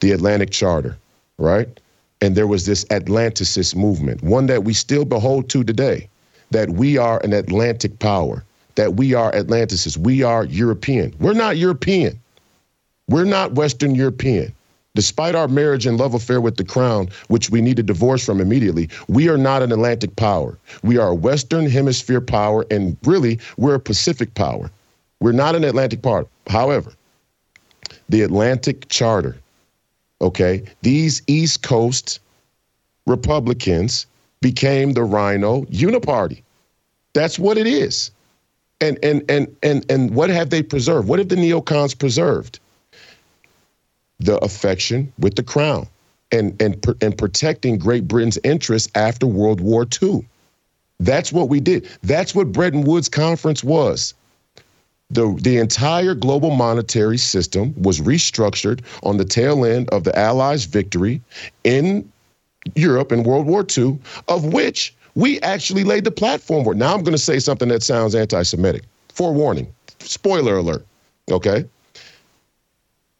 the 0.00 0.12
Atlantic 0.12 0.50
Charter, 0.50 0.96
right? 1.38 1.80
And 2.20 2.34
there 2.34 2.46
was 2.46 2.66
this 2.66 2.84
Atlanticist 2.86 3.76
movement, 3.76 4.22
one 4.22 4.46
that 4.46 4.64
we 4.64 4.72
still 4.72 5.04
behold 5.04 5.48
to 5.50 5.64
today, 5.64 6.08
that 6.50 6.70
we 6.70 6.96
are 6.96 7.20
an 7.24 7.32
Atlantic 7.32 7.98
power, 7.98 8.44
that 8.76 8.94
we 8.94 9.14
are 9.14 9.32
Atlanticists, 9.32 9.96
we 9.96 10.22
are 10.22 10.44
European. 10.44 11.14
We're 11.20 11.34
not 11.34 11.56
European. 11.56 12.18
We're 13.08 13.24
not 13.24 13.52
Western 13.52 13.94
European. 13.94 14.52
Despite 14.96 15.34
our 15.34 15.46
marriage 15.46 15.84
and 15.84 15.98
love 15.98 16.14
affair 16.14 16.40
with 16.40 16.56
the 16.56 16.64
crown, 16.64 17.10
which 17.28 17.50
we 17.50 17.60
need 17.60 17.76
to 17.76 17.82
divorce 17.82 18.24
from 18.24 18.40
immediately, 18.40 18.88
we 19.08 19.28
are 19.28 19.36
not 19.36 19.62
an 19.62 19.70
Atlantic 19.70 20.16
power. 20.16 20.56
We 20.82 20.96
are 20.96 21.08
a 21.08 21.14
Western 21.14 21.68
Hemisphere 21.68 22.22
power, 22.22 22.64
and 22.70 22.96
really, 23.04 23.38
we're 23.58 23.74
a 23.74 23.80
Pacific 23.80 24.32
power. 24.32 24.70
We're 25.20 25.32
not 25.32 25.54
an 25.54 25.64
Atlantic 25.64 26.00
power. 26.00 26.26
However, 26.46 26.94
the 28.08 28.22
Atlantic 28.22 28.88
Charter, 28.88 29.36
okay, 30.22 30.64
these 30.80 31.20
East 31.26 31.62
Coast 31.62 32.18
Republicans 33.06 34.06
became 34.40 34.94
the 34.94 35.04
Rhino 35.04 35.66
Uniparty. 35.66 36.40
That's 37.12 37.38
what 37.38 37.58
it 37.58 37.66
is. 37.66 38.10
And 38.80 38.98
and 39.02 39.22
and 39.30 39.54
and 39.62 39.84
and 39.90 40.14
what 40.14 40.30
have 40.30 40.48
they 40.48 40.62
preserved? 40.62 41.06
What 41.06 41.18
have 41.18 41.28
the 41.28 41.36
neocons 41.36 41.98
preserved? 41.98 42.60
The 44.18 44.38
affection 44.38 45.12
with 45.18 45.34
the 45.36 45.42
crown 45.42 45.86
and 46.32 46.60
and 46.60 46.84
and 47.00 47.16
protecting 47.16 47.78
Great 47.78 48.08
Britain's 48.08 48.38
interests 48.44 48.90
after 48.94 49.26
World 49.26 49.60
War 49.60 49.86
II. 50.02 50.26
That's 50.98 51.32
what 51.32 51.48
we 51.48 51.60
did. 51.60 51.88
That's 52.02 52.34
what 52.34 52.52
Bretton 52.52 52.82
Woods 52.82 53.08
Conference 53.08 53.62
was. 53.62 54.14
The, 55.10 55.38
the 55.40 55.58
entire 55.58 56.14
global 56.14 56.50
monetary 56.50 57.18
system 57.18 57.74
was 57.80 58.00
restructured 58.00 58.80
on 59.04 59.18
the 59.18 59.24
tail 59.24 59.64
end 59.64 59.88
of 59.90 60.02
the 60.02 60.18
Allies' 60.18 60.64
victory 60.64 61.20
in 61.62 62.10
Europe 62.74 63.12
in 63.12 63.22
World 63.22 63.46
War 63.46 63.64
II, 63.76 63.98
of 64.26 64.52
which 64.52 64.94
we 65.14 65.40
actually 65.42 65.84
laid 65.84 66.04
the 66.04 66.10
platform 66.10 66.64
for. 66.64 66.74
Now 66.74 66.94
I'm 66.94 67.04
going 67.04 67.12
to 67.12 67.22
say 67.22 67.38
something 67.38 67.68
that 67.68 67.84
sounds 67.84 68.14
anti 68.16 68.42
Semitic. 68.42 68.82
Forewarning, 69.10 69.72
spoiler 70.00 70.58
alert, 70.58 70.84
okay? 71.30 71.64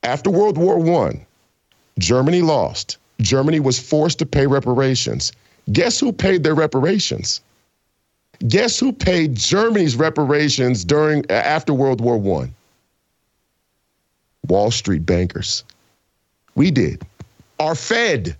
After 0.06 0.30
World 0.30 0.56
War 0.56 1.04
I, 1.04 1.26
Germany 1.98 2.40
lost. 2.40 2.96
Germany 3.20 3.58
was 3.58 3.80
forced 3.80 4.20
to 4.20 4.26
pay 4.26 4.46
reparations. 4.46 5.32
Guess 5.72 5.98
who 5.98 6.12
paid 6.12 6.44
their 6.44 6.54
reparations? 6.54 7.40
Guess 8.46 8.78
who 8.78 8.92
paid 8.92 9.34
Germany's 9.34 9.96
reparations 9.96 10.84
during 10.84 11.28
after 11.28 11.74
World 11.74 12.00
War 12.00 12.40
I? 12.40 12.50
Wall 14.46 14.70
Street 14.70 15.04
bankers. 15.04 15.64
We 16.54 16.70
did. 16.70 17.02
Our 17.58 17.74
Fed. 17.74 18.36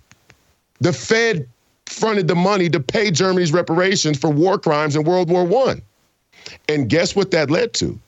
The 0.79 0.93
Fed 0.93 1.49
fronted 1.85 2.29
the 2.29 2.35
money 2.35 2.69
to 2.69 2.79
pay 2.79 3.11
Germany's 3.11 3.51
reparations 3.51 4.17
for 4.17 4.29
war 4.29 4.57
crimes 4.57 4.95
in 4.95 5.03
World 5.03 5.29
War 5.29 5.67
I. 5.67 5.81
And 6.69 6.87
guess 6.87 7.13
what 7.13 7.31
that 7.31 7.51
led 7.51 7.73
to? 7.73 7.99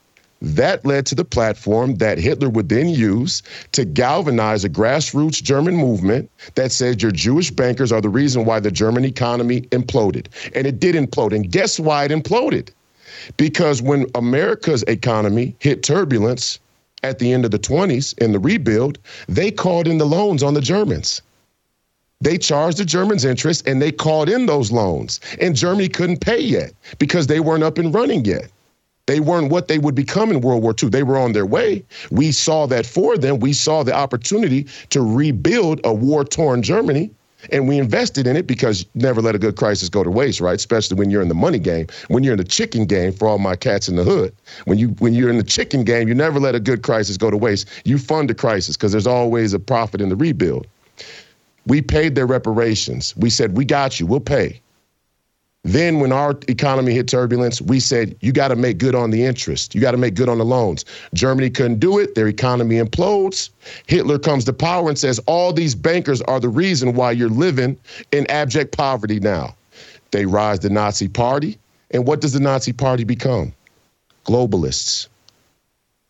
That 0.42 0.86
led 0.86 1.06
to 1.08 1.16
the 1.16 1.26
platform 1.26 1.96
that 1.96 2.18
Hitler 2.18 2.50
would 2.50 2.70
then 2.70 2.88
use 2.88 3.44
to 3.74 3.84
galvanize 3.84 4.64
a 4.64 4.70
grassroots 4.70 5.44
German 5.44 5.76
movement 5.76 6.32
that 6.56 6.72
said 6.72 7.02
your 7.02 7.12
Jewish 7.12 7.52
bankers 7.52 7.92
are 7.92 8.00
the 8.00 8.10
reason 8.10 8.46
why 8.46 8.62
the 8.62 8.72
German 8.72 9.04
economy 9.04 9.62
imploded. 9.72 10.28
And 10.56 10.66
it 10.66 10.80
did 10.80 10.96
implode. 10.96 11.36
And 11.36 11.52
guess 11.52 11.78
why 11.80 12.06
it 12.06 12.12
imploded? 12.12 12.70
Because 13.36 13.82
when 13.82 14.06
America's 14.16 14.84
economy 14.84 15.56
hit 15.60 15.84
turbulence 15.84 16.60
at 17.04 17.20
the 17.20 17.34
end 17.34 17.44
of 17.44 17.52
the 17.52 17.60
20s 17.60 18.18
in 18.20 18.32
the 18.32 18.40
rebuild, 18.40 18.98
they 19.28 19.52
called 19.52 19.88
in 19.88 19.98
the 19.98 20.06
loans 20.06 20.42
on 20.42 20.54
the 20.54 20.62
Germans. 20.62 21.22
They 22.22 22.38
charged 22.38 22.78
the 22.78 22.86
Germans 22.86 23.26
interest 23.26 23.68
and 23.68 23.82
they 23.82 23.92
called 23.92 24.30
in 24.30 24.46
those 24.46 24.72
loans. 24.72 25.20
And 25.42 25.56
Germany 25.56 25.90
couldn't 25.90 26.22
pay 26.22 26.40
yet 26.40 26.74
because 26.98 27.28
they 27.28 27.40
weren't 27.40 27.64
up 27.64 27.78
and 27.78 27.94
running 27.94 28.24
yet. 28.24 28.50
They 29.10 29.20
weren't 29.20 29.50
what 29.50 29.68
they 29.68 29.80
would 29.80 29.96
become 29.96 30.30
in 30.30 30.40
World 30.42 30.62
War 30.62 30.76
II. 30.84 30.90
They 30.90 31.02
were 31.02 31.18
on 31.18 31.32
their 31.32 31.48
way. 31.48 31.84
We 32.12 32.32
saw 32.32 32.68
that 32.68 32.86
for 32.86 33.18
them. 33.18 33.40
We 33.40 33.54
saw 33.54 33.82
the 33.82 33.92
opportunity 33.92 34.68
to 34.92 35.02
rebuild 35.02 35.82
a 35.84 35.92
war 35.92 36.24
torn 36.24 36.62
Germany. 36.62 37.10
And 37.52 37.68
we 37.68 37.80
invested 37.80 38.28
in 38.28 38.36
it 38.36 38.46
because 38.46 38.86
never 38.94 39.20
let 39.20 39.34
a 39.34 39.40
good 39.40 39.56
crisis 39.56 39.90
go 39.90 40.04
to 40.04 40.12
waste, 40.12 40.42
right? 40.42 40.56
Especially 40.56 40.96
when 40.96 41.10
you're 41.10 41.24
in 41.24 41.28
the 41.28 41.34
money 41.34 41.58
game, 41.58 41.88
when 42.10 42.24
you're 42.24 42.34
in 42.34 42.38
the 42.38 42.44
chicken 42.44 42.86
game 42.86 43.12
for 43.12 43.28
all 43.28 43.40
my 43.40 43.56
cats 43.56 43.90
in 43.90 43.96
the 43.96 44.04
hood. 44.04 44.32
When 44.66 44.78
you 44.78 44.90
when 45.00 45.16
you're 45.16 45.32
in 45.32 45.38
the 45.38 45.44
chicken 45.44 45.84
game, 45.84 46.08
you 46.08 46.14
never 46.14 46.40
let 46.40 46.54
a 46.54 46.60
good 46.60 46.84
crisis 46.84 47.18
go 47.18 47.32
to 47.32 47.38
waste. 47.38 47.68
You 47.86 47.98
fund 47.98 48.30
a 48.30 48.36
crisis 48.36 48.78
because 48.78 48.92
there's 48.92 49.08
always 49.08 49.54
a 49.54 49.60
profit 49.60 50.02
in 50.02 50.10
the 50.10 50.16
rebuild. 50.16 50.68
We 51.66 51.82
paid 51.82 52.14
their 52.14 52.28
reparations. 52.28 53.16
We 53.18 53.32
said, 53.32 53.58
we 53.58 53.66
got 53.66 54.00
you, 54.00 54.06
we'll 54.06 54.20
pay. 54.20 54.62
Then, 55.64 56.00
when 56.00 56.14
our 56.14 56.40
economy 56.48 56.94
hit 56.94 57.10
turbulence, 57.10 57.62
we 57.62 57.82
said, 57.82 58.16
you 58.22 58.32
got 58.32 58.48
to 58.48 58.56
make 58.56 58.78
good 58.78 58.96
on 58.96 59.12
the 59.12 59.26
interest. 59.26 59.76
You 59.76 59.82
got 59.82 59.92
to 59.92 59.98
make 59.98 60.16
good 60.16 60.30
on 60.30 60.38
the 60.38 60.46
loans. 60.46 60.86
Germany 61.14 61.50
couldn't 61.50 61.80
do 61.80 62.00
it. 62.00 62.16
Their 62.16 62.28
economy 62.28 62.78
implodes. 62.78 63.50
Hitler 63.88 64.20
comes 64.20 64.46
to 64.46 64.54
power 64.54 64.88
and 64.88 64.98
says, 64.98 65.20
all 65.28 65.52
these 65.52 65.76
bankers 65.76 66.22
are 66.24 66.40
the 66.40 66.48
reason 66.48 66.94
why 66.94 67.12
you're 67.12 67.30
living 67.30 67.78
in 68.14 68.26
abject 68.32 68.76
poverty 68.76 69.20
now. 69.20 69.54
They 70.12 70.26
rise 70.26 70.60
the 70.60 70.70
Nazi 70.70 71.10
Party. 71.10 71.58
And 71.92 72.08
what 72.08 72.22
does 72.22 72.34
the 72.34 72.40
Nazi 72.40 72.72
Party 72.72 73.04
become? 73.04 73.54
Globalists 74.26 75.08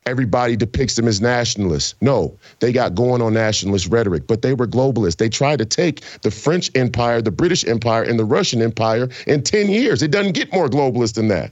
everybody 0.06 0.56
depicts 0.56 0.96
them 0.96 1.08
as 1.08 1.22
nationalists. 1.22 1.96
No, 2.02 2.38
they 2.60 2.72
got 2.72 2.96
going 2.96 3.22
on 3.22 3.34
nationalist 3.34 3.88
rhetoric, 3.88 4.28
but 4.28 4.42
they 4.42 4.54
were 4.54 4.68
globalists. 4.68 5.18
They 5.18 5.30
tried 5.30 5.60
to 5.60 5.66
take 5.66 6.02
the 6.22 6.32
French 6.32 6.72
Empire, 6.76 7.22
the 7.22 7.32
British 7.32 7.66
Empire, 7.66 8.04
and 8.04 8.20
the 8.20 8.26
Russian 8.26 8.62
Empire 8.62 9.10
in 9.28 9.44
10 9.44 9.70
years. 9.70 10.02
It 10.02 10.12
doesn't 10.12 10.34
get 10.34 10.52
more 10.52 10.68
globalist 10.68 11.14
than 11.14 11.28
that. 11.30 11.52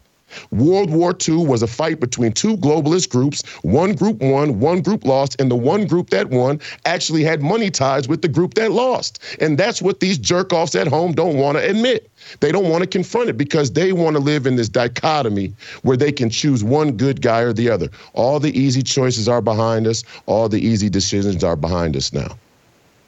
World 0.52 0.90
War 0.90 1.16
II 1.28 1.46
was 1.46 1.64
a 1.64 1.68
fight 1.68 2.00
between 2.00 2.34
two 2.34 2.58
globalist 2.58 3.10
groups. 3.10 3.44
One 3.62 3.94
group 3.94 4.22
won, 4.22 4.60
one 4.60 4.82
group 4.82 5.06
lost, 5.06 5.40
and 5.40 5.50
the 5.50 5.56
one 5.56 5.86
group 5.86 6.10
that 6.10 6.30
won 6.30 6.60
actually 6.86 7.24
had 7.24 7.42
money 7.42 7.70
ties 7.70 8.08
with 8.08 8.22
the 8.22 8.28
group 8.28 8.56
that 8.56 8.72
lost. 8.72 9.20
And 9.40 9.58
that's 9.58 9.82
what 9.82 10.00
these 10.00 10.18
jerk 10.18 10.54
offs 10.54 10.76
at 10.76 10.88
home 10.88 11.14
don't 11.14 11.38
want 11.38 11.58
to 11.58 11.70
admit. 11.70 12.10
They 12.40 12.52
don't 12.52 12.70
want 12.70 12.84
to 12.84 12.88
confront 12.88 13.30
it 13.30 13.38
because 13.38 13.72
they 13.72 13.94
want 13.94 14.16
to 14.16 14.22
live 14.22 14.48
in 14.48 14.56
this 14.56 14.70
dichotomy 14.70 15.54
where 15.84 15.98
they 15.98 16.12
can 16.12 16.30
choose 16.30 16.64
one 16.64 16.98
good 16.98 17.22
guy 17.22 17.42
or 17.42 17.54
the 17.54 17.70
other. 17.70 17.90
All 18.14 18.40
the 18.40 18.58
easy 18.58 18.84
choices 18.84 19.28
are 19.30 19.42
behind 19.42 19.88
us, 19.88 20.04
all 20.26 20.50
the 20.50 20.60
easy 20.60 20.90
decisions 20.90 21.44
are 21.44 21.56
behind 21.56 21.96
us 21.96 22.12
now. 22.14 22.38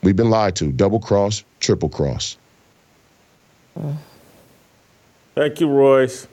We've 0.01 0.15
been 0.15 0.29
lied 0.29 0.55
to 0.57 0.71
double 0.71 0.99
cross, 0.99 1.43
triple 1.59 1.89
cross. 1.89 2.37
Thank 5.35 5.59
you, 5.59 5.67
Royce. 5.67 6.27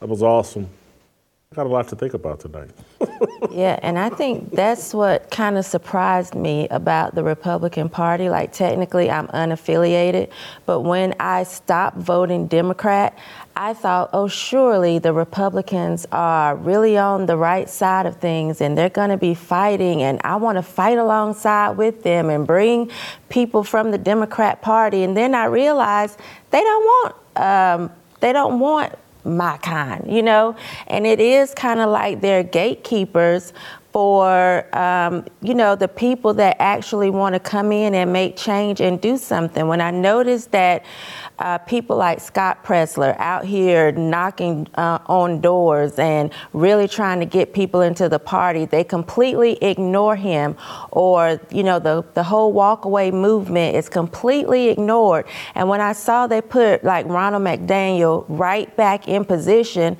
That 0.00 0.08
was 0.08 0.22
awesome. 0.22 0.68
I 1.52 1.56
got 1.56 1.66
a 1.66 1.68
lot 1.68 1.88
to 1.88 1.96
think 1.96 2.14
about 2.14 2.40
tonight. 2.40 2.70
yeah, 3.50 3.78
and 3.82 3.98
I 3.98 4.08
think 4.08 4.52
that's 4.52 4.94
what 4.94 5.30
kind 5.30 5.58
of 5.58 5.66
surprised 5.66 6.34
me 6.34 6.68
about 6.68 7.16
the 7.16 7.24
Republican 7.24 7.88
Party. 7.88 8.30
Like, 8.30 8.52
technically, 8.52 9.10
I'm 9.10 9.26
unaffiliated, 9.28 10.30
but 10.64 10.82
when 10.82 11.14
I 11.18 11.42
stopped 11.42 11.98
voting 11.98 12.46
Democrat, 12.46 13.18
I 13.56 13.74
thought, 13.74 14.10
oh, 14.12 14.28
surely 14.28 15.00
the 15.00 15.12
Republicans 15.12 16.06
are 16.12 16.54
really 16.54 16.96
on 16.96 17.26
the 17.26 17.36
right 17.36 17.68
side 17.68 18.06
of 18.06 18.16
things 18.18 18.60
and 18.60 18.78
they're 18.78 18.88
going 18.88 19.10
to 19.10 19.18
be 19.18 19.34
fighting, 19.34 20.02
and 20.02 20.20
I 20.22 20.36
want 20.36 20.56
to 20.56 20.62
fight 20.62 20.98
alongside 20.98 21.70
with 21.70 22.04
them 22.04 22.30
and 22.30 22.46
bring 22.46 22.90
people 23.28 23.64
from 23.64 23.90
the 23.90 23.98
Democrat 23.98 24.62
Party. 24.62 25.02
And 25.02 25.16
then 25.16 25.34
I 25.34 25.46
realized 25.46 26.18
they 26.52 26.60
don't 26.60 26.84
want. 26.84 27.16
Um, 27.36 27.90
they 28.20 28.32
don't 28.32 28.60
want 28.60 28.94
my 29.24 29.56
kind, 29.58 30.04
you 30.12 30.22
know? 30.22 30.56
And 30.86 31.06
it 31.06 31.20
is 31.20 31.52
kind 31.54 31.80
of 31.80 31.90
like 31.90 32.20
they're 32.20 32.42
gatekeepers 32.42 33.52
for 33.92 34.76
um, 34.76 35.24
you 35.42 35.54
know 35.54 35.74
the 35.74 35.88
people 35.88 36.32
that 36.34 36.56
actually 36.60 37.10
want 37.10 37.34
to 37.34 37.40
come 37.40 37.72
in 37.72 37.94
and 37.94 38.12
make 38.12 38.36
change 38.36 38.80
and 38.80 39.00
do 39.00 39.16
something. 39.16 39.66
When 39.66 39.80
I 39.80 39.90
noticed 39.90 40.52
that 40.52 40.84
uh, 41.40 41.58
people 41.58 41.96
like 41.96 42.20
Scott 42.20 42.64
Presler 42.64 43.16
out 43.18 43.44
here 43.44 43.90
knocking 43.92 44.68
uh, 44.74 44.98
on 45.06 45.40
doors 45.40 45.98
and 45.98 46.30
really 46.52 46.86
trying 46.86 47.18
to 47.20 47.26
get 47.26 47.52
people 47.54 47.80
into 47.80 48.08
the 48.08 48.18
party, 48.18 48.66
they 48.66 48.84
completely 48.84 49.56
ignore 49.62 50.16
him, 50.16 50.56
or 50.90 51.40
you 51.50 51.62
know 51.62 51.78
the 51.78 52.04
the 52.14 52.22
whole 52.22 52.54
walkaway 52.54 53.12
movement 53.12 53.74
is 53.74 53.88
completely 53.88 54.68
ignored. 54.68 55.26
And 55.54 55.68
when 55.68 55.80
I 55.80 55.94
saw 55.94 56.26
they 56.26 56.42
put 56.42 56.84
like 56.84 57.06
Ronna 57.06 57.40
McDaniel 57.40 58.26
right 58.28 58.74
back 58.76 59.08
in 59.08 59.24
position 59.24 59.96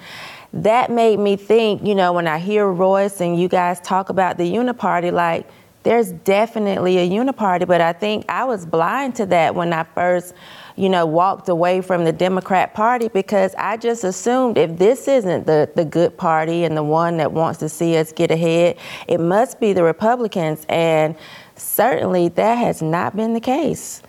that 0.53 0.91
made 0.91 1.19
me 1.21 1.37
think, 1.37 1.87
you 1.87 1.95
know, 1.95 2.13
when 2.13 2.27
I 2.27 2.39
hear 2.39 2.67
Royce 2.67 3.21
and 3.21 3.39
you 3.39 3.47
guys 3.47 3.81
talk 3.81 4.09
about 4.09 4.37
the 4.37 4.53
uniparty, 4.53 5.13
like 5.13 5.49
there's 5.83 6.13
definitely 6.13 6.99
a 6.99 7.09
uniparty, 7.09 7.67
but 7.67 7.81
I 7.81 7.93
think 7.93 8.25
I 8.29 8.45
was 8.45 8.67
blind 8.67 9.15
to 9.17 9.27
that 9.27 9.55
when 9.55 9.73
I 9.73 9.85
first, 9.85 10.35
you 10.81 10.89
know, 10.89 11.05
walked 11.05 11.51
away 11.51 11.83
from 11.83 12.05
the 12.07 12.13
Democrat 12.13 12.73
Party 12.73 13.09
because 13.09 13.55
I 13.59 13.77
just 13.77 14.03
assumed 14.03 14.57
if 14.57 14.79
this 14.79 15.09
isn't 15.09 15.47
the, 15.47 15.71
the 15.77 15.85
good 15.85 16.17
party 16.17 16.65
and 16.65 16.75
the 16.75 16.83
one 16.83 17.19
that 17.19 17.33
wants 17.33 17.59
to 17.59 17.69
see 17.69 17.99
us 17.99 18.13
get 18.13 18.31
ahead, 18.31 18.79
it 19.07 19.21
must 19.21 19.61
be 19.61 19.75
the 19.75 19.83
Republicans. 19.83 20.65
And 20.71 21.17
certainly 21.55 22.29
that 22.31 22.55
has 22.55 22.81
not 22.81 23.15
been 23.15 23.35
the 23.35 23.41
case. 23.41 24.03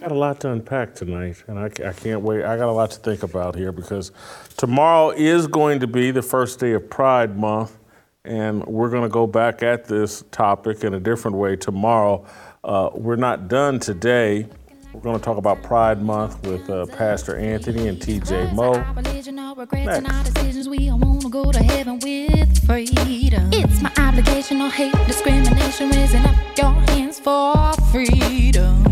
Got 0.00 0.10
a 0.10 0.14
lot 0.14 0.40
to 0.40 0.50
unpack 0.50 0.96
tonight, 0.96 1.44
and 1.46 1.56
I, 1.56 1.66
I, 1.66 1.92
can't 1.92 2.22
wait. 2.22 2.44
I 2.44 2.56
got 2.56 2.68
a 2.68 2.72
lot 2.72 2.90
to 2.90 2.98
think 2.98 3.22
about 3.22 3.54
here 3.54 3.70
because 3.70 4.10
tomorrow 4.56 5.10
is 5.10 5.46
going 5.46 5.78
to 5.78 5.86
be 5.86 6.10
the 6.10 6.22
first 6.22 6.58
day 6.58 6.72
of 6.72 6.90
Pride 6.90 7.38
Month, 7.38 7.78
and 8.24 8.64
we're 8.66 8.90
going 8.90 9.02
to 9.02 9.08
go 9.08 9.26
back 9.26 9.62
at 9.62 9.86
this 9.86 10.22
topic 10.30 10.84
in 10.84 10.94
a 10.94 11.00
different 11.00 11.36
way 11.36 11.56
tomorrow. 11.56 12.24
Uh, 12.62 12.90
we're 12.94 13.16
not 13.16 13.48
done 13.48 13.80
today. 13.80 14.46
We're 14.92 15.00
going 15.00 15.18
to 15.18 15.24
talk 15.24 15.38
about 15.38 15.62
Pride 15.62 16.02
Month 16.02 16.46
with 16.46 16.68
uh, 16.68 16.86
Pastor 16.86 17.36
Anthony 17.36 17.88
and 17.88 17.98
TJ 17.98 18.52
Moe. 18.54 18.74
It's 23.52 23.82
my 23.82 23.92
obligation, 23.96 24.58
no 24.58 24.68
hate, 24.68 24.94
discrimination, 25.06 25.90
raising 25.90 26.24
up 26.24 26.36
your 26.58 26.72
hands 26.92 27.18
for 27.18 27.72
freedom. 27.90 28.91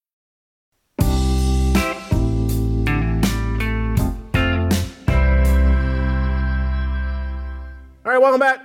All 8.11 8.17
right, 8.17 8.23
welcome 8.23 8.41
back. 8.41 8.59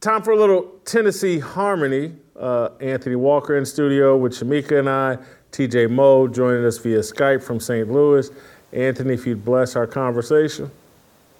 Time 0.00 0.22
for 0.22 0.30
a 0.30 0.36
little 0.36 0.78
Tennessee 0.84 1.40
harmony. 1.40 2.14
Uh, 2.38 2.68
Anthony 2.80 3.16
Walker 3.16 3.58
in 3.58 3.66
studio 3.66 4.16
with 4.16 4.32
Shemeka 4.32 4.78
and 4.78 4.88
I. 4.88 5.18
TJ 5.50 5.90
Moe 5.90 6.28
joining 6.28 6.64
us 6.64 6.78
via 6.78 7.00
Skype 7.00 7.42
from 7.42 7.58
St. 7.58 7.90
Louis. 7.90 8.30
Anthony, 8.72 9.14
if 9.14 9.26
you'd 9.26 9.44
bless 9.44 9.74
our 9.74 9.88
conversation. 9.88 10.70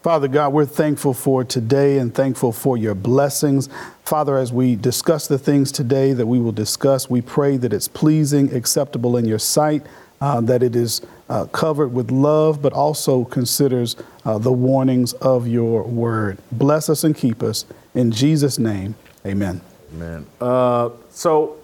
Father 0.02 0.26
God, 0.26 0.52
we're 0.52 0.66
thankful 0.66 1.14
for 1.14 1.44
today 1.44 1.98
and 1.98 2.12
thankful 2.12 2.50
for 2.50 2.76
your 2.76 2.96
blessings. 2.96 3.68
Father, 4.04 4.38
as 4.38 4.52
we 4.52 4.74
discuss 4.74 5.28
the 5.28 5.38
things 5.38 5.70
today 5.70 6.12
that 6.14 6.26
we 6.26 6.40
will 6.40 6.50
discuss, 6.50 7.08
we 7.08 7.20
pray 7.20 7.58
that 7.58 7.72
it's 7.72 7.86
pleasing, 7.86 8.52
acceptable 8.52 9.16
in 9.16 9.24
your 9.24 9.38
sight, 9.38 9.86
uh, 10.20 10.40
that 10.40 10.64
it 10.64 10.74
is 10.74 11.00
uh, 11.33 11.47
covered 11.47 11.95
with 11.95 12.11
love, 12.11 12.61
but 12.61 12.74
also 12.74 13.24
considers 13.24 13.97
uh, 14.26 14.37
the 14.37 14.53
warnings 14.53 15.14
of 15.14 15.49
your 15.49 15.83
word. 15.83 16.37
Bless 16.53 16.91
us 16.91 17.05
and 17.05 17.16
keep 17.16 17.43
us. 17.43 17.64
In 17.95 18.12
Jesus' 18.12 18.59
name, 18.59 18.95
amen. 19.24 19.62
Amen. 19.95 20.26
Uh, 20.39 20.91
so 21.09 21.57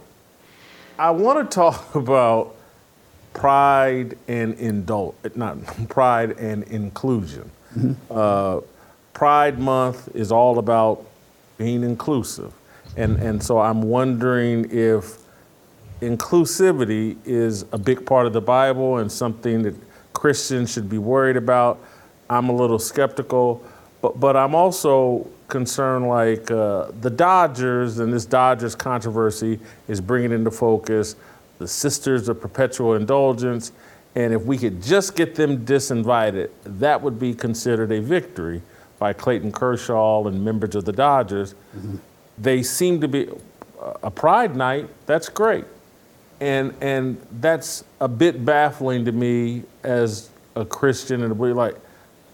I 0.98 1.10
want 1.10 1.50
to 1.50 1.54
talk 1.60 1.94
about 1.94 2.56
pride 3.34 4.16
and 4.26 4.56
indul 4.56 5.14
not 5.36 5.58
pride 5.90 6.38
and 6.38 6.64
inclusion. 6.64 7.50
Mm-hmm. 7.76 7.92
Uh, 8.10 8.62
pride 9.12 9.58
Month 9.58 10.16
is 10.16 10.32
all 10.32 10.58
about 10.58 11.04
being 11.58 11.82
inclusive. 11.82 12.54
And, 12.96 13.18
and 13.18 13.42
so 13.42 13.58
I'm 13.58 13.82
wondering 13.82 14.70
if 14.70 15.18
inclusivity 16.00 17.16
is 17.24 17.64
a 17.72 17.78
big 17.78 18.06
part 18.06 18.26
of 18.26 18.32
the 18.32 18.40
Bible 18.40 18.98
and 18.98 19.10
something 19.10 19.62
that 19.62 19.74
Christians 20.12 20.72
should 20.72 20.88
be 20.88 20.98
worried 20.98 21.36
about. 21.36 21.78
I'm 22.30 22.48
a 22.48 22.52
little 22.52 22.78
skeptical, 22.78 23.64
but 24.00 24.20
but 24.20 24.36
I'm 24.36 24.54
also 24.54 25.26
concerned 25.48 26.08
like 26.08 26.50
uh, 26.50 26.90
the 27.00 27.10
Dodgers 27.10 27.98
and 28.00 28.12
this 28.12 28.26
Dodgers 28.26 28.74
controversy 28.74 29.58
is 29.88 30.00
bringing 30.00 30.32
into 30.32 30.50
focus 30.50 31.16
the 31.58 31.66
Sisters 31.66 32.28
of 32.28 32.40
Perpetual 32.40 32.94
Indulgence, 32.94 33.72
and 34.14 34.32
if 34.32 34.42
we 34.42 34.58
could 34.58 34.82
just 34.82 35.16
get 35.16 35.34
them 35.34 35.64
disinvited, 35.64 36.50
that 36.64 37.00
would 37.00 37.18
be 37.18 37.34
considered 37.34 37.90
a 37.90 38.00
victory 38.00 38.62
by 38.98 39.12
Clayton 39.12 39.50
Kershaw 39.50 40.26
and 40.26 40.44
members 40.44 40.74
of 40.76 40.84
the 40.84 40.92
Dodgers. 40.92 41.54
Mm-hmm. 41.76 41.96
They 42.36 42.62
seem 42.62 43.00
to 43.00 43.08
be 43.08 43.28
a 44.02 44.10
Pride 44.10 44.54
night. 44.54 44.88
That's 45.06 45.28
great 45.28 45.64
and 46.40 46.74
and 46.80 47.24
that's 47.40 47.84
a 48.00 48.08
bit 48.08 48.44
baffling 48.44 49.04
to 49.04 49.12
me 49.12 49.64
as 49.82 50.30
a 50.56 50.64
Christian 50.64 51.22
and 51.22 51.32
a 51.32 51.34
believer. 51.34 51.56
like 51.56 51.76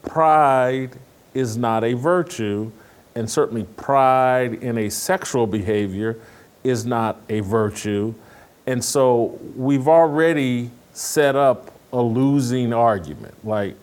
pride 0.02 0.90
is 1.32 1.56
not 1.56 1.84
a 1.84 1.94
virtue 1.94 2.70
and 3.14 3.30
certainly 3.30 3.64
pride 3.76 4.54
in 4.54 4.78
a 4.78 4.90
sexual 4.90 5.46
behavior 5.46 6.18
is 6.62 6.84
not 6.84 7.20
a 7.28 7.40
virtue 7.40 8.14
and 8.66 8.82
so 8.82 9.38
we've 9.56 9.88
already 9.88 10.70
set 10.92 11.36
up 11.36 11.70
a 11.92 12.00
losing 12.00 12.72
argument 12.72 13.34
like 13.44 13.76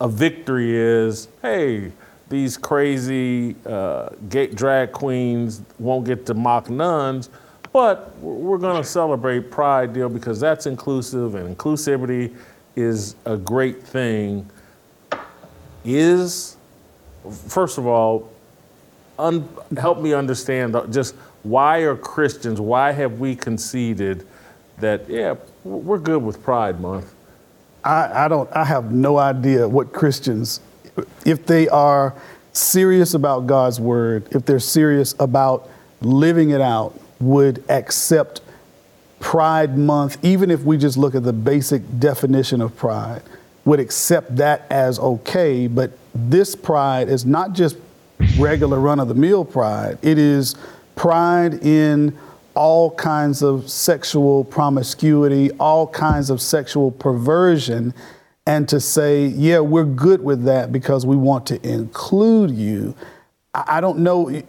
a 0.00 0.08
victory 0.08 0.76
is 0.76 1.28
hey 1.42 1.92
these 2.28 2.56
crazy 2.56 3.56
uh, 3.66 4.08
drag 4.28 4.92
queens 4.92 5.62
won't 5.78 6.06
get 6.06 6.24
to 6.26 6.34
mock 6.34 6.70
nuns 6.70 7.28
but 7.72 8.16
we're 8.18 8.58
going 8.58 8.82
to 8.82 8.88
celebrate 8.88 9.50
Pride 9.50 9.92
Deal 9.92 10.08
because 10.08 10.40
that's 10.40 10.66
inclusive, 10.66 11.34
and 11.34 11.56
inclusivity 11.56 12.34
is 12.76 13.14
a 13.26 13.36
great 13.36 13.82
thing. 13.82 14.48
Is, 15.84 16.56
first 17.48 17.78
of 17.78 17.86
all, 17.86 18.30
un- 19.18 19.48
help 19.76 20.00
me 20.00 20.12
understand 20.12 20.76
just 20.90 21.14
why 21.42 21.78
are 21.78 21.96
Christians, 21.96 22.60
why 22.60 22.92
have 22.92 23.18
we 23.18 23.34
conceded 23.34 24.26
that, 24.78 25.08
yeah, 25.08 25.36
we're 25.64 25.98
good 25.98 26.22
with 26.22 26.42
Pride 26.42 26.80
Month? 26.80 27.14
I, 27.82 28.24
I 28.24 28.28
don't, 28.28 28.50
I 28.52 28.64
have 28.64 28.92
no 28.92 29.16
idea 29.16 29.66
what 29.66 29.92
Christians, 29.92 30.60
if 31.24 31.46
they 31.46 31.68
are 31.68 32.14
serious 32.52 33.14
about 33.14 33.46
God's 33.46 33.80
word, 33.80 34.28
if 34.32 34.44
they're 34.44 34.58
serious 34.58 35.14
about 35.18 35.68
living 36.02 36.50
it 36.50 36.60
out, 36.60 36.99
would 37.20 37.62
accept 37.68 38.40
Pride 39.20 39.76
Month, 39.76 40.16
even 40.24 40.50
if 40.50 40.62
we 40.62 40.78
just 40.78 40.96
look 40.96 41.14
at 41.14 41.22
the 41.22 41.32
basic 41.32 41.82
definition 42.00 42.60
of 42.62 42.74
pride, 42.76 43.22
would 43.66 43.78
accept 43.78 44.36
that 44.36 44.66
as 44.70 44.98
okay. 44.98 45.66
But 45.66 45.92
this 46.14 46.56
pride 46.56 47.08
is 47.08 47.26
not 47.26 47.52
just 47.52 47.76
regular 48.38 48.80
run 48.80 48.98
of 48.98 49.08
the 49.08 49.14
mill 49.14 49.44
pride, 49.44 49.98
it 50.02 50.18
is 50.18 50.56
pride 50.96 51.54
in 51.64 52.16
all 52.54 52.90
kinds 52.90 53.42
of 53.42 53.70
sexual 53.70 54.44
promiscuity, 54.44 55.50
all 55.52 55.86
kinds 55.86 56.30
of 56.30 56.40
sexual 56.40 56.90
perversion. 56.90 57.94
And 58.46 58.68
to 58.70 58.80
say, 58.80 59.26
yeah, 59.26 59.60
we're 59.60 59.84
good 59.84 60.24
with 60.24 60.44
that 60.44 60.72
because 60.72 61.06
we 61.06 61.14
want 61.14 61.46
to 61.46 61.66
include 61.66 62.50
you 62.50 62.96
I 63.52 63.80
don't 63.80 63.98
know, 63.98 64.42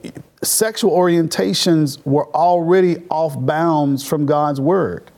sexual 0.44 0.92
orientations 0.92 2.04
were 2.06 2.28
already 2.36 3.04
off 3.10 3.36
bounds 3.46 4.08
from 4.08 4.26
God's 4.26 4.62
word. 4.62 5.10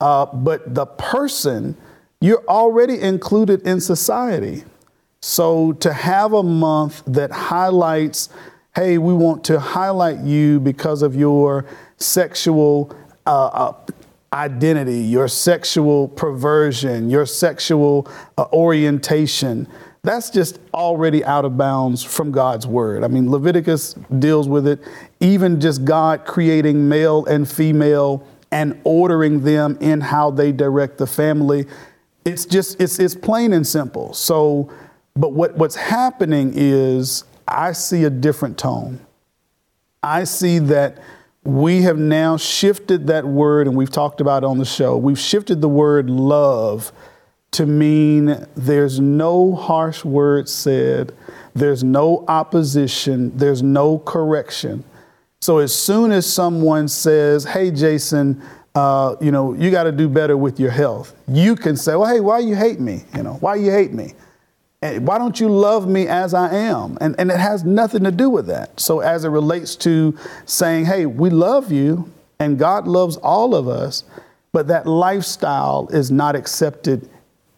Uh, 0.00 0.26
but 0.26 0.74
the 0.74 0.86
person, 0.86 1.76
you're 2.20 2.44
already 2.46 3.00
included 3.00 3.62
in 3.66 3.80
society. 3.80 4.64
So 5.20 5.72
to 5.74 5.92
have 5.92 6.34
a 6.34 6.42
month 6.42 7.02
that 7.06 7.32
highlights, 7.32 8.28
hey, 8.76 8.98
we 8.98 9.12
want 9.12 9.42
to 9.44 9.58
highlight 9.58 10.20
you 10.20 10.60
because 10.60 11.02
of 11.02 11.16
your 11.16 11.66
sexual 11.96 12.94
uh, 13.26 13.46
uh, 13.46 13.72
identity, 14.32 14.98
your 14.98 15.26
sexual 15.26 16.08
perversion, 16.08 17.10
your 17.10 17.26
sexual 17.26 18.06
uh, 18.38 18.44
orientation 18.52 19.66
that's 20.06 20.30
just 20.30 20.58
already 20.72 21.24
out 21.24 21.44
of 21.44 21.58
bounds 21.58 22.02
from 22.02 22.30
God's 22.30 22.66
word. 22.66 23.02
I 23.02 23.08
mean, 23.08 23.30
Leviticus 23.30 23.94
deals 24.18 24.48
with 24.48 24.66
it, 24.66 24.80
even 25.20 25.60
just 25.60 25.84
God 25.84 26.24
creating 26.24 26.88
male 26.88 27.24
and 27.26 27.48
female 27.50 28.26
and 28.52 28.80
ordering 28.84 29.42
them 29.42 29.76
in 29.80 30.00
how 30.00 30.30
they 30.30 30.52
direct 30.52 30.98
the 30.98 31.06
family. 31.06 31.66
It's 32.24 32.44
just, 32.44 32.80
it's, 32.80 32.98
it's 33.00 33.14
plain 33.16 33.52
and 33.52 33.66
simple. 33.66 34.14
So, 34.14 34.70
but 35.16 35.32
what, 35.32 35.56
what's 35.56 35.76
happening 35.76 36.52
is 36.54 37.24
I 37.48 37.72
see 37.72 38.04
a 38.04 38.10
different 38.10 38.58
tone. 38.58 39.00
I 40.02 40.24
see 40.24 40.60
that 40.60 40.98
we 41.42 41.82
have 41.82 41.98
now 41.98 42.36
shifted 42.36 43.08
that 43.08 43.24
word, 43.24 43.66
and 43.66 43.76
we've 43.76 43.90
talked 43.90 44.20
about 44.20 44.44
it 44.44 44.46
on 44.46 44.58
the 44.58 44.64
show. 44.64 44.96
We've 44.96 45.18
shifted 45.18 45.60
the 45.60 45.68
word 45.68 46.08
love 46.10 46.92
to 47.56 47.64
mean 47.64 48.46
there's 48.54 49.00
no 49.00 49.54
harsh 49.54 50.04
word 50.04 50.46
said, 50.48 51.12
there's 51.54 51.82
no 51.82 52.22
opposition, 52.28 53.36
there's 53.36 53.62
no 53.62 53.98
correction. 53.98 54.84
So 55.40 55.58
as 55.58 55.74
soon 55.74 56.12
as 56.12 56.30
someone 56.30 56.86
says, 56.86 57.44
"Hey, 57.44 57.70
Jason," 57.70 58.42
uh, 58.74 59.16
you 59.22 59.30
know, 59.30 59.54
you 59.54 59.70
got 59.70 59.84
to 59.84 59.92
do 59.92 60.06
better 60.06 60.36
with 60.36 60.60
your 60.60 60.70
health. 60.70 61.14
You 61.28 61.56
can 61.56 61.76
say, 61.76 61.96
"Well, 61.96 62.12
hey, 62.12 62.20
why 62.20 62.40
you 62.40 62.56
hate 62.56 62.78
me? 62.78 63.04
You 63.14 63.22
know, 63.22 63.34
why 63.40 63.54
you 63.54 63.70
hate 63.70 63.92
me? 63.92 64.12
And 64.82 65.06
why 65.06 65.16
don't 65.16 65.40
you 65.40 65.48
love 65.48 65.88
me 65.88 66.08
as 66.08 66.34
I 66.34 66.54
am?" 66.54 66.98
And 67.00 67.14
and 67.18 67.30
it 67.30 67.38
has 67.38 67.64
nothing 67.64 68.04
to 68.04 68.10
do 68.10 68.28
with 68.28 68.46
that. 68.48 68.78
So 68.78 69.00
as 69.00 69.24
it 69.24 69.30
relates 69.30 69.76
to 69.76 70.14
saying, 70.44 70.84
"Hey, 70.84 71.06
we 71.06 71.30
love 71.30 71.72
you, 71.72 72.10
and 72.38 72.58
God 72.58 72.86
loves 72.86 73.16
all 73.16 73.54
of 73.54 73.66
us," 73.66 74.04
but 74.52 74.68
that 74.68 74.86
lifestyle 74.86 75.88
is 75.90 76.10
not 76.10 76.36
accepted 76.36 77.08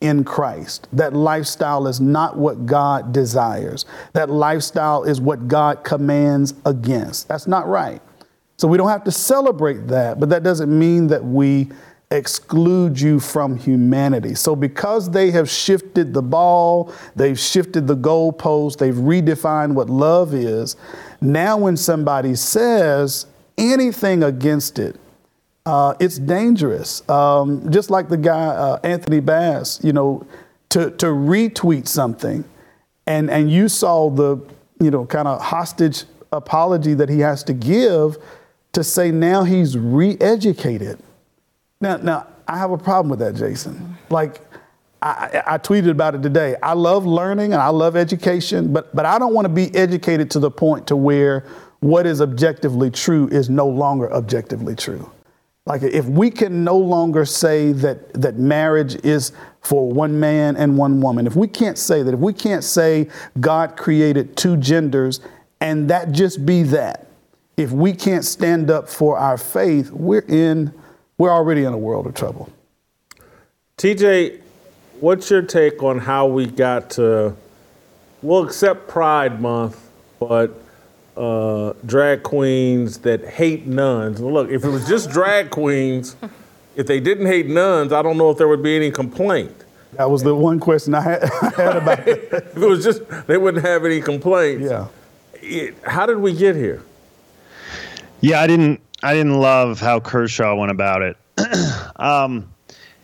in 0.01 0.25
Christ. 0.25 0.89
That 0.93 1.13
lifestyle 1.13 1.87
is 1.89 2.01
not 2.01 2.37
what 2.37 2.67
God 2.67 3.13
desires. 3.13 3.85
That 4.13 4.31
lifestyle 4.31 5.05
is 5.05 5.21
what 5.21 5.49
God 5.49 5.85
commands 5.85 6.55
against. 6.65 7.29
That's 7.29 7.47
not 7.47 7.67
right. 7.69 8.01
So 8.57 8.69
we 8.69 8.77
don't 8.77 8.89
have 8.89 9.05
to 9.05 9.13
celebrate 9.13 9.87
that, 9.89 10.19
but 10.19 10.29
that 10.31 10.43
doesn't 10.43 10.77
mean 10.77 11.07
that 11.09 11.25
we 11.25 11.69
exclude 12.11 12.99
you 12.99 13.21
from 13.21 13.57
humanity. 13.57 14.35
So 14.35 14.57
because 14.57 15.11
they 15.11 15.31
have 15.31 15.49
shifted 15.49 16.15
the 16.15 16.23
ball, 16.23 16.93
they've 17.15 17.39
shifted 17.39 17.87
the 17.87 17.97
goalpost, 17.97 18.79
they've 18.79 18.95
redefined 18.95 19.75
what 19.75 19.91
love 19.91 20.33
is, 20.33 20.77
now 21.21 21.57
when 21.59 21.77
somebody 21.77 22.35
says 22.35 23.27
anything 23.59 24.23
against 24.23 24.79
it, 24.79 24.97
uh, 25.69 25.95
it's 26.01 26.19
dangerous. 26.19 27.07
Um, 27.11 27.71
just 27.71 27.91
like 27.91 28.09
the 28.09 28.17
guy 28.17 28.47
uh, 28.47 28.81
Anthony 28.83 29.21
Bass, 29.21 29.79
you 29.85 29.93
know, 29.93 30.27
to 30.71 30.91
to 30.93 31.07
retweet 31.07 31.87
something, 31.87 32.43
and 33.07 33.31
and 33.31 33.51
you 33.51 33.69
saw 33.69 34.09
the 34.09 34.39
you 34.81 34.91
know 34.91 35.05
kind 35.05 35.29
of 35.29 35.43
hostage 35.43 36.05
apology 36.33 36.95
that 36.95 37.11
he 37.11 37.21
has 37.21 37.45
to 37.45 37.53
give 37.53 38.17
to 38.73 38.83
say 38.83 39.11
now 39.11 39.45
he's 39.45 39.77
re-educated. 39.77 40.99
Now 41.83 41.99
now 41.99 42.27
I 42.47 42.57
have 42.57 42.71
a 42.71 42.79
problem 42.79 43.11
with 43.11 43.19
that, 43.21 43.35
Jason. 43.35 43.97
Like. 44.11 44.41
I, 45.01 45.45
I, 45.47 45.59
tweeted 45.59 45.91
about 45.91 46.17
it 46.17 46.25
today. 46.25 46.57
I 46.61 46.73
love 46.73 47.07
learning 47.07 47.53
and 47.53 47.63
I 47.63 47.69
love 47.69 47.95
education, 47.95 48.73
but 48.73 48.93
but 48.97 49.07
I 49.07 49.17
don't 49.21 49.33
want 49.33 49.45
to 49.45 49.49
be 49.49 49.73
educated 49.73 50.29
to 50.33 50.41
the 50.41 50.51
point 50.51 50.89
to 50.89 50.97
where 50.97 51.45
what 51.79 52.05
is 52.05 52.21
objectively 52.21 52.91
true 52.91 53.29
is 53.29 53.49
no 53.49 53.69
longer 53.69 54.13
objectively 54.13 54.75
true. 54.75 55.09
Like 55.69 55.83
if 55.83 56.07
we 56.07 56.31
can 56.31 56.65
no 56.65 56.79
longer 56.79 57.27
say 57.27 57.73
that 57.73 58.15
that 58.15 58.39
marriage 58.39 58.95
is 59.05 59.33
for 59.61 59.87
one 59.93 60.19
man 60.19 60.57
and 60.57 60.79
one 60.79 61.03
woman, 61.03 61.27
if 61.27 61.37
we 61.37 61.47
can't 61.47 61.77
say 61.77 62.03
that, 62.03 62.15
if 62.15 62.21
we 62.21 62.33
can't 62.33 62.65
say 62.65 63.09
God 63.39 63.77
created 63.77 64.35
two 64.35 64.57
genders 64.57 65.21
and 65.61 65.91
that 65.91 66.13
just 66.13 66.47
be 66.47 66.63
that, 66.63 67.09
if 67.59 67.71
we 67.71 67.93
can't 67.93 68.25
stand 68.25 68.71
up 68.71 68.89
for 68.89 69.19
our 69.19 69.37
faith, 69.37 69.91
we're 69.91 70.25
in 70.27 70.73
we're 71.19 71.33
already 71.33 71.65
in 71.65 71.75
a 71.75 71.79
world 71.79 72.07
of 72.07 72.15
trouble. 72.15 72.49
TJ, 73.77 74.41
what's 75.01 75.31
your 75.31 75.43
take 75.43 75.83
on 75.83 75.99
how 75.99 76.27
we 76.27 76.47
got 76.47 76.89
to 76.93 77.37
we'll 78.23 78.43
accept 78.43 78.89
Pride 78.89 79.43
Month, 79.43 79.91
but 80.19 80.63
uh, 81.19 81.73
drag 81.85 82.23
queens 82.23 82.99
that 82.99 83.25
hate 83.25 83.67
nuns. 83.67 84.21
Look, 84.21 84.51
if 84.51 84.65
it 84.65 84.69
was 84.69 84.87
just 84.87 85.11
drag 85.11 85.51
queens, 85.51 86.17
if 86.77 86.87
they 86.87 87.01
didn't 87.01 87.27
hate 87.27 87.47
nuns, 87.47 87.93
I 87.93 88.03
don't 88.03 88.17
know 88.17 88.31
if 88.31 88.39
there 88.39 88.47
would 88.47 88.63
be 88.63 88.77
any 88.77 88.91
complaint. 88.91 89.65
That 89.95 90.11
was 90.11 90.23
the 90.23 90.35
one 90.35 90.61
question 90.61 90.95
I 90.95 91.01
had, 91.01 91.25
I 91.43 91.51
had 91.51 91.77
about 91.77 92.07
it. 92.07 92.29
if 92.33 92.57
it 92.57 92.69
was 92.69 92.85
just, 92.85 93.03
they 93.27 93.37
wouldn't 93.37 93.65
have 93.65 93.85
any 93.85 94.01
complaints. 94.01 94.71
Yeah. 94.71 94.87
It, 95.35 95.75
how 95.83 96.07
did 96.07 96.19
we 96.19 96.35
get 96.35 96.55
here? 96.55 96.83
Yeah, 98.21 98.41
I 98.41 98.47
didn't. 98.47 98.81
I 99.01 99.15
didn't 99.15 99.39
love 99.39 99.79
how 99.79 100.01
Kershaw 100.01 100.57
went 100.57 100.73
about 100.73 101.03
it. 101.03 101.17
um, 101.97 102.53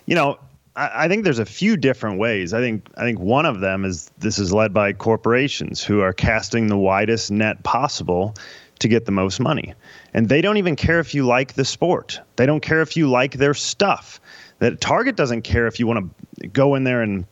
you 0.06 0.16
know, 0.16 0.38
I, 0.76 1.06
think 1.06 1.22
there's 1.22 1.38
a 1.38 1.44
few 1.44 1.76
different 1.76 2.18
ways. 2.18 2.52
I 2.52 2.60
think 2.60 2.88
I 2.96 3.02
think 3.02 3.20
one 3.20 3.46
of 3.46 3.60
them 3.60 3.84
is 3.84 4.10
this 4.18 4.38
is 4.38 4.52
led 4.52 4.74
by 4.74 4.92
corporations 4.92 5.84
who 5.84 6.00
are 6.00 6.12
casting 6.12 6.66
the 6.66 6.76
widest 6.76 7.30
net 7.30 7.62
possible 7.62 8.34
to 8.80 8.88
get 8.88 9.04
the 9.04 9.12
most 9.12 9.38
money. 9.38 9.74
And 10.12 10.28
they 10.28 10.40
don't 10.40 10.56
even 10.56 10.74
care 10.74 10.98
if 10.98 11.14
you 11.14 11.24
like 11.24 11.54
the 11.54 11.64
sport. 11.64 12.20
They 12.36 12.46
don't 12.46 12.60
care 12.60 12.82
if 12.82 12.96
you 12.96 13.08
like 13.08 13.34
their 13.34 13.54
stuff. 13.54 14.20
That 14.58 14.80
Target 14.80 15.16
doesn't 15.16 15.42
care 15.42 15.68
if 15.68 15.78
you 15.78 15.86
want 15.86 16.12
to 16.40 16.48
go 16.48 16.74
in 16.74 16.84
there 16.84 17.02
and 17.02 17.24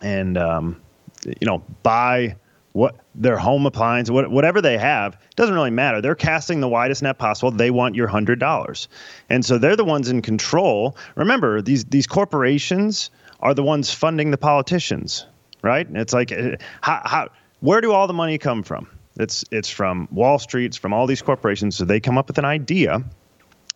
and 0.00 0.38
um, 0.38 0.80
you 1.24 1.46
know 1.46 1.62
buy 1.82 2.36
what 2.76 2.94
their 3.14 3.38
home 3.38 3.64
appliance, 3.64 4.10
what, 4.10 4.30
whatever 4.30 4.60
they 4.60 4.76
have, 4.76 5.16
doesn't 5.34 5.54
really 5.54 5.70
matter. 5.70 6.02
They're 6.02 6.14
casting 6.14 6.60
the 6.60 6.68
widest 6.68 7.02
net 7.02 7.16
possible. 7.16 7.50
They 7.50 7.70
want 7.70 7.94
your 7.94 8.06
hundred 8.06 8.38
dollars, 8.38 8.88
and 9.30 9.42
so 9.42 9.56
they're 9.56 9.76
the 9.76 9.84
ones 9.84 10.10
in 10.10 10.20
control. 10.20 10.94
Remember, 11.14 11.62
these 11.62 11.86
these 11.86 12.06
corporations 12.06 13.10
are 13.40 13.54
the 13.54 13.62
ones 13.62 13.94
funding 13.94 14.30
the 14.30 14.36
politicians, 14.36 15.24
right? 15.62 15.86
It's 15.90 16.12
like, 16.12 16.30
uh, 16.30 16.56
how, 16.82 17.00
how 17.02 17.28
where 17.60 17.80
do 17.80 17.92
all 17.92 18.06
the 18.06 18.12
money 18.12 18.36
come 18.36 18.62
from? 18.62 18.88
It's 19.18 19.42
it's 19.50 19.70
from 19.70 20.06
Wall 20.10 20.38
Street, 20.38 20.66
it's 20.66 20.76
from 20.76 20.92
all 20.92 21.06
these 21.06 21.22
corporations. 21.22 21.76
So 21.76 21.86
they 21.86 21.98
come 21.98 22.18
up 22.18 22.28
with 22.28 22.36
an 22.36 22.44
idea 22.44 23.02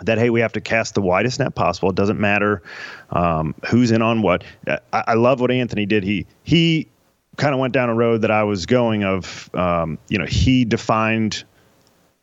that 0.04 0.18
hey, 0.18 0.28
we 0.28 0.40
have 0.40 0.52
to 0.52 0.60
cast 0.60 0.94
the 0.94 1.00
widest 1.00 1.38
net 1.38 1.54
possible. 1.54 1.88
It 1.88 1.96
doesn't 1.96 2.20
matter 2.20 2.62
um, 3.10 3.54
who's 3.66 3.92
in 3.92 4.02
on 4.02 4.20
what. 4.20 4.44
I, 4.68 4.78
I, 4.92 5.14
love 5.14 5.40
what 5.40 5.50
Anthony 5.50 5.86
did. 5.86 6.04
He 6.04 6.26
he 6.42 6.89
kind 7.40 7.54
of 7.54 7.58
went 7.58 7.72
down 7.72 7.88
a 7.88 7.94
road 7.94 8.22
that 8.22 8.30
I 8.30 8.44
was 8.44 8.66
going 8.66 9.02
of, 9.02 9.50
um, 9.54 9.98
you 10.08 10.18
know, 10.18 10.26
he 10.26 10.64
defined 10.64 11.42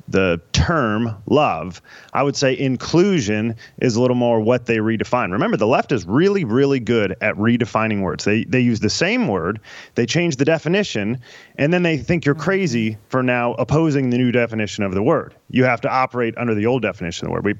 the 0.07 0.39
term 0.53 1.22
love. 1.26 1.82
I 2.13 2.24
would 2.24 2.36
say 2.36 2.57
inclusion 2.57 3.55
is 3.80 3.95
a 3.95 4.01
little 4.01 4.15
more 4.15 4.39
what 4.39 4.65
they 4.65 4.78
redefine. 4.78 5.32
Remember, 5.32 5.57
the 5.57 5.68
left 5.68 5.91
is 5.91 6.05
really, 6.05 6.45
really 6.45 6.80
good 6.80 7.18
at 7.20 7.36
redefining 7.36 8.01
words. 8.01 8.24
They 8.24 8.45
they 8.45 8.61
use 8.61 8.80
the 8.80 8.89
same 8.89 9.28
word, 9.28 9.59
they 9.95 10.05
change 10.05 10.38
the 10.38 10.45
definition, 10.45 11.20
and 11.57 11.74
then 11.74 11.84
they 11.84 11.97
think 11.97 12.26
you're 12.26 12.36
crazy 12.36 12.97
for 13.09 13.22
now 13.22 13.53
opposing 13.55 14.11
the 14.11 14.18
new 14.18 14.32
definition 14.32 14.84
of 14.86 14.93
the 14.93 15.03
word. 15.03 15.36
You 15.49 15.65
have 15.65 15.82
to 15.82 15.89
operate 15.89 16.38
under 16.38 16.55
the 16.55 16.68
old 16.68 16.84
definition 16.84 17.26
of 17.26 17.30
the 17.30 17.34
word. 17.34 17.45
We 17.45 17.55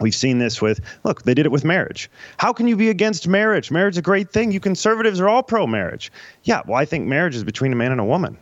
We've 0.00 0.14
seen 0.14 0.38
this 0.38 0.60
with, 0.60 0.80
look, 1.04 1.22
they 1.22 1.34
did 1.34 1.46
it 1.46 1.52
with 1.52 1.64
marriage. 1.64 2.10
How 2.36 2.52
can 2.52 2.66
you 2.66 2.76
be 2.76 2.90
against 2.90 3.28
marriage? 3.28 3.70
Marriage 3.70 3.94
is 3.94 3.98
a 3.98 4.02
great 4.02 4.30
thing. 4.30 4.50
You 4.50 4.60
conservatives 4.60 5.20
are 5.20 5.28
all 5.28 5.42
pro 5.42 5.66
marriage. 5.66 6.10
Yeah, 6.42 6.62
well, 6.66 6.76
I 6.76 6.84
think 6.84 7.06
marriage 7.06 7.36
is 7.36 7.44
between 7.44 7.72
a 7.72 7.76
man 7.76 7.92
and 7.92 8.00
a 8.00 8.04
woman. 8.04 8.36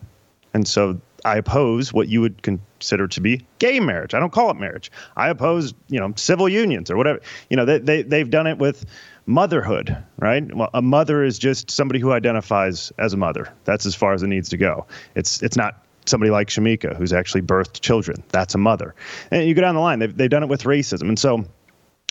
And 0.55 0.67
so 0.67 1.01
I 1.25 1.37
oppose 1.37 1.93
what 1.93 2.09
you 2.09 2.21
would 2.21 2.43
consider 2.43 3.07
to 3.09 3.21
be 3.21 3.45
gay 3.59 3.81
marriage. 3.81 4.15
I 4.15 4.21
don't 4.21 4.33
call 4.33 4.51
it 4.51 4.57
marriage. 4.57 4.91
I 5.17 5.29
oppose, 5.29 5.75
you 5.89 6.01
know, 6.01 6.13
civil 6.17 6.49
unions 6.49 6.91
or 6.91 6.97
whatever. 6.97 7.21
You 7.49 7.57
know, 7.57 7.65
they, 7.65 7.79
they, 7.79 8.03
they've 8.03 8.31
done 8.31 8.47
it 8.47 8.59
with 8.59 8.85
motherhood, 9.27 9.97
right? 10.19 10.55
Well, 10.55 10.71
a 10.75 10.83
mother 10.83 11.23
is 11.23 11.39
just 11.39 11.71
somebody 11.71 12.01
who 12.01 12.13
identifies 12.13 12.93
as 12.99 13.13
a 13.13 13.17
mother. 13.17 13.53
That's 13.65 13.87
as 13.87 13.95
far 13.95 14.15
as 14.15 14.23
it 14.23 14.29
needs 14.29 14.49
to 14.49 14.57
go. 14.57 14.87
It's, 15.15 15.43
it's 15.43 15.57
not 15.57 15.85
somebody 16.07 16.31
like 16.31 16.49
Shemeka, 16.49 16.97
who's 16.97 17.13
actually 17.13 17.43
birthed 17.43 17.81
children. 17.81 18.23
That's 18.31 18.55
a 18.55 18.59
mother. 18.59 18.95
And 19.31 19.47
you 19.47 19.55
go 19.55 19.63
down 19.63 19.75
the 19.75 19.81
line. 19.81 19.99
They've, 19.99 20.17
they've 20.17 20.31
done 20.31 20.43
it 20.43 20.49
with 20.49 20.65
racism. 20.65 21.09
And 21.09 21.19
so 21.19 21.45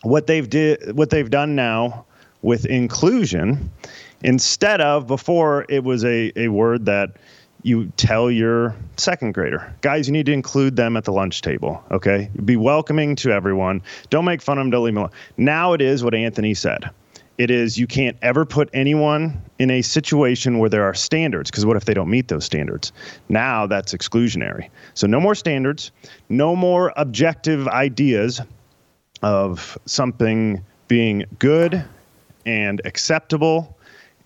what 0.04 0.28
they've 0.28 0.50
did, 0.50 0.96
what 0.96 1.10
they've 1.10 1.30
done 1.30 1.56
now 1.56 2.06
with 2.42 2.66
inclusion, 2.66 3.72
instead 4.24 4.82
of 4.82 5.08
before 5.08 5.66
it 5.70 5.84
was 5.84 6.04
a, 6.04 6.32
a 6.36 6.48
word 6.48 6.86
that 6.86 7.18
you 7.64 7.92
tell 7.98 8.32
your 8.32 8.76
second 8.98 9.34
grader, 9.34 9.74
guys, 9.82 10.08
you 10.08 10.14
need 10.14 10.26
to 10.26 10.34
include 10.34 10.76
them 10.76 10.98
at 10.98 11.04
the 11.04 11.12
lunch 11.12 11.42
table. 11.42 11.84
Okay. 11.92 12.32
Be 12.44 12.58
welcoming 12.58 13.16
to 13.18 13.32
everyone. 13.32 13.84
Don't 14.10 14.26
make 14.26 14.42
fun 14.42 14.58
of 14.58 14.64
them. 14.64 14.72
Don't 14.72 14.84
leave 14.84 14.94
them 14.96 15.04
alone. 15.04 15.14
Now 15.38 15.74
it 15.74 15.82
is 15.82 16.04
what 16.04 16.16
Anthony 16.16 16.54
said 16.54 16.90
it 17.42 17.50
is 17.50 17.76
you 17.76 17.88
can't 17.88 18.16
ever 18.22 18.46
put 18.46 18.70
anyone 18.72 19.42
in 19.58 19.72
a 19.72 19.82
situation 19.82 20.60
where 20.60 20.70
there 20.70 20.84
are 20.84 20.94
standards 20.94 21.50
because 21.50 21.66
what 21.66 21.76
if 21.76 21.86
they 21.86 21.94
don't 21.96 22.10
meet 22.10 22.28
those 22.28 22.46
standards? 22.46 22.92
Now 23.30 23.66
that's 23.66 23.96
exclusionary. 23.96 24.70
So 24.94 25.08
no 25.08 25.20
more 25.20 25.34
standards 25.34 25.92
no 26.30 26.56
more 26.56 26.94
objective 26.98 27.68
ideas 27.68 28.42
of 29.24 29.76
something 29.88 30.64
being 30.88 31.26
good 31.40 31.84
and 32.46 32.80
acceptable 32.86 33.76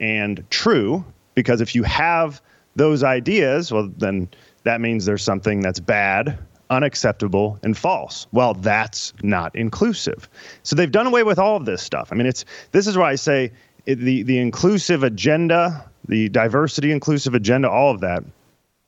and 0.02 0.44
true 0.50 1.06
because 1.36 1.62
if 1.62 1.74
you 1.74 1.84
have 1.84 2.42
those 2.76 3.02
ideas 3.02 3.72
well 3.72 3.90
then 3.98 4.28
that 4.64 4.82
means 4.82 5.06
there's 5.06 5.24
something 5.24 5.62
that's 5.62 5.80
bad 5.80 6.38
unacceptable 6.70 7.60
and 7.64 7.78
false. 7.78 8.28
Well, 8.32 8.54
that's 8.54 9.14
not 9.24 9.56
inclusive. 9.56 10.28
So 10.64 10.76
they've 10.76 10.92
done 10.92 11.08
away 11.08 11.24
with 11.24 11.40
all 11.40 11.56
of 11.56 11.66
this 11.66 11.82
stuff. 11.82 12.10
I 12.12 12.16
mean, 12.16 12.28
it's 12.28 12.46
this 12.72 12.88
is 12.88 12.98
why 12.98 13.12
I 13.12 13.16
say 13.16 13.52
it, 13.86 13.96
the 13.96 14.24
the 14.24 14.40
inclusive 14.40 15.04
agenda, 15.04 15.90
the 16.08 16.30
diversity 16.30 16.92
inclusive 16.92 17.36
agenda, 17.36 17.70
all 17.70 17.92
of 17.92 18.02
that 18.02 18.24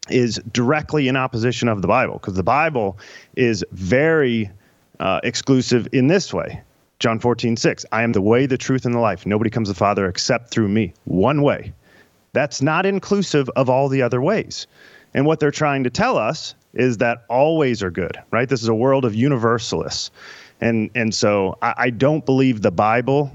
is 0.10 0.40
directly 0.52 1.08
in 1.08 1.18
opposition 1.18 1.68
of 1.68 1.82
the 1.82 1.88
Bible 1.88 2.14
because 2.14 2.36
the 2.36 2.44
Bible 2.44 2.98
is 3.36 3.64
very 3.72 4.50
uh, 5.00 5.20
exclusive 5.24 5.88
in 5.92 6.08
this 6.08 6.34
way. 6.34 6.62
John 7.00 7.20
14, 7.20 7.58
6. 7.58 7.86
I 7.92 8.02
am 8.02 8.14
the 8.14 8.22
way, 8.22 8.48
the 8.48 8.58
truth, 8.58 8.86
and 8.86 8.96
the 8.96 9.00
life. 9.00 9.26
Nobody 9.26 9.50
comes 9.50 9.68
to 9.68 9.74
the 9.74 9.78
Father 9.78 10.08
except 10.08 10.50
through 10.50 10.70
me. 10.70 10.94
One 11.06 11.44
way. 11.44 11.74
That's 12.34 12.62
not 12.62 12.86
inclusive 12.86 13.50
of 13.56 13.70
all 13.70 13.88
the 13.88 14.02
other 14.02 14.22
ways. 14.22 14.66
And 15.14 15.26
what 15.26 15.40
they're 15.40 15.52
trying 15.52 15.84
to 15.84 15.90
tell 15.90 16.18
us 16.18 16.56
is 16.74 16.98
that 16.98 17.26
always 17.30 17.82
are 17.82 17.92
good, 17.92 18.18
right? 18.32 18.48
This 18.48 18.62
is 18.62 18.68
a 18.68 18.76
world 18.76 19.06
of 19.06 19.16
universalists. 19.16 20.12
And, 20.62 20.90
and 20.96 21.14
so 21.14 21.58
I, 21.62 21.74
I 21.78 21.90
don't 21.90 22.26
believe 22.26 22.62
the 22.62 22.72
Bible 22.72 23.32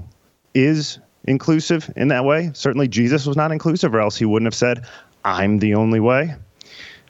is 0.53 0.99
inclusive 1.25 1.91
in 1.95 2.09
that 2.09 2.25
way. 2.25 2.51
Certainly, 2.53 2.89
Jesus 2.89 3.25
was 3.25 3.37
not 3.37 3.51
inclusive, 3.51 3.93
or 3.95 3.99
else 3.99 4.17
he 4.17 4.25
wouldn't 4.25 4.47
have 4.47 4.55
said, 4.55 4.85
I'm 5.23 5.59
the 5.59 5.75
only 5.75 5.99
way. 5.99 6.35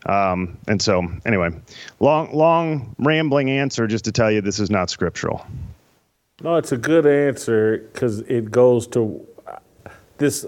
Um, 0.05 0.57
and 0.67 0.82
so, 0.82 1.03
anyway, 1.26 1.49
long, 1.99 2.34
long, 2.34 2.95
rambling 2.99 3.49
answer 3.49 3.88
just 3.88 4.05
to 4.05 4.11
tell 4.11 4.32
you 4.32 4.41
this 4.41 4.59
is 4.59 4.69
not 4.69 4.89
scriptural. 4.89 5.45
No, 6.41 6.57
it's 6.57 6.71
a 6.71 6.78
good 6.78 7.05
answer 7.05 7.78
because 7.93 8.19
it 8.21 8.51
goes 8.51 8.88
to 8.88 9.26
this. 10.17 10.45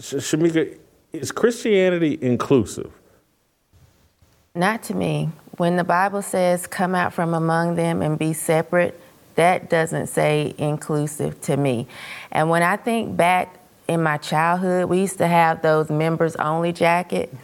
Shemeka, 0.00 0.78
is 1.12 1.32
Christianity 1.32 2.18
inclusive? 2.20 2.92
Not 4.54 4.82
to 4.84 4.94
me. 4.94 5.30
When 5.56 5.76
the 5.76 5.84
Bible 5.84 6.20
says, 6.20 6.66
come 6.66 6.94
out 6.94 7.14
from 7.14 7.32
among 7.32 7.76
them 7.76 8.02
and 8.02 8.18
be 8.18 8.34
separate, 8.34 9.00
that 9.34 9.70
doesn't 9.70 10.08
say 10.08 10.54
inclusive 10.58 11.40
to 11.42 11.56
me. 11.56 11.86
And 12.30 12.50
when 12.50 12.62
I 12.62 12.76
think 12.76 13.16
back 13.16 13.58
in 13.88 14.02
my 14.02 14.18
childhood, 14.18 14.90
we 14.90 15.00
used 15.00 15.16
to 15.18 15.26
have 15.26 15.62
those 15.62 15.88
members 15.88 16.36
only 16.36 16.70
jacket. 16.70 17.34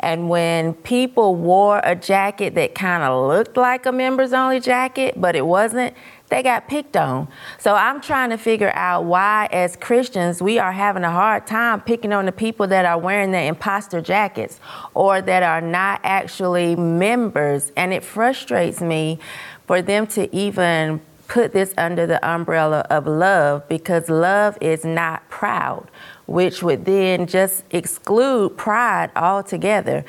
And 0.00 0.30
when 0.30 0.72
people 0.72 1.34
wore 1.34 1.82
a 1.84 1.94
jacket 1.94 2.54
that 2.54 2.74
kind 2.74 3.02
of 3.02 3.28
looked 3.28 3.58
like 3.58 3.84
a 3.84 3.92
members 3.92 4.32
only 4.32 4.58
jacket, 4.58 5.20
but 5.20 5.36
it 5.36 5.46
wasn't, 5.46 5.94
they 6.30 6.42
got 6.42 6.68
picked 6.68 6.96
on. 6.96 7.28
So 7.58 7.74
I'm 7.74 8.00
trying 8.00 8.30
to 8.30 8.38
figure 8.38 8.72
out 8.74 9.04
why, 9.04 9.48
as 9.52 9.76
Christians, 9.76 10.40
we 10.40 10.58
are 10.58 10.72
having 10.72 11.04
a 11.04 11.10
hard 11.10 11.46
time 11.46 11.80
picking 11.80 12.12
on 12.12 12.26
the 12.26 12.32
people 12.32 12.66
that 12.68 12.84
are 12.84 12.98
wearing 12.98 13.30
the 13.30 13.42
imposter 13.42 14.00
jackets 14.00 14.58
or 14.94 15.20
that 15.20 15.42
are 15.42 15.60
not 15.60 16.00
actually 16.02 16.76
members. 16.76 17.72
And 17.76 17.92
it 17.92 18.02
frustrates 18.02 18.80
me 18.80 19.18
for 19.66 19.82
them 19.82 20.06
to 20.08 20.34
even 20.34 21.00
put 21.28 21.52
this 21.52 21.72
under 21.76 22.06
the 22.06 22.26
umbrella 22.26 22.86
of 22.90 23.06
love 23.06 23.68
because 23.68 24.08
love 24.08 24.56
is 24.60 24.84
not 24.84 25.28
proud, 25.28 25.90
which 26.26 26.62
would 26.62 26.84
then 26.84 27.26
just 27.26 27.64
exclude 27.70 28.56
pride 28.56 29.10
altogether. 29.16 30.04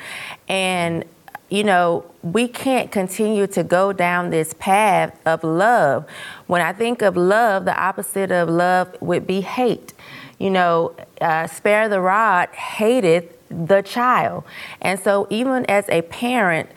And 0.48 1.04
you 1.48 1.62
know, 1.62 2.04
we 2.22 2.48
can't 2.48 2.90
continue 2.90 3.46
to 3.46 3.62
go 3.62 3.92
down 3.92 4.30
this 4.30 4.54
path 4.58 5.18
of 5.24 5.44
love. 5.44 6.06
When 6.46 6.60
I 6.60 6.72
think 6.72 7.02
of 7.02 7.16
love, 7.16 7.64
the 7.64 7.80
opposite 7.80 8.32
of 8.32 8.48
love 8.48 8.96
would 9.00 9.26
be 9.26 9.42
hate. 9.42 9.92
You 10.38 10.50
know, 10.50 10.94
uh, 11.20 11.46
spare 11.46 11.88
the 11.88 12.00
rod 12.00 12.48
hated 12.50 13.32
the 13.48 13.82
child. 13.82 14.44
And 14.80 14.98
so, 14.98 15.26
even 15.30 15.64
as 15.66 15.88
a 15.88 16.02
parent, 16.02 16.68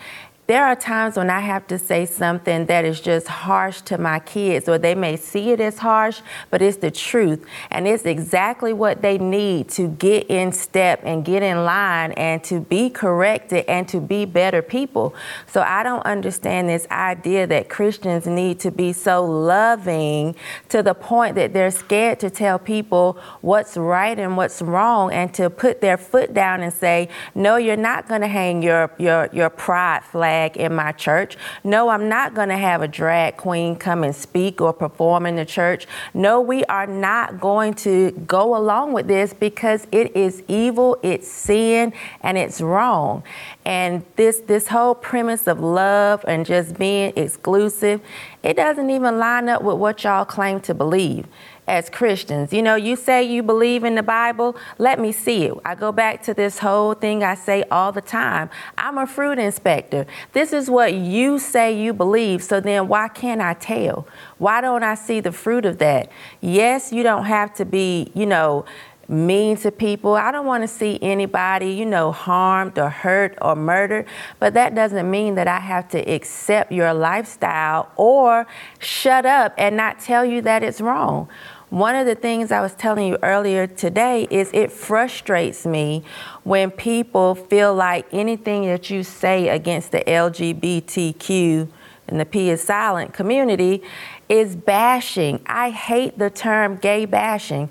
there 0.49 0.65
are 0.65 0.75
times 0.75 1.15
when 1.15 1.29
I 1.29 1.41
have 1.41 1.67
to 1.67 1.77
say 1.77 2.07
something 2.07 2.65
that 2.65 2.83
is 2.83 2.99
just 2.99 3.27
harsh 3.27 3.81
to 3.81 3.99
my 3.99 4.17
kids, 4.17 4.67
or 4.67 4.79
they 4.79 4.95
may 4.95 5.15
see 5.15 5.51
it 5.51 5.61
as 5.61 5.77
harsh, 5.77 6.21
but 6.49 6.59
it's 6.59 6.77
the 6.77 6.89
truth. 6.89 7.45
And 7.69 7.87
it's 7.87 8.03
exactly 8.03 8.73
what 8.73 9.03
they 9.03 9.19
need 9.19 9.69
to 9.69 9.89
get 9.89 10.25
in 10.27 10.51
step 10.51 11.01
and 11.03 11.23
get 11.23 11.43
in 11.43 11.65
line 11.65 12.13
and 12.13 12.43
to 12.45 12.61
be 12.61 12.89
corrected 12.89 13.65
and 13.67 13.87
to 13.89 13.99
be 13.99 14.25
better 14.25 14.63
people. 14.63 15.13
So 15.45 15.61
I 15.61 15.83
don't 15.83 16.03
understand 16.07 16.67
this 16.67 16.87
idea 16.89 17.45
that 17.45 17.69
Christians 17.69 18.25
need 18.25 18.59
to 18.61 18.71
be 18.71 18.91
so 18.91 19.23
loving 19.23 20.35
to 20.69 20.81
the 20.81 20.95
point 20.95 21.35
that 21.35 21.53
they're 21.53 21.69
scared 21.69 22.19
to 22.21 22.31
tell 22.31 22.57
people 22.57 23.19
what's 23.41 23.77
right 23.77 24.17
and 24.17 24.35
what's 24.35 24.63
wrong 24.63 25.13
and 25.13 25.31
to 25.35 25.51
put 25.51 25.79
their 25.79 25.97
foot 25.97 26.33
down 26.33 26.61
and 26.61 26.73
say, 26.73 27.07
no, 27.35 27.57
you're 27.57 27.77
not 27.77 28.07
going 28.07 28.21
to 28.21 28.27
hang 28.27 28.63
your, 28.63 28.89
your, 28.97 29.29
your 29.31 29.51
pride 29.51 30.03
flag 30.03 30.38
in 30.47 30.73
my 30.73 30.91
church. 30.91 31.37
No, 31.63 31.89
I'm 31.89 32.09
not 32.09 32.33
going 32.33 32.49
to 32.49 32.57
have 32.57 32.81
a 32.81 32.87
drag 32.87 33.37
queen 33.37 33.75
come 33.75 34.03
and 34.03 34.15
speak 34.15 34.61
or 34.61 34.73
perform 34.73 35.25
in 35.25 35.35
the 35.35 35.45
church. 35.45 35.87
No, 36.13 36.41
we 36.41 36.63
are 36.65 36.87
not 36.87 37.39
going 37.39 37.73
to 37.75 38.11
go 38.11 38.55
along 38.55 38.93
with 38.93 39.07
this 39.07 39.33
because 39.33 39.87
it 39.91 40.15
is 40.15 40.43
evil, 40.47 40.97
it's 41.03 41.27
sin, 41.27 41.93
and 42.21 42.37
it's 42.37 42.61
wrong. 42.61 43.23
And 43.65 44.03
this 44.15 44.39
this 44.39 44.67
whole 44.67 44.95
premise 44.95 45.47
of 45.47 45.59
love 45.59 46.23
and 46.27 46.45
just 46.45 46.77
being 46.77 47.13
exclusive, 47.15 48.01
it 48.43 48.55
doesn't 48.55 48.89
even 48.89 49.19
line 49.19 49.49
up 49.49 49.61
with 49.61 49.77
what 49.77 50.03
y'all 50.03 50.25
claim 50.25 50.59
to 50.61 50.73
believe 50.73 51.25
as 51.69 51.89
Christians. 51.89 52.51
You 52.51 52.61
know, 52.61 52.75
you 52.75 52.95
say 52.95 53.23
you 53.23 53.43
believe 53.43 53.83
in 53.83 53.95
the 53.95 54.03
Bible, 54.03 54.55
let 54.77 54.99
me 54.99 55.11
see 55.11 55.45
it. 55.45 55.53
I 55.63 55.75
go 55.75 55.91
back 55.91 56.23
to 56.23 56.33
this 56.33 56.59
whole 56.59 56.93
thing 56.93 57.23
I 57.23 57.35
say 57.35 57.63
all 57.71 57.91
the 57.91 58.01
time 58.01 58.49
I'm 58.77 58.97
a 58.97 59.07
fruit 59.07 59.39
inspector. 59.39 60.05
This 60.33 60.51
is 60.51 60.69
what 60.69 60.93
you 60.93 61.39
say 61.39 61.71
you 61.79 61.93
believe, 61.93 62.43
so 62.43 62.59
then 62.59 62.87
why 62.87 63.07
can't 63.07 63.41
I 63.41 63.53
tell? 63.53 64.07
Why 64.37 64.61
don't 64.61 64.83
I 64.83 64.95
see 64.95 65.19
the 65.19 65.31
fruit 65.31 65.65
of 65.65 65.77
that? 65.77 66.11
Yes, 66.41 66.91
you 66.91 67.03
don't 67.03 67.25
have 67.25 67.53
to 67.55 67.65
be, 67.65 68.11
you 68.15 68.25
know, 68.25 68.65
mean 69.09 69.57
to 69.57 69.71
people. 69.71 70.13
I 70.13 70.31
don't 70.31 70.45
want 70.45 70.63
to 70.63 70.67
see 70.67 70.99
anybody, 71.01 71.71
you 71.71 71.85
know, 71.85 72.11
harmed 72.11 72.77
or 72.77 72.89
hurt 72.89 73.37
or 73.41 73.55
murdered, 73.55 74.05
but 74.39 74.53
that 74.53 74.75
doesn't 74.75 75.09
mean 75.09 75.35
that 75.35 75.47
I 75.47 75.59
have 75.59 75.89
to 75.89 75.99
accept 75.99 76.71
your 76.71 76.93
lifestyle 76.93 77.91
or 77.95 78.45
shut 78.77 79.25
up 79.25 79.53
and 79.57 79.75
not 79.75 79.99
tell 79.99 80.23
you 80.23 80.41
that 80.43 80.63
it's 80.63 80.79
wrong. 80.79 81.27
One 81.69 81.95
of 81.95 82.07
the 82.07 82.15
things 82.15 82.51
I 82.51 82.61
was 82.61 82.73
telling 82.73 83.07
you 83.07 83.17
earlier 83.21 83.67
today 83.67 84.27
is 84.31 84.49
it 84.53 84.71
frustrates 84.71 85.67
me 85.67 86.03
when 86.43 86.71
people 86.71 87.35
feel 87.35 87.75
like 87.75 88.07
anything 88.11 88.65
that 88.65 88.89
you 88.89 89.03
say 89.03 89.49
against 89.49 89.91
the 89.91 89.99
LGBTQ 89.99 91.69
and 92.07 92.19
the 92.19 92.25
P 92.25 92.49
is 92.49 92.63
silent 92.63 93.13
community 93.13 93.83
is 94.29 94.55
bashing. 94.55 95.41
I 95.45 95.69
hate 95.69 96.17
the 96.17 96.31
term 96.31 96.77
gay 96.77 97.05
bashing. 97.05 97.69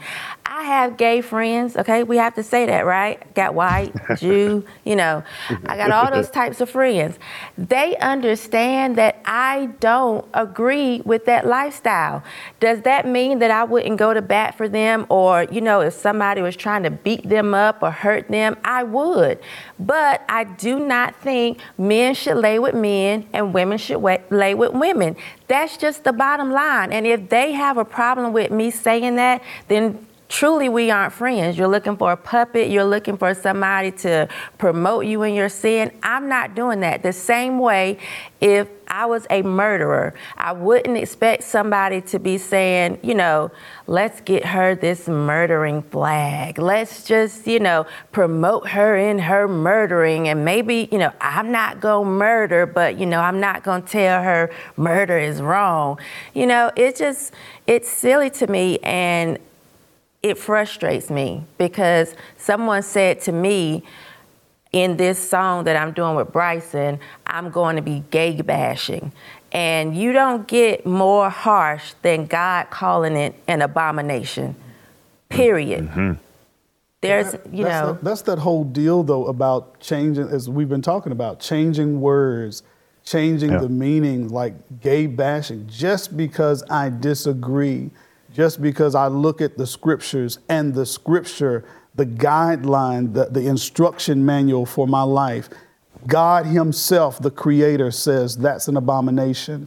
I 0.51 0.62
have 0.62 0.96
gay 0.96 1.20
friends, 1.20 1.76
okay? 1.76 2.05
We 2.05 2.16
have 2.16 2.34
to 2.36 2.42
say 2.42 2.64
that, 2.64 2.86
right? 2.86 3.34
Got 3.34 3.55
white, 3.55 3.92
Jew, 4.16 4.64
you 4.82 4.96
know, 4.96 5.22
I 5.66 5.76
got 5.76 5.90
all 5.90 6.11
those 6.11 6.30
types 6.40 6.62
of 6.62 6.70
friends. 6.70 7.18
They 7.59 7.94
understand 7.99 8.96
that 8.96 9.20
I 9.26 9.66
don't 9.78 10.26
agree 10.32 11.03
with 11.05 11.26
that 11.26 11.46
lifestyle. 11.46 12.24
Does 12.61 12.80
that 12.82 13.07
mean 13.07 13.40
that 13.40 13.51
I 13.51 13.64
wouldn't 13.64 13.99
go 13.99 14.14
to 14.14 14.22
bat 14.22 14.57
for 14.57 14.70
them 14.70 15.05
or, 15.11 15.44
you 15.44 15.61
know, 15.61 15.82
if 15.82 15.92
somebody 15.92 16.40
was 16.40 16.57
trying 16.57 16.82
to 16.84 16.90
beat 16.90 17.28
them 17.28 17.53
up 17.53 17.82
or 17.82 17.90
hurt 17.90 18.28
them, 18.28 18.57
I 18.64 18.84
would. 18.84 19.40
But 19.78 20.22
I 20.30 20.44
do 20.44 20.80
not 20.80 21.14
think 21.16 21.61
men 21.76 22.14
should 22.14 22.38
lay 22.38 22.59
with 22.59 22.74
men 22.74 23.28
and 23.34 23.53
women 23.53 23.76
should 23.76 24.01
lay 24.30 24.55
with 24.55 24.72
women. 24.72 25.14
That's 25.46 25.76
just 25.76 26.05
the 26.05 26.12
bottom 26.14 26.51
line. 26.51 26.90
And 26.90 27.07
if 27.07 27.28
they 27.28 27.53
have 27.53 27.76
a 27.76 27.84
problem 27.84 28.32
with 28.32 28.51
me 28.51 28.70
saying 28.70 29.16
that, 29.16 29.42
then 29.68 30.07
truly 30.29 30.68
we 30.68 30.91
aren't 30.91 31.12
friends. 31.12 31.59
You're 31.59 31.68
looking 31.68 31.97
for 31.97 32.12
a 32.12 32.16
puppet, 32.16 32.70
you're 32.70 32.85
looking 32.85 33.16
for 33.16 33.35
somebody 33.35 33.91
to 33.93 34.29
promote 34.59 35.07
you 35.07 35.22
in 35.22 35.35
your 35.35 35.49
sin. 35.49 35.91
I'm 36.03 36.29
not 36.29 36.55
doing 36.55 36.81
that. 36.81 37.03
The 37.03 37.12
same 37.12 37.59
way, 37.59 37.99
if 38.41 38.68
I 38.87 39.07
was 39.07 39.26
a 39.31 39.43
murderer, 39.43 40.14
I 40.37 40.53
wouldn't 40.53 40.97
expect 40.97 41.43
somebody 41.45 42.01
to 42.03 42.18
be 42.18 42.39
saying, 42.39 43.01
you 43.03 43.14
know, 43.14 43.51
let's 43.87 44.20
get 44.20 44.45
her 44.47 44.74
this 44.74 45.09
murdering 45.09 45.83
flag. 45.83 46.59
Let's 46.59 47.05
just, 47.05 47.47
you 47.47 47.61
know, 47.61 47.87
promote 48.12 48.68
her 48.68 48.97
in 48.97 49.18
her 49.18 49.49
murdering. 49.49 50.29
And 50.29 50.45
maybe, 50.45 50.89
you 50.93 50.99
know, 50.99 51.12
I'm 51.20 51.53
not 51.53 51.81
going 51.81 52.07
to 52.07 52.11
murder, 52.11 52.64
but, 52.64 52.99
you 52.99 53.07
know, 53.07 53.20
I'm 53.20 53.41
not 53.41 53.62
going 53.62 53.83
to 53.83 53.89
tell 53.89 54.22
her 54.22 54.51
murder 54.76 55.18
is 55.18 55.43
wrong. 55.43 55.99
You 56.33 56.47
know, 56.47 56.70
it 56.76 56.97
just, 56.97 57.33
it's 57.66 57.89
silly 57.89 58.31
to 58.31 58.47
me. 58.47 58.79
And 58.79 59.39
it 60.23 60.39
frustrates 60.39 61.11
me 61.11 61.45
because 61.59 62.14
someone 62.37 62.83
said 62.83 63.21
to 63.23 63.33
me 63.33 63.83
in 64.73 64.97
this 64.97 65.19
song 65.19 65.64
that 65.64 65.77
I'm 65.77 65.93
doing 65.93 66.14
with 66.14 66.33
Bryson, 66.33 66.99
I'm 67.27 67.51
going 67.51 67.77
to 67.77 67.83
be 67.83 68.03
gay 68.11 68.41
bashing. 68.41 69.12
And 69.53 69.97
you 69.97 70.12
don't 70.12 70.47
get 70.47 70.85
more 70.85 71.31
harsh 71.31 71.95
than 72.03 72.27
God 72.27 72.69
calling 72.71 73.16
it 73.16 73.35
an 73.47 73.62
abomination. 73.62 74.57
Period. 75.31 75.87
Mm-hmm. 75.87 76.12
There's, 77.01 77.35
you 77.53 77.64
that's 77.64 77.87
know. 77.87 77.93
The, 77.95 78.05
that's 78.05 78.23
that 78.23 78.39
whole 78.39 78.64
deal, 78.64 79.05
though, 79.05 79.27
about 79.27 79.81
changing, 79.81 80.29
as 80.29 80.51
we've 80.51 80.69
been 80.69 80.83
talking 80.83 81.12
about, 81.12 81.39
changing 81.41 82.01
words, 82.01 82.62
changing 83.05 83.53
yeah. 83.53 83.59
the 83.59 83.69
meaning, 83.69 84.29
like 84.29 84.55
gay 84.81 85.07
bashing, 85.07 85.66
just 85.69 86.16
because 86.16 86.62
I 86.69 86.91
disagree 86.91 87.91
just 88.39 88.62
because 88.62 88.95
I 88.95 89.09
look 89.09 89.41
at 89.41 89.59
the 89.59 89.66
scriptures 89.66 90.39
and 90.49 90.72
the 90.72 90.86
scripture, 90.86 91.64
the 91.97 92.07
guideline, 92.07 93.12
the, 93.12 93.24
the 93.24 93.49
instruction 93.49 94.24
manual 94.24 94.64
for 94.64 94.86
my 94.86 95.03
life, 95.03 95.49
God 96.07 96.47
Himself, 96.47 97.20
the 97.20 97.32
Creator, 97.32 97.91
says 97.91 98.36
that's 98.36 98.68
an 98.68 98.76
abomination. 98.76 99.66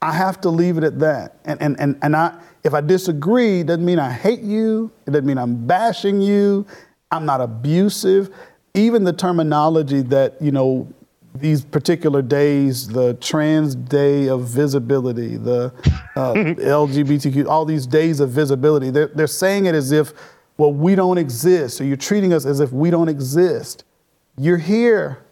I 0.00 0.14
have 0.14 0.40
to 0.40 0.48
leave 0.48 0.78
it 0.78 0.84
at 0.84 0.98
that. 1.00 1.40
And, 1.44 1.60
and, 1.60 1.78
and, 1.78 1.98
and 2.00 2.16
I, 2.16 2.40
if 2.64 2.72
I 2.72 2.80
disagree, 2.80 3.62
doesn't 3.62 3.84
mean 3.84 3.98
I 3.98 4.12
hate 4.12 4.40
you. 4.40 4.90
It 5.06 5.10
doesn't 5.10 5.26
mean 5.26 5.36
I'm 5.36 5.66
bashing 5.66 6.22
you. 6.22 6.64
I'm 7.10 7.26
not 7.26 7.42
abusive. 7.42 8.30
Even 8.72 9.04
the 9.04 9.12
terminology 9.12 10.00
that, 10.00 10.40
you 10.40 10.52
know, 10.52 10.90
these 11.40 11.64
particular 11.64 12.22
days, 12.22 12.88
the 12.88 13.14
trans 13.14 13.74
day 13.74 14.28
of 14.28 14.42
visibility, 14.42 15.36
the 15.36 15.72
uh, 16.16 16.34
LGBTQ, 16.34 17.46
all 17.46 17.64
these 17.64 17.86
days 17.86 18.20
of 18.20 18.30
visibility, 18.30 18.90
they're, 18.90 19.08
they're 19.08 19.26
saying 19.26 19.66
it 19.66 19.74
as 19.74 19.92
if, 19.92 20.12
well, 20.56 20.72
we 20.72 20.94
don't 20.94 21.18
exist, 21.18 21.80
or 21.80 21.84
you're 21.84 21.96
treating 21.96 22.32
us 22.32 22.46
as 22.46 22.60
if 22.60 22.72
we 22.72 22.90
don't 22.90 23.08
exist. 23.08 23.84
You're 24.38 24.58
here. 24.58 25.22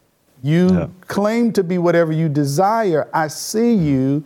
You 0.42 0.68
yeah. 0.70 0.88
claim 1.08 1.52
to 1.52 1.64
be 1.64 1.78
whatever 1.78 2.12
you 2.12 2.28
desire. 2.28 3.08
I 3.14 3.28
see 3.28 3.74
you, 3.74 4.24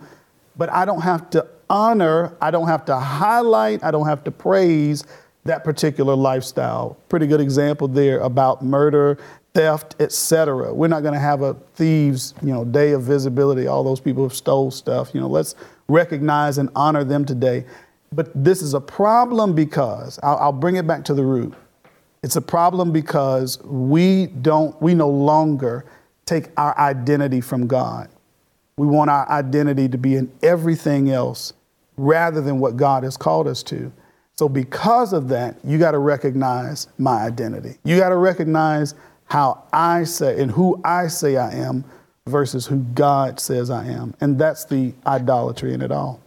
but 0.57 0.69
I 0.71 0.83
don't 0.83 1.01
have 1.01 1.29
to 1.31 1.47
honor, 1.69 2.35
I 2.41 2.51
don't 2.51 2.67
have 2.67 2.85
to 2.85 2.97
highlight, 2.97 3.83
I 3.83 3.91
don't 3.91 4.07
have 4.07 4.23
to 4.25 4.31
praise 4.31 5.03
that 5.45 5.63
particular 5.63 6.15
lifestyle. 6.15 6.97
Pretty 7.07 7.27
good 7.27 7.41
example 7.41 7.87
there 7.87 8.19
about 8.19 8.63
murder, 8.63 9.17
theft, 9.53 9.95
etc. 9.99 10.73
We're 10.73 10.87
not 10.87 11.01
going 11.01 11.13
to 11.13 11.19
have 11.19 11.41
a 11.41 11.55
thieves, 11.75 12.33
you 12.41 12.53
know, 12.53 12.65
day 12.65 12.91
of 12.91 13.03
visibility. 13.03 13.67
All 13.67 13.83
those 13.83 13.99
people 13.99 14.23
have 14.23 14.33
stole 14.33 14.71
stuff. 14.71 15.11
You 15.13 15.21
know, 15.21 15.27
let's 15.27 15.55
recognize 15.87 16.57
and 16.57 16.69
honor 16.75 17.03
them 17.03 17.25
today. 17.25 17.65
But 18.11 18.31
this 18.35 18.61
is 18.61 18.73
a 18.73 18.81
problem 18.81 19.53
because 19.53 20.19
I'll, 20.23 20.37
I'll 20.37 20.51
bring 20.51 20.75
it 20.75 20.87
back 20.87 21.03
to 21.05 21.13
the 21.13 21.23
root. 21.23 21.53
It's 22.21 22.35
a 22.35 22.41
problem 22.41 22.91
because 22.91 23.61
we 23.63 24.27
don't, 24.27 24.79
we 24.81 24.93
no 24.93 25.09
longer 25.09 25.85
take 26.25 26.49
our 26.57 26.77
identity 26.77 27.41
from 27.41 27.67
God. 27.67 28.09
We 28.77 28.87
want 28.87 29.09
our 29.09 29.29
identity 29.29 29.89
to 29.89 29.97
be 29.97 30.15
in 30.15 30.31
everything 30.41 31.09
else 31.09 31.53
rather 31.97 32.41
than 32.41 32.59
what 32.59 32.77
God 32.77 33.03
has 33.03 33.17
called 33.17 33.47
us 33.47 33.63
to. 33.63 33.91
So, 34.35 34.47
because 34.47 35.11
of 35.11 35.27
that, 35.29 35.57
you 35.65 35.77
got 35.77 35.91
to 35.91 35.97
recognize 35.97 36.87
my 36.97 37.23
identity. 37.23 37.77
You 37.83 37.97
got 37.97 38.09
to 38.09 38.15
recognize 38.15 38.95
how 39.29 39.63
I 39.71 40.03
say 40.03 40.41
and 40.41 40.51
who 40.51 40.81
I 40.83 41.07
say 41.07 41.37
I 41.37 41.51
am 41.51 41.85
versus 42.27 42.65
who 42.65 42.79
God 42.79 43.39
says 43.39 43.69
I 43.69 43.85
am. 43.85 44.13
And 44.21 44.37
that's 44.39 44.65
the 44.65 44.93
idolatry 45.05 45.73
in 45.73 45.81
it 45.81 45.91
all. 45.91 46.21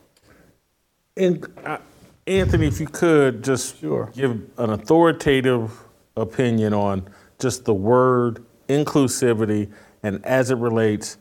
And 1.17 1.47
uh, 1.65 1.79
Anthony, 2.27 2.67
if 2.67 2.81
you 2.81 2.87
could 2.87 3.43
just 3.43 3.79
sure. 3.81 4.11
give 4.15 4.41
an 4.57 4.71
authoritative 4.71 5.73
opinion 6.17 6.73
on 6.73 7.09
just 7.39 7.65
the 7.65 7.75
word 7.75 8.45
inclusivity 8.69 9.71
and 10.03 10.25
as 10.25 10.51
it 10.51 10.57
relates 10.57 11.19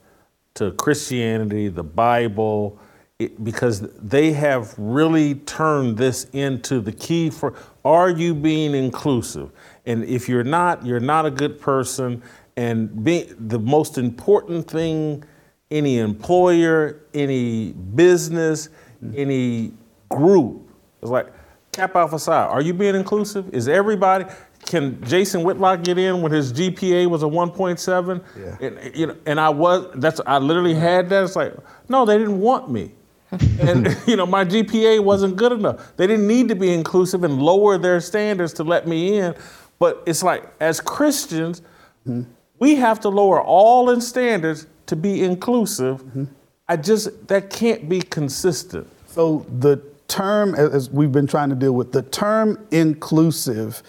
to 0.53 0.71
Christianity, 0.71 1.67
the 1.67 1.83
Bible, 1.83 2.79
it, 3.19 3.43
because 3.43 3.81
they 3.97 4.31
have 4.33 4.73
really 4.77 5.35
turned 5.35 5.97
this 5.97 6.25
into 6.33 6.79
the 6.79 6.91
key 6.91 7.29
for 7.29 7.53
are 7.83 8.09
you 8.09 8.33
being 8.35 8.75
inclusive? 8.75 9.51
And 9.85 10.03
if 10.05 10.29
you're 10.29 10.43
not, 10.43 10.85
you're 10.85 10.99
not 10.99 11.25
a 11.25 11.31
good 11.31 11.59
person. 11.59 12.21
And 12.57 13.03
being, 13.03 13.33
the 13.39 13.59
most 13.59 13.97
important 13.97 14.69
thing 14.69 15.23
any 15.69 15.99
employer, 15.99 16.99
any 17.13 17.71
business, 17.71 18.69
any 19.15 19.71
group 20.09 20.69
is 21.01 21.09
like 21.09 21.27
Kappa 21.71 21.99
Alpha 21.99 22.19
Psi. 22.19 22.45
Are 22.45 22.61
you 22.61 22.73
being 22.73 22.95
inclusive? 22.95 23.53
Is 23.53 23.69
everybody? 23.69 24.25
Can 24.65 25.01
Jason 25.05 25.43
Whitlock 25.43 25.83
get 25.83 25.97
in 25.97 26.21
when 26.21 26.31
his 26.31 26.53
GPA 26.53 27.09
was 27.09 27.23
a 27.23 27.25
1.7? 27.25 28.23
Yeah. 28.37 28.67
And, 28.67 28.95
you 28.95 29.07
know, 29.07 29.17
and 29.25 29.39
I 29.39 29.49
was. 29.49 29.87
That's 29.95 30.19
I 30.27 30.37
literally 30.37 30.75
had 30.75 31.09
that. 31.09 31.23
It's 31.23 31.35
like 31.35 31.53
no, 31.87 32.05
they 32.05 32.17
didn't 32.17 32.39
want 32.39 32.69
me 32.69 32.91
and 33.31 33.97
you 34.07 34.15
know 34.15 34.25
my 34.25 34.45
GPA 34.45 35.03
wasn't 35.03 35.35
good 35.35 35.51
enough. 35.51 35.95
They 35.97 36.07
didn't 36.07 36.27
need 36.27 36.49
to 36.49 36.55
be 36.55 36.73
inclusive 36.73 37.23
and 37.23 37.41
lower 37.41 37.77
their 37.77 37.99
standards 37.99 38.53
to 38.53 38.63
let 38.63 38.87
me 38.87 39.19
in. 39.19 39.35
But 39.81 40.03
it's 40.05 40.21
like 40.21 40.43
as 40.59 40.79
Christians, 40.79 41.61
mm-hmm. 42.07 42.29
we 42.59 42.75
have 42.75 42.99
to 42.99 43.09
lower 43.09 43.41
all 43.41 43.89
in 43.89 43.99
standards 43.99 44.67
to 44.85 44.95
be 44.95 45.23
inclusive. 45.23 46.03
Mm-hmm. 46.03 46.25
I 46.69 46.77
just 46.77 47.27
that 47.29 47.49
can't 47.49 47.89
be 47.89 47.99
consistent. 47.99 48.87
So 49.07 49.43
the 49.59 49.81
term, 50.07 50.53
as 50.53 50.91
we've 50.91 51.11
been 51.11 51.25
trying 51.25 51.49
to 51.49 51.55
deal 51.55 51.71
with, 51.71 51.93
the 51.93 52.03
term 52.03 52.63
inclusive 52.69 53.81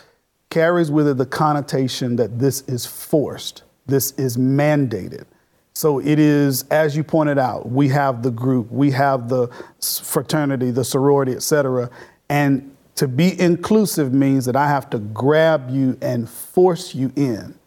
carries 0.48 0.90
with 0.90 1.08
it 1.08 1.18
the 1.18 1.26
connotation 1.26 2.16
that 2.16 2.38
this 2.38 2.62
is 2.62 2.86
forced, 2.86 3.62
this 3.86 4.12
is 4.12 4.38
mandated. 4.38 5.26
So 5.74 5.98
it 5.98 6.18
is, 6.18 6.64
as 6.70 6.96
you 6.96 7.04
pointed 7.04 7.38
out, 7.38 7.70
we 7.70 7.88
have 7.88 8.22
the 8.22 8.30
group, 8.30 8.72
we 8.72 8.92
have 8.92 9.28
the 9.28 9.48
fraternity, 9.80 10.70
the 10.70 10.84
sorority, 10.84 11.32
et 11.32 11.42
cetera. 11.42 11.90
And 12.30 12.74
to 12.96 13.08
be 13.08 13.38
inclusive 13.40 14.12
means 14.12 14.44
that 14.44 14.56
I 14.56 14.68
have 14.68 14.90
to 14.90 14.98
grab 14.98 15.70
you 15.70 15.98
and 16.02 16.28
force 16.28 16.94
you 16.94 17.12
in. 17.16 17.58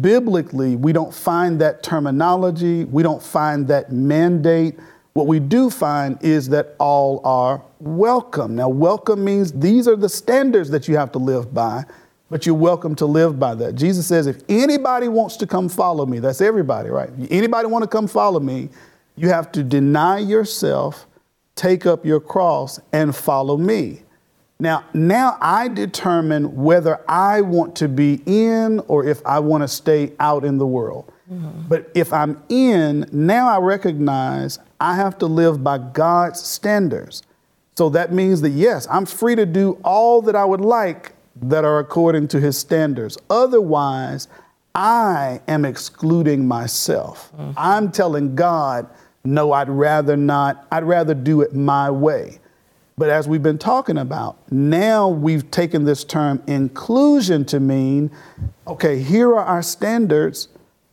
Biblically, 0.00 0.76
we 0.76 0.92
don't 0.92 1.12
find 1.12 1.60
that 1.60 1.82
terminology, 1.82 2.84
we 2.84 3.02
don't 3.02 3.22
find 3.22 3.66
that 3.68 3.92
mandate. 3.92 4.78
What 5.14 5.26
we 5.26 5.40
do 5.40 5.68
find 5.68 6.16
is 6.22 6.48
that 6.50 6.76
all 6.78 7.20
are 7.24 7.62
welcome. 7.80 8.54
Now, 8.54 8.68
welcome 8.68 9.24
means 9.24 9.52
these 9.52 9.88
are 9.88 9.96
the 9.96 10.08
standards 10.08 10.70
that 10.70 10.88
you 10.88 10.96
have 10.96 11.12
to 11.12 11.18
live 11.18 11.52
by 11.52 11.84
but 12.32 12.46
you're 12.46 12.54
welcome 12.54 12.94
to 12.94 13.04
live 13.04 13.38
by 13.38 13.54
that. 13.54 13.74
Jesus 13.74 14.06
says, 14.06 14.26
if 14.26 14.40
anybody 14.48 15.06
wants 15.06 15.36
to 15.36 15.46
come 15.46 15.68
follow 15.68 16.06
me, 16.06 16.18
that's 16.18 16.40
everybody, 16.40 16.88
right? 16.88 17.10
Anybody 17.28 17.66
want 17.66 17.82
to 17.82 17.86
come 17.86 18.08
follow 18.08 18.40
me, 18.40 18.70
you 19.16 19.28
have 19.28 19.52
to 19.52 19.62
deny 19.62 20.16
yourself, 20.16 21.06
take 21.56 21.84
up 21.84 22.06
your 22.06 22.20
cross, 22.20 22.80
and 22.94 23.14
follow 23.14 23.58
me. 23.58 24.00
Now, 24.60 24.84
now 24.94 25.38
I 25.40 25.68
determine 25.68 26.54
whether 26.54 27.00
I 27.08 27.40
want 27.40 27.74
to 27.76 27.88
be 27.88 28.22
in 28.26 28.78
or 28.86 29.04
if 29.04 29.24
I 29.26 29.40
want 29.40 29.62
to 29.62 29.68
stay 29.68 30.12
out 30.20 30.44
in 30.44 30.58
the 30.58 30.66
world. 30.66 31.12
Mm-hmm. 31.30 31.68
But 31.68 31.90
if 31.94 32.12
I'm 32.12 32.42
in, 32.48 33.08
now 33.12 33.48
I 33.48 33.58
recognize 33.58 34.58
I 34.80 34.94
have 34.96 35.18
to 35.18 35.26
live 35.26 35.64
by 35.64 35.78
God's 35.78 36.40
standards. 36.40 37.22
So 37.76 37.88
that 37.90 38.12
means 38.12 38.40
that 38.42 38.50
yes, 38.50 38.86
I'm 38.90 39.06
free 39.06 39.34
to 39.34 39.46
do 39.46 39.80
all 39.84 40.22
that 40.22 40.36
I 40.36 40.44
would 40.44 40.60
like 40.60 41.12
that 41.40 41.64
are 41.64 41.78
according 41.78 42.28
to 42.28 42.40
his 42.40 42.58
standards. 42.58 43.18
Otherwise, 43.30 44.28
I 44.74 45.40
am 45.48 45.64
excluding 45.64 46.46
myself. 46.46 47.32
Mm-hmm. 47.32 47.52
I'm 47.56 47.90
telling 47.90 48.34
God, 48.34 48.88
no, 49.24 49.52
I'd 49.52 49.68
rather 49.68 50.16
not, 50.16 50.66
I'd 50.70 50.84
rather 50.84 51.14
do 51.14 51.40
it 51.40 51.54
my 51.54 51.90
way. 51.90 52.38
But 52.98 53.10
as 53.10 53.26
we've 53.26 53.42
been 53.42 53.58
talking 53.58 53.98
about, 53.98 54.36
now 54.52 55.08
we've 55.08 55.50
taken 55.50 55.84
this 55.84 56.04
term 56.04 56.42
inclusion 56.46 57.44
to 57.46 57.58
mean, 57.58 58.10
okay, 58.66 59.02
here 59.02 59.30
are 59.30 59.44
our 59.44 59.62
standards, 59.62 60.48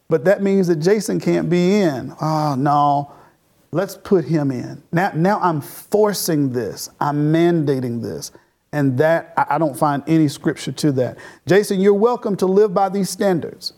but 0.08 0.26
that 0.26 0.41
means 0.41 0.68
that 0.68 0.78
Jason 0.78 1.20
can't 1.20 1.50
be 1.50 1.82
in. 1.82 2.14
Oh, 2.22 2.56
no, 2.58 3.12
let's 3.72 3.95
put 3.95 4.26
him 4.26 4.50
in. 4.50 4.82
Now, 4.91 5.12
now 5.14 5.39
I'm 5.39 5.62
forcing 5.62 6.52
this, 6.52 6.89
I'm 7.00 7.34
mandating 7.34 8.02
this. 8.02 8.32
And 8.72 9.00
that, 9.00 9.34
I 9.36 9.58
don't 9.58 9.76
find 9.76 10.04
any 10.06 10.28
scripture 10.28 10.72
to 10.72 10.91
that. 10.91 11.18
Jason, 11.47 11.82
you're 11.82 11.93
welcome 11.93 12.36
to 12.38 12.45
live 12.45 12.72
by 12.72 12.88
these 12.89 13.10
standards. 13.10 13.74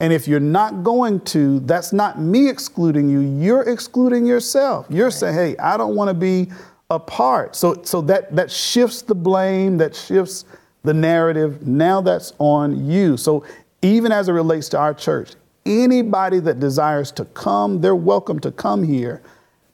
And 0.00 0.12
if 0.12 0.26
you're 0.26 0.40
not 0.40 0.82
going 0.82 1.20
to, 1.20 1.60
that's 1.60 1.92
not 1.92 2.20
me 2.20 2.48
excluding 2.48 3.08
you, 3.08 3.20
you're 3.20 3.62
excluding 3.62 4.26
yourself. 4.26 4.86
You're 4.90 5.06
right. 5.06 5.12
saying, 5.12 5.34
hey, 5.34 5.56
I 5.58 5.76
don't 5.76 5.94
want 5.94 6.08
to 6.08 6.14
be 6.14 6.50
a 6.90 6.98
part. 6.98 7.56
So, 7.56 7.82
so 7.82 8.00
that, 8.02 8.34
that 8.36 8.50
shifts 8.50 9.02
the 9.02 9.14
blame, 9.14 9.78
that 9.78 9.94
shifts 9.94 10.44
the 10.82 10.94
narrative. 10.94 11.66
Now 11.66 12.00
that's 12.00 12.32
on 12.38 12.88
you. 12.88 13.16
So 13.16 13.44
even 13.82 14.12
as 14.12 14.28
it 14.28 14.32
relates 14.32 14.68
to 14.70 14.78
our 14.78 14.94
church, 14.94 15.32
anybody 15.66 16.40
that 16.40 16.60
desires 16.60 17.10
to 17.12 17.24
come, 17.26 17.80
they're 17.80 17.96
welcome 17.96 18.38
to 18.40 18.50
come 18.50 18.82
here. 18.82 19.22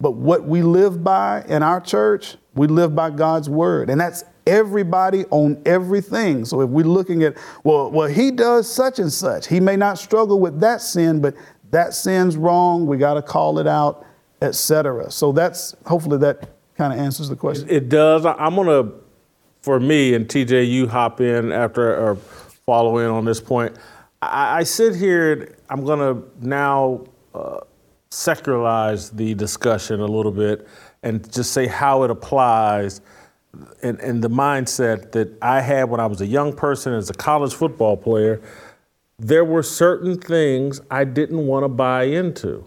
But 0.01 0.13
what 0.13 0.45
we 0.45 0.63
live 0.63 1.05
by 1.05 1.45
in 1.49 1.63
our 1.63 1.81
church, 1.81 2.37
we 2.55 2.67
live 2.67 2.95
by 2.95 3.11
God's 3.11 3.51
word. 3.51 3.91
And 3.91 4.01
that's 4.01 4.25
everybody 4.47 5.27
on 5.27 5.61
everything. 5.67 6.45
So 6.45 6.63
if 6.63 6.71
we're 6.71 6.85
looking 6.85 7.23
at, 7.23 7.37
well, 7.65 7.91
well, 7.91 8.09
he 8.09 8.31
does 8.31 8.73
such 8.73 8.99
and 8.99 9.13
such, 9.13 9.47
he 9.47 9.61
may 9.61 9.77
not 9.77 9.99
struggle 9.99 10.41
with 10.41 10.61
that 10.61 10.81
sin, 10.81 11.21
but 11.21 11.35
that 11.71 11.93
sin's 11.93 12.37
wrong. 12.37 12.87
We 12.87 12.97
got 12.97 13.15
to 13.15 13.23
call 13.23 13.59
it 13.59 13.67
out, 13.67 14.07
etc. 14.43 15.11
So 15.11 15.33
that's 15.33 15.77
hopefully 15.85 16.19
that 16.19 16.49
kind 16.81 16.93
of 16.93 16.99
answers 16.99 17.28
the 17.28 17.37
question. 17.37 17.68
It 17.68 17.89
does. 17.89 18.24
I'm 18.24 18.57
gonna, 18.57 18.91
for 19.62 19.78
me 19.78 20.14
and 20.14 20.26
TJ, 20.26 20.70
you 20.70 20.89
hop 20.89 21.20
in 21.20 21.53
after 21.53 21.95
or 21.95 22.16
follow 22.16 22.99
in 22.99 23.07
on 23.07 23.24
this 23.24 23.41
point. 23.41 23.76
I, 24.22 24.59
I 24.59 24.62
sit 24.62 24.95
here. 24.97 25.33
And 25.33 25.57
I'm 25.68 25.85
gonna 25.85 26.22
now. 26.41 27.05
Uh, 27.35 27.61
secularize 28.12 29.11
the 29.11 29.35
discussion 29.35 30.01
a 30.01 30.07
little 30.07 30.33
bit 30.33 30.66
and 31.05 31.33
just 31.33 31.53
say 31.53 31.68
how 31.68 32.03
it 32.03 32.11
applies 32.11 33.01
and, 33.83 33.99
and 34.01 34.22
the 34.22 34.31
mindset 34.31 35.12
that 35.12 35.28
I 35.43 35.61
had 35.61 35.85
when 35.85 36.01
I 36.01 36.07
was 36.07 36.20
a 36.20 36.26
young 36.26 36.53
person 36.53 36.93
as 36.93 37.11
a 37.11 37.14
college 37.14 37.55
football 37.55 37.97
player, 37.97 38.41
there 39.18 39.45
were 39.45 39.62
certain 39.62 40.18
things 40.18 40.81
I 40.91 41.05
didn't 41.05 41.47
want 41.47 41.64
to 41.64 41.68
buy 41.68 42.05
into. 42.05 42.64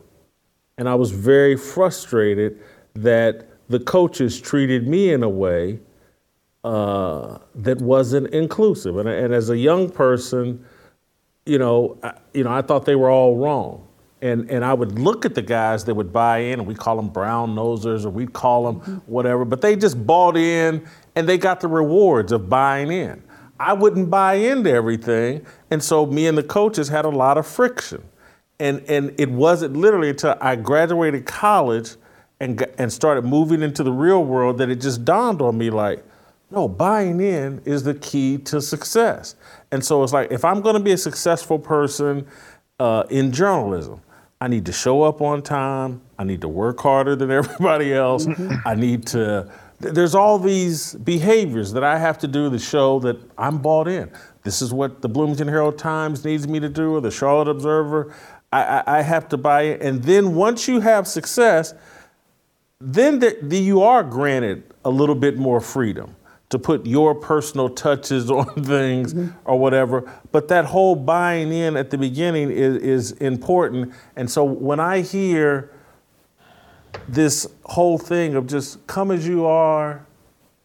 And 0.78 0.90
I 0.90 0.96
was 0.96 1.12
very 1.12 1.56
frustrated 1.56 2.60
that 2.96 3.48
the 3.74 3.80
coaches 3.80 4.40
treated 4.40 4.88
me 4.88 5.12
in 5.12 5.24
a 5.24 5.30
way 5.30 5.80
uh, 6.64 7.40
that 7.56 7.82
wasn't 7.82 8.28
inclusive. 8.28 8.98
And, 8.98 9.10
and 9.10 9.34
as 9.34 9.50
a 9.50 9.58
young 9.58 9.90
person, 9.90 10.64
you 11.48 11.58
know, 11.58 11.98
I, 12.04 12.14
you 12.36 12.44
know, 12.44 12.52
I 12.52 12.62
thought 12.62 12.86
they 12.86 12.96
were 12.96 13.10
all 13.10 13.36
wrong. 13.36 13.88
And, 14.22 14.48
and 14.52 14.64
I 14.64 14.76
would 14.76 15.00
look 15.00 15.26
at 15.26 15.34
the 15.34 15.42
guys 15.42 15.84
that 15.86 15.96
would 15.96 16.14
buy 16.14 16.38
in, 16.38 16.60
and 16.60 16.68
we 16.68 16.76
call 16.76 16.96
them 16.96 17.10
brown 17.10 17.56
nosers, 17.56 18.06
or 18.06 18.12
we'd 18.12 18.32
call 18.32 18.72
them 18.72 19.02
whatever, 19.08 19.44
but 19.44 19.62
they 19.62 19.76
just 19.76 20.06
bought 20.06 20.38
in 20.38 20.88
and 21.16 21.28
they 21.28 21.40
got 21.40 21.60
the 21.60 21.68
rewards 21.68 22.32
of 22.32 22.48
buying 22.48 22.92
in. 22.92 23.24
I 23.60 23.74
wouldn't 23.74 24.12
buy 24.12 24.36
into 24.36 24.70
everything, 24.70 25.48
and 25.72 25.84
so 25.84 26.06
me 26.06 26.28
and 26.28 26.38
the 26.38 26.44
coaches 26.44 26.90
had 26.90 27.06
a 27.06 27.10
lot 27.10 27.40
of 27.40 27.48
friction. 27.48 28.04
And, 28.60 28.84
and 28.88 29.20
it 29.20 29.32
wasn't 29.32 29.76
literally 29.76 30.10
until 30.10 30.38
I 30.40 30.58
graduated 30.58 31.26
college 31.26 31.96
and, 32.44 32.66
and 32.78 32.92
started 32.92 33.24
moving 33.24 33.62
into 33.62 33.84
the 33.84 33.92
real 33.92 34.26
world 34.26 34.58
that 34.58 34.70
it 34.70 34.82
just 34.82 35.06
dawned 35.06 35.42
on 35.42 35.58
me 35.58 35.70
like, 35.70 36.04
no, 36.52 36.68
buying 36.68 37.22
in 37.22 37.62
is 37.64 37.84
the 37.84 37.94
key 37.96 38.38
to 38.40 38.62
success. 38.62 39.36
And 39.72 39.84
so 39.84 40.04
it's 40.04 40.12
like, 40.12 40.30
if 40.30 40.44
I'm 40.44 40.60
going 40.60 40.76
to 40.76 40.82
be 40.82 40.92
a 40.92 40.98
successful 40.98 41.58
person 41.58 42.28
uh, 42.80 43.06
in 43.10 43.32
journalism, 43.32 44.02
I 44.42 44.50
need 44.50 44.66
to 44.66 44.74
show 44.74 45.04
up 45.04 45.22
on 45.22 45.42
time. 45.42 46.02
I 46.20 46.26
need 46.26 46.42
to 46.42 46.50
work 46.50 46.82
harder 46.82 47.16
than 47.16 47.32
everybody 47.40 47.94
else. 47.94 48.28
I 48.66 48.76
need 48.76 49.08
to, 49.08 49.50
there's 49.80 50.14
all 50.14 50.38
these 50.38 50.96
behaviors 50.96 51.72
that 51.72 51.84
I 51.86 51.98
have 51.98 52.18
to 52.20 52.28
do 52.28 52.50
to 52.50 52.60
show 52.60 53.00
that 53.00 53.18
I'm 53.38 53.60
bought 53.60 53.88
in. 53.88 54.12
This 54.44 54.62
is 54.62 54.74
what 54.74 55.02
the 55.02 55.08
Bloomington 55.08 55.48
Herald 55.48 55.78
Times 55.78 56.26
needs 56.26 56.46
me 56.46 56.60
to 56.60 56.68
do, 56.68 56.96
or 56.96 57.02
the 57.02 57.10
Charlotte 57.10 57.48
Observer. 57.48 58.14
I, 58.52 58.64
I, 58.64 58.98
I 58.98 59.02
have 59.02 59.30
to 59.30 59.38
buy 59.38 59.62
it. 59.62 59.82
And 59.82 60.04
then 60.04 60.36
once 60.36 60.68
you 60.68 60.82
have 60.82 61.08
success, 61.08 61.74
then 62.84 63.20
the, 63.20 63.38
the, 63.42 63.58
you 63.58 63.82
are 63.82 64.04
granted 64.04 64.64
a 64.84 64.90
little 64.90 65.16
bit 65.16 65.38
more 65.38 65.62
freedom 65.62 66.16
to 66.50 66.60
put 66.60 66.86
your 66.86 67.16
personal 67.16 67.70
touches 67.70 68.30
on 68.40 68.46
things 68.64 69.14
mm-hmm. 69.14 69.36
or 69.46 69.58
whatever. 69.58 70.12
But 70.32 70.50
that 70.50 70.66
whole 70.66 70.96
buying 70.96 71.52
in 71.52 71.78
at 71.78 71.90
the 71.90 71.98
beginning 71.98 72.52
is, 72.52 72.76
is 72.78 73.12
important. 73.14 73.94
And 74.16 74.30
so 74.30 74.44
when 74.44 74.80
I 74.80 75.02
hear 75.02 75.72
this 77.08 77.48
whole 77.66 77.98
thing 77.98 78.36
of 78.36 78.48
just 78.48 78.86
come 78.86 79.12
as 79.12 79.28
you 79.28 79.46
are 79.46 80.06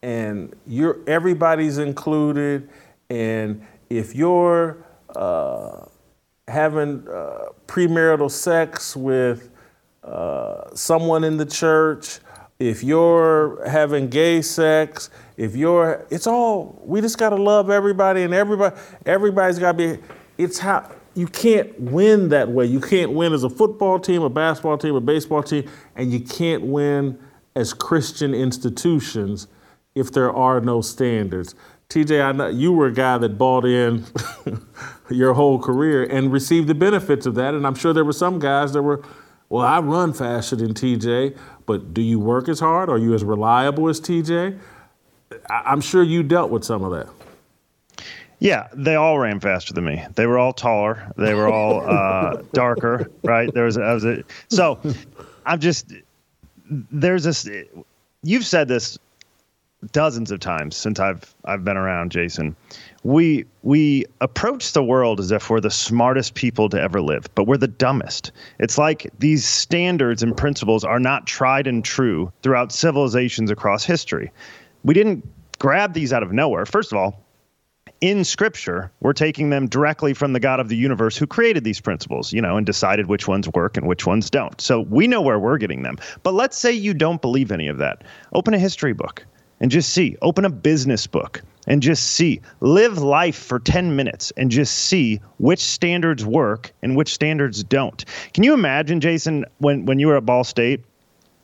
and 0.03 0.55
you're 0.67 0.99
everybody's 1.07 1.79
included 1.79 2.69
and 3.09 3.67
if 3.89 4.15
you're 4.15 4.85
uh, 5.17 5.87
having 6.47 7.07
uh, 7.09 7.47
premarital 7.67 8.31
sex 8.31 8.95
with 8.95 9.51
uh, 10.09 10.75
someone 10.75 11.25
in 11.25 11.37
the 11.37 11.47
church 11.47 12.21
if 12.59 12.83
you're 12.83 13.65
having 13.69 14.09
gay 14.09 14.43
sex, 14.43 15.11
if 15.37 15.55
you're, 15.55 16.05
it's 16.11 16.27
all, 16.27 16.81
we 16.85 17.01
just 17.01 17.17
got 17.17 17.31
to 17.31 17.37
love 17.37 17.71
everybody 17.71 18.23
and 18.23 18.35
everybody, 18.35 18.75
everybody's 19.07 19.61
got 19.61 19.79
to 19.79 19.97
be, 19.97 20.03
it's 20.39 20.59
how, 20.59 20.91
you 21.15 21.27
can't 21.27 21.79
win 21.81 22.29
that 22.31 22.49
way. 22.49 22.67
You 22.67 22.81
can't 22.81 23.13
win 23.13 23.33
as 23.33 23.45
a 23.45 23.51
football 23.51 23.99
team, 24.01 24.23
a 24.23 24.31
basketball 24.31 24.79
team, 24.79 24.95
a 24.95 25.01
baseball 25.01 25.43
team, 25.43 25.69
and 25.95 26.13
you 26.13 26.21
can't 26.21 26.65
win 26.65 27.19
as 27.55 27.73
Christian 27.73 28.35
institutions 28.35 29.47
if 29.95 30.13
there 30.13 30.33
are 30.33 30.61
no 30.61 30.81
standards. 30.81 31.55
TJ, 31.89 32.25
I 32.25 32.33
know 32.33 32.49
you 32.49 32.73
were 32.73 32.87
a 32.87 32.93
guy 32.93 33.19
that 33.19 33.39
bought 33.39 33.65
in 33.65 34.05
your 35.11 35.35
whole 35.35 35.59
career 35.59 36.05
and 36.05 36.33
received 36.33 36.69
the 36.69 36.75
benefits 36.75 37.25
of 37.25 37.35
that, 37.37 37.55
and 37.55 37.67
I'm 37.67 37.75
sure 37.75 37.93
there 37.93 38.05
were 38.05 38.13
some 38.13 38.39
guys 38.39 38.73
that 38.75 38.83
were, 38.83 39.03
well, 39.49 39.65
I 39.65 39.81
run 39.81 40.13
faster 40.13 40.57
than 40.57 40.75
TJ, 40.75 41.37
but 41.67 41.95
do 41.95 42.03
you 42.03 42.19
work 42.19 42.49
as 42.49 42.61
hard? 42.61 42.91
Are 42.91 42.99
you 42.99 43.15
as 43.15 43.25
reliable 43.25 43.89
as 43.89 44.01
TJ? 44.01 44.59
I'm 45.49 45.81
sure 45.81 46.03
you 46.03 46.23
dealt 46.23 46.51
with 46.51 46.65
some 46.65 46.85
of 46.85 46.93
that. 46.93 48.05
Yeah, 48.41 48.69
they 48.73 48.95
all 48.95 49.19
ran 49.19 49.41
faster 49.41 49.75
than 49.75 49.85
me. 49.85 50.05
They 50.15 50.27
were 50.27 50.39
all 50.39 50.53
taller. 50.53 51.13
They 51.17 51.35
were 51.35 51.49
all 51.49 51.81
uh, 51.89 52.43
darker, 52.53 53.11
right? 53.25 53.53
There 53.53 53.65
was, 53.65 53.77
was 53.77 54.05
a, 54.05 54.23
so 54.49 54.79
I'm 55.45 55.61
just 55.61 55.93
there's 56.71 57.25
this. 57.25 57.49
You've 58.23 58.47
said 58.47 58.69
this 58.69 58.99
dozens 59.93 60.31
of 60.31 60.41
times 60.41 60.77
since 60.77 61.01
I've 61.01 61.35
I've 61.45 61.65
been 61.65 61.77
around, 61.77 62.13
Jason 62.13 62.55
we 63.05 63.45
we 63.63 64.07
approach 64.21 64.73
the 64.73 64.83
world 64.83 65.21
as 65.21 65.31
if 65.31 65.51
we're 65.51 65.61
the 65.61 65.71
smartest 65.71 66.35
people 66.35 66.69
to 66.71 66.81
ever 66.81 67.01
live, 67.01 67.27
but 67.35 67.45
we're 67.45 67.57
the 67.57 67.69
dumbest. 67.69 68.33
It's 68.59 68.79
like 68.79 69.11
these 69.19 69.45
standards 69.45 70.23
and 70.23 70.37
principles 70.37 70.85
are 70.85 71.01
not 71.01 71.27
tried 71.27 71.67
and 71.67 71.85
true 71.85 72.33
throughout 72.43 72.73
civilizations 72.73 73.51
across 73.51 73.85
history. 73.85 74.33
We 74.85 74.95
didn't 74.95 75.29
grab 75.59 75.93
these 75.93 76.13
out 76.13 76.23
of 76.23 76.33
nowhere. 76.33 76.67
First 76.67 76.93
of 76.93 76.99
all, 76.99 77.25
in 78.01 78.25
scripture, 78.25 78.93
we're 79.01 79.13
taking 79.13 79.51
them 79.51 79.69
directly 79.69 80.15
from 80.15 80.33
the 80.33 80.41
God 80.41 80.61
of 80.61 80.69
the 80.69 80.77
universe 80.77 81.17
who 81.17 81.27
created 81.27 81.65
these 81.65 81.81
principles, 81.81 82.33
you 82.33 82.41
know, 82.41 82.57
and 82.57 82.65
decided 82.65 83.07
which 83.07 83.27
ones 83.27 83.49
work 83.49 83.77
and 83.77 83.87
which 83.87 84.07
ones 84.07 84.31
don't. 84.31 84.61
So 84.61 84.81
we 84.81 85.09
know 85.09 85.21
where 85.21 85.39
we're 85.39 85.59
getting 85.59 85.83
them. 85.83 85.99
But 86.23 86.35
let's 86.35 86.57
say 86.57 86.73
you 86.73 86.95
don't 86.95 87.21
believe 87.21 87.51
any 87.51 87.67
of 87.67 87.79
that. 87.79 88.05
Open 88.33 88.55
a 88.55 88.59
history 88.59 88.93
book 88.93 89.25
and 89.61 89.71
just 89.71 89.93
see. 89.93 90.17
Open 90.23 90.45
a 90.45 90.51
business 90.51 91.07
book 91.07 91.43
and 91.69 91.83
just 91.83 92.03
see. 92.15 92.41
Live 92.61 92.99
life 92.99 93.37
for 93.37 93.61
10 93.61 93.95
minutes 93.95 94.33
and 94.37 94.51
just 94.51 94.75
see 94.75 95.21
which 95.39 95.61
standards 95.61 96.27
work 96.27 96.73
and 96.83 96.97
which 96.97 97.15
standards 97.15 97.63
don't. 97.63 98.05
Can 98.35 98.43
you 98.43 98.55
imagine, 98.55 99.01
Jason, 99.01 99.45
when, 99.59 99.87
when 99.87 100.01
you 100.01 100.09
were 100.09 100.17
at 100.17 100.27
Ball 100.27 100.43
State, 100.43 100.85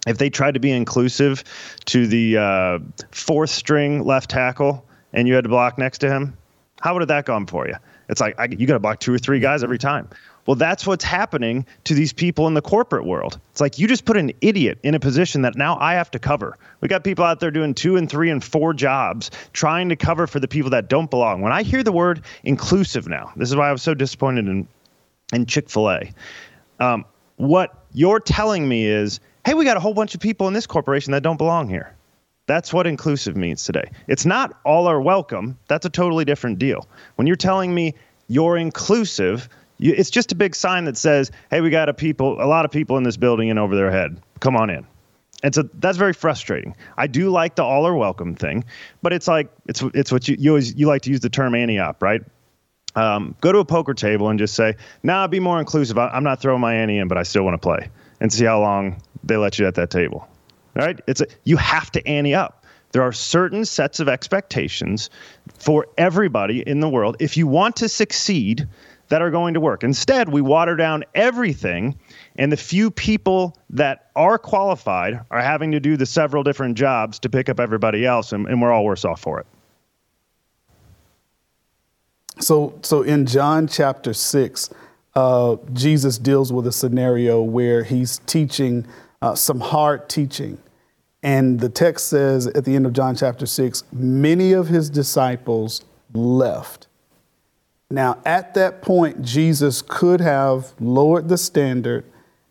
if 0.06 0.18
they 0.18 0.28
tried 0.28 0.54
to 0.54 0.60
be 0.60 0.72
inclusive 0.72 1.44
to 1.84 2.06
the 2.06 2.36
uh, 2.38 2.78
fourth 3.12 3.50
string 3.50 4.04
left 4.04 4.30
tackle 4.30 4.84
and 5.12 5.28
you 5.28 5.34
had 5.34 5.44
to 5.44 5.50
block 5.50 5.78
next 5.78 5.98
to 5.98 6.10
him? 6.10 6.36
How 6.80 6.92
would 6.92 7.02
have 7.02 7.08
that 7.08 7.24
gone 7.24 7.46
for 7.46 7.68
you? 7.68 7.76
It's 8.08 8.20
like 8.20 8.38
I, 8.38 8.46
you 8.46 8.66
got 8.66 8.74
to 8.74 8.80
block 8.80 9.00
two 9.00 9.14
or 9.14 9.18
three 9.18 9.40
guys 9.40 9.62
every 9.62 9.78
time. 9.78 10.08
Well, 10.46 10.56
that's 10.56 10.86
what's 10.86 11.04
happening 11.04 11.64
to 11.84 11.94
these 11.94 12.12
people 12.12 12.46
in 12.46 12.54
the 12.54 12.60
corporate 12.60 13.06
world. 13.06 13.38
It's 13.52 13.60
like 13.60 13.78
you 13.78 13.88
just 13.88 14.04
put 14.04 14.16
an 14.16 14.32
idiot 14.40 14.78
in 14.82 14.94
a 14.94 15.00
position 15.00 15.42
that 15.42 15.56
now 15.56 15.78
I 15.78 15.94
have 15.94 16.10
to 16.10 16.18
cover. 16.18 16.58
We 16.80 16.88
got 16.88 17.02
people 17.02 17.24
out 17.24 17.40
there 17.40 17.50
doing 17.50 17.74
two 17.74 17.96
and 17.96 18.10
three 18.10 18.30
and 18.30 18.44
four 18.44 18.74
jobs 18.74 19.30
trying 19.52 19.88
to 19.88 19.96
cover 19.96 20.26
for 20.26 20.40
the 20.40 20.48
people 20.48 20.70
that 20.70 20.88
don't 20.88 21.10
belong. 21.10 21.40
When 21.40 21.52
I 21.52 21.62
hear 21.62 21.82
the 21.82 21.92
word 21.92 22.22
inclusive 22.42 23.08
now, 23.08 23.32
this 23.36 23.48
is 23.48 23.56
why 23.56 23.68
I 23.68 23.72
was 23.72 23.82
so 23.82 23.94
disappointed 23.94 24.46
in, 24.46 24.68
in 25.32 25.46
Chick 25.46 25.70
fil 25.70 25.90
A. 25.90 26.12
Um, 26.78 27.06
what 27.36 27.84
you're 27.92 28.20
telling 28.20 28.68
me 28.68 28.86
is, 28.86 29.20
hey, 29.46 29.54
we 29.54 29.64
got 29.64 29.76
a 29.76 29.80
whole 29.80 29.94
bunch 29.94 30.14
of 30.14 30.20
people 30.20 30.46
in 30.48 30.52
this 30.52 30.66
corporation 30.66 31.12
that 31.12 31.22
don't 31.22 31.38
belong 31.38 31.68
here. 31.68 31.94
That's 32.46 32.74
what 32.74 32.86
inclusive 32.86 33.36
means 33.36 33.64
today. 33.64 33.90
It's 34.06 34.26
not 34.26 34.60
all 34.64 34.86
are 34.86 35.00
welcome. 35.00 35.58
That's 35.68 35.86
a 35.86 35.90
totally 35.90 36.26
different 36.26 36.58
deal. 36.58 36.86
When 37.14 37.26
you're 37.26 37.36
telling 37.36 37.74
me 37.74 37.94
you're 38.28 38.58
inclusive, 38.58 39.48
you, 39.84 39.94
it's 39.94 40.08
just 40.08 40.32
a 40.32 40.34
big 40.34 40.54
sign 40.54 40.86
that 40.86 40.96
says, 40.96 41.30
"Hey, 41.50 41.60
we 41.60 41.68
got 41.68 41.90
a 41.90 41.94
people, 41.94 42.42
a 42.42 42.48
lot 42.48 42.64
of 42.64 42.70
people 42.70 42.96
in 42.96 43.02
this 43.02 43.18
building 43.18 43.50
and 43.50 43.58
over 43.58 43.76
their 43.76 43.90
head. 43.90 44.18
Come 44.40 44.56
on 44.56 44.70
in." 44.70 44.86
And 45.42 45.54
so 45.54 45.68
that's 45.74 45.98
very 45.98 46.14
frustrating. 46.14 46.74
I 46.96 47.06
do 47.06 47.28
like 47.28 47.56
the 47.56 47.64
all 47.64 47.86
are 47.86 47.94
welcome 47.94 48.34
thing, 48.34 48.64
but 49.02 49.12
it's 49.12 49.28
like 49.28 49.52
it's 49.66 49.82
it's 49.92 50.10
what 50.10 50.26
you 50.26 50.36
you 50.38 50.50
always 50.52 50.74
you 50.74 50.86
like 50.86 51.02
to 51.02 51.10
use 51.10 51.20
the 51.20 51.28
term 51.28 51.54
ante-up, 51.54 52.02
right? 52.02 52.22
Um, 52.96 53.36
go 53.42 53.52
to 53.52 53.58
a 53.58 53.64
poker 53.64 53.92
table 53.92 54.30
and 54.30 54.38
just 54.38 54.54
say, 54.54 54.76
"Nah, 55.02 55.26
be 55.26 55.38
more 55.38 55.60
inclusive. 55.60 55.98
I, 55.98 56.08
I'm 56.08 56.24
not 56.24 56.40
throwing 56.40 56.62
my 56.62 56.74
ante 56.74 56.96
in, 56.96 57.06
but 57.06 57.18
I 57.18 57.22
still 57.22 57.42
want 57.42 57.54
to 57.54 57.58
play," 57.58 57.90
and 58.20 58.32
see 58.32 58.46
how 58.46 58.60
long 58.60 59.02
they 59.22 59.36
let 59.36 59.58
you 59.58 59.66
at 59.66 59.74
that 59.74 59.90
table. 59.90 60.26
Right? 60.74 60.98
It's 61.06 61.20
a, 61.20 61.26
you 61.44 61.58
have 61.58 61.90
to 61.92 62.08
ante 62.08 62.34
up. 62.34 62.64
There 62.92 63.02
are 63.02 63.12
certain 63.12 63.64
sets 63.64 64.00
of 64.00 64.08
expectations 64.08 65.10
for 65.58 65.88
everybody 65.98 66.60
in 66.60 66.80
the 66.80 66.88
world. 66.88 67.16
If 67.18 67.36
you 67.36 67.46
want 67.46 67.76
to 67.76 67.88
succeed, 67.88 68.68
that 69.08 69.22
are 69.22 69.30
going 69.30 69.54
to 69.54 69.60
work. 69.60 69.84
Instead, 69.84 70.28
we 70.28 70.40
water 70.40 70.76
down 70.76 71.04
everything, 71.14 71.98
and 72.36 72.50
the 72.50 72.56
few 72.56 72.90
people 72.90 73.56
that 73.70 74.10
are 74.16 74.38
qualified 74.38 75.20
are 75.30 75.40
having 75.40 75.72
to 75.72 75.80
do 75.80 75.96
the 75.96 76.06
several 76.06 76.42
different 76.42 76.76
jobs 76.76 77.18
to 77.20 77.28
pick 77.28 77.48
up 77.48 77.60
everybody 77.60 78.06
else, 78.06 78.32
and, 78.32 78.46
and 78.46 78.60
we're 78.60 78.72
all 78.72 78.84
worse 78.84 79.04
off 79.04 79.20
for 79.20 79.40
it. 79.40 79.46
So, 82.40 82.78
so 82.82 83.02
in 83.02 83.26
John 83.26 83.68
chapter 83.68 84.12
six, 84.12 84.70
uh, 85.14 85.56
Jesus 85.72 86.18
deals 86.18 86.52
with 86.52 86.66
a 86.66 86.72
scenario 86.72 87.40
where 87.42 87.84
he's 87.84 88.18
teaching 88.26 88.86
uh, 89.22 89.34
some 89.34 89.60
hard 89.60 90.08
teaching. 90.08 90.58
And 91.22 91.58
the 91.58 91.70
text 91.70 92.08
says 92.08 92.46
at 92.48 92.66
the 92.66 92.76
end 92.76 92.84
of 92.84 92.92
John 92.92 93.16
chapter 93.16 93.46
6, 93.46 93.84
many 93.92 94.52
of 94.52 94.68
his 94.68 94.90
disciples 94.90 95.82
left. 96.12 96.86
Now, 97.90 98.18
at 98.24 98.54
that 98.54 98.82
point, 98.82 99.22
Jesus 99.22 99.82
could 99.82 100.20
have 100.20 100.72
lowered 100.80 101.28
the 101.28 101.38
standard 101.38 102.04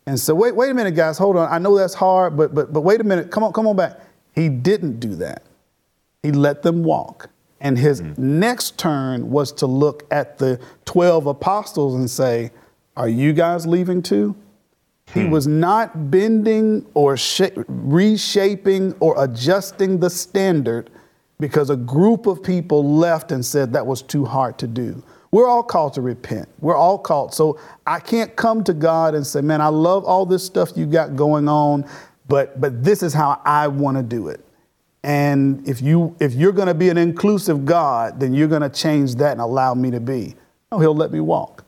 and 0.06 0.18
said, 0.18 0.32
wait, 0.32 0.54
wait 0.54 0.70
a 0.70 0.74
minute, 0.74 0.94
guys, 0.94 1.18
hold 1.18 1.36
on. 1.36 1.50
I 1.50 1.58
know 1.58 1.76
that's 1.76 1.94
hard, 1.94 2.36
but 2.36 2.54
but 2.54 2.72
but 2.72 2.82
wait 2.82 3.00
a 3.00 3.04
minute, 3.04 3.30
come 3.30 3.42
on, 3.42 3.52
come 3.52 3.66
on 3.66 3.76
back. 3.76 3.98
He 4.34 4.48
didn't 4.48 5.00
do 5.00 5.14
that. 5.16 5.42
He 6.22 6.32
let 6.32 6.62
them 6.62 6.84
walk. 6.84 7.30
And 7.60 7.78
his 7.78 8.02
mm-hmm. 8.02 8.40
next 8.40 8.78
turn 8.78 9.30
was 9.30 9.50
to 9.52 9.66
look 9.66 10.04
at 10.10 10.38
the 10.38 10.60
12 10.84 11.26
apostles 11.26 11.94
and 11.94 12.10
say, 12.10 12.50
Are 12.96 13.08
you 13.08 13.32
guys 13.32 13.66
leaving 13.66 14.02
too? 14.02 14.36
He 15.12 15.24
was 15.24 15.46
not 15.46 16.10
bending 16.10 16.86
or 16.94 17.16
sha- 17.16 17.50
reshaping 17.68 18.94
or 19.00 19.22
adjusting 19.22 20.00
the 20.00 20.10
standard 20.10 20.90
because 21.38 21.70
a 21.70 21.76
group 21.76 22.26
of 22.26 22.42
people 22.42 22.96
left 22.96 23.30
and 23.30 23.44
said 23.44 23.72
that 23.74 23.86
was 23.86 24.02
too 24.02 24.24
hard 24.24 24.58
to 24.58 24.66
do. 24.66 25.02
We're 25.34 25.48
all 25.48 25.64
called 25.64 25.94
to 25.94 26.00
repent. 26.00 26.48
We're 26.60 26.76
all 26.76 26.96
called. 26.96 27.34
So 27.34 27.58
I 27.88 27.98
can't 27.98 28.36
come 28.36 28.62
to 28.62 28.72
God 28.72 29.16
and 29.16 29.26
say, 29.26 29.40
"Man, 29.40 29.60
I 29.60 29.66
love 29.66 30.04
all 30.04 30.24
this 30.24 30.46
stuff 30.46 30.70
you 30.76 30.86
got 30.86 31.16
going 31.16 31.48
on, 31.48 31.86
but 32.28 32.60
but 32.60 32.84
this 32.84 33.02
is 33.02 33.12
how 33.12 33.40
I 33.44 33.66
want 33.66 33.96
to 33.96 34.04
do 34.04 34.28
it." 34.28 34.44
And 35.02 35.68
if 35.68 35.82
you 35.82 36.14
if 36.20 36.34
you're 36.34 36.52
going 36.52 36.68
to 36.68 36.74
be 36.74 36.88
an 36.88 36.98
inclusive 36.98 37.64
God, 37.64 38.20
then 38.20 38.32
you're 38.32 38.46
going 38.46 38.62
to 38.62 38.68
change 38.68 39.16
that 39.16 39.32
and 39.32 39.40
allow 39.40 39.74
me 39.74 39.90
to 39.90 39.98
be. 39.98 40.36
No, 40.70 40.78
he'll 40.78 40.94
let 40.94 41.10
me 41.10 41.18
walk 41.18 41.64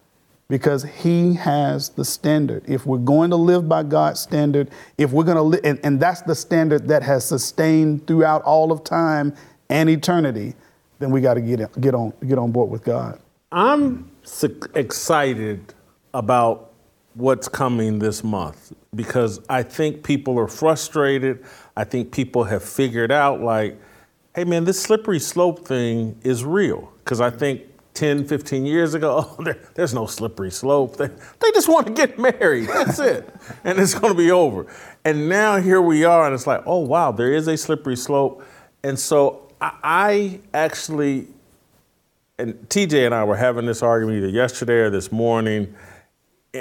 because 0.47 0.85
he 0.85 1.35
has 1.35 1.89
the 1.89 2.05
standard. 2.05 2.63
If 2.69 2.87
we're 2.87 2.99
going 2.99 3.31
to 3.31 3.37
live 3.37 3.69
by 3.69 3.83
God's 3.83 4.21
standard, 4.21 4.71
if 4.97 5.11
we're 5.11 5.25
going 5.25 5.39
to 5.39 5.43
live, 5.43 5.63
and, 5.65 5.81
and 5.83 5.99
that's 5.99 6.23
the 6.23 6.37
standard 6.37 6.87
that 6.87 7.03
has 7.03 7.25
sustained 7.25 8.07
throughout 8.07 8.43
all 8.43 8.71
of 8.71 8.85
time 8.85 9.35
and 9.69 9.91
eternity, 9.91 10.55
then 11.01 11.11
we 11.11 11.21
got 11.21 11.35
to 11.35 11.41
get 11.41 11.81
get 11.81 11.97
on 11.97 12.13
get 12.25 12.39
on 12.39 12.53
board 12.53 12.71
with 12.71 12.85
God. 12.85 13.19
I'm 13.53 14.11
excited 14.75 15.73
about 16.13 16.73
what's 17.15 17.49
coming 17.49 17.99
this 17.99 18.25
month 18.25 18.73
because 18.95 19.41
I 19.49 19.63
think 19.63 20.03
people 20.03 20.39
are 20.39 20.49
frustrated. 20.49 21.45
I 21.77 21.85
think 21.85 22.13
people 22.13 22.45
have 22.45 22.63
figured 22.65 23.13
out, 23.13 23.41
like, 23.41 23.81
hey 24.35 24.45
man, 24.45 24.65
this 24.65 24.83
slippery 24.83 25.21
slope 25.21 25.67
thing 25.67 26.19
is 26.23 26.45
real. 26.45 26.93
Because 26.99 27.21
I 27.21 27.31
think 27.31 27.63
10, 27.95 28.27
15 28.27 28.67
years 28.67 28.95
ago, 28.95 29.25
oh, 29.39 29.43
there, 29.43 29.59
there's 29.75 29.95
no 29.95 30.07
slippery 30.07 30.51
slope. 30.51 30.97
They, 30.97 31.07
they 31.07 31.53
just 31.53 31.69
want 31.69 31.87
to 31.87 31.93
get 31.93 32.19
married. 32.41 32.69
That's 32.69 32.99
it. 32.99 33.33
and 33.63 33.79
it's 33.79 33.95
going 33.95 34.13
to 34.13 34.19
be 34.19 34.33
over. 34.33 34.67
And 35.05 35.29
now 35.29 35.61
here 35.61 35.81
we 35.81 36.05
are, 36.05 36.27
and 36.27 36.35
it's 36.35 36.49
like, 36.49 36.63
oh 36.67 36.81
wow, 36.81 37.13
there 37.13 37.33
is 37.33 37.47
a 37.47 37.57
slippery 37.57 37.97
slope. 37.97 38.45
And 38.83 38.99
so 38.99 39.53
I, 39.61 39.79
I 39.85 40.41
actually 40.53 41.29
and 42.39 42.55
TJ 42.69 43.07
and 43.07 43.15
I 43.15 43.25
were 43.25 43.37
having 43.37 43.67
this 43.67 43.83
argument 43.83 44.19
either 44.19 44.29
yesterday 44.29 44.81
or 44.81 44.91
this 44.91 45.11
morning. 45.11 45.75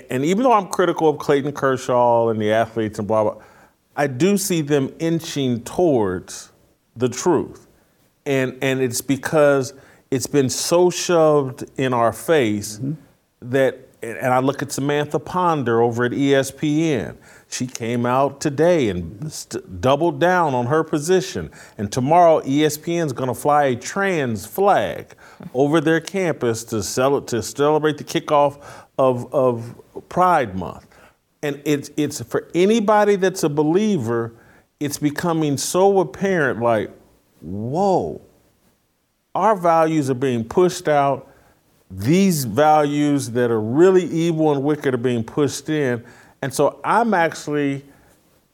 And 0.09 0.23
even 0.23 0.43
though 0.43 0.53
I'm 0.53 0.67
critical 0.67 1.09
of 1.09 1.19
Clayton 1.19 1.51
Kershaw 1.53 2.29
and 2.29 2.39
the 2.39 2.51
athletes 2.51 2.99
and 2.99 3.07
blah, 3.07 3.23
blah, 3.23 3.41
I 3.95 4.07
do 4.07 4.37
see 4.37 4.61
them 4.61 4.93
inching 4.99 5.63
towards 5.63 6.51
the 6.95 7.09
truth. 7.09 7.67
And, 8.25 8.57
and 8.61 8.81
it's 8.81 9.01
because 9.01 9.73
it's 10.11 10.27
been 10.27 10.49
so 10.49 10.89
shoved 10.89 11.65
in 11.77 11.93
our 11.93 12.11
face 12.11 12.77
mm-hmm. 12.77 12.93
that, 13.49 13.79
and 14.01 14.33
I 14.33 14.39
look 14.39 14.61
at 14.61 14.71
Samantha 14.71 15.19
Ponder 15.19 15.81
over 15.81 16.05
at 16.05 16.11
ESPN. 16.11 17.17
She 17.49 17.67
came 17.67 18.05
out 18.05 18.41
today 18.41 18.89
and 18.89 19.31
st- 19.31 19.81
doubled 19.81 20.19
down 20.19 20.53
on 20.53 20.67
her 20.67 20.83
position. 20.83 21.51
And 21.77 21.91
tomorrow, 21.91 22.41
E 22.45 22.61
ESPN 22.61 23.07
is 23.07 23.13
going 23.13 23.29
to 23.29 23.35
fly 23.35 23.65
a 23.65 23.75
trans 23.75 24.45
flag 24.45 25.15
over 25.53 25.81
their 25.81 25.99
campus 25.99 26.63
to, 26.65 26.83
cel- 26.83 27.21
to 27.21 27.41
celebrate 27.41 27.97
the 27.97 28.03
kickoff 28.03 28.61
of, 28.97 29.33
of 29.33 29.81
Pride 30.09 30.55
Month. 30.55 30.87
And 31.43 31.61
it's, 31.65 31.91
it's 31.97 32.21
for 32.21 32.49
anybody 32.55 33.15
that's 33.17 33.43
a 33.43 33.49
believer, 33.49 34.33
it's 34.79 34.97
becoming 34.97 35.57
so 35.57 35.99
apparent 35.99 36.61
like, 36.61 36.91
whoa, 37.41 38.21
our 39.33 39.55
values 39.55 40.09
are 40.09 40.15
being 40.15 40.43
pushed 40.43 40.87
out. 40.87 41.31
These 41.91 42.45
values 42.45 43.31
that 43.31 43.51
are 43.51 43.61
really 43.61 44.05
evil 44.05 44.51
and 44.51 44.63
wicked 44.63 44.93
are 44.93 44.97
being 44.97 45.23
pushed 45.23 45.69
in. 45.69 46.03
And 46.41 46.53
so 46.53 46.79
I'm 46.83 47.13
actually 47.13 47.85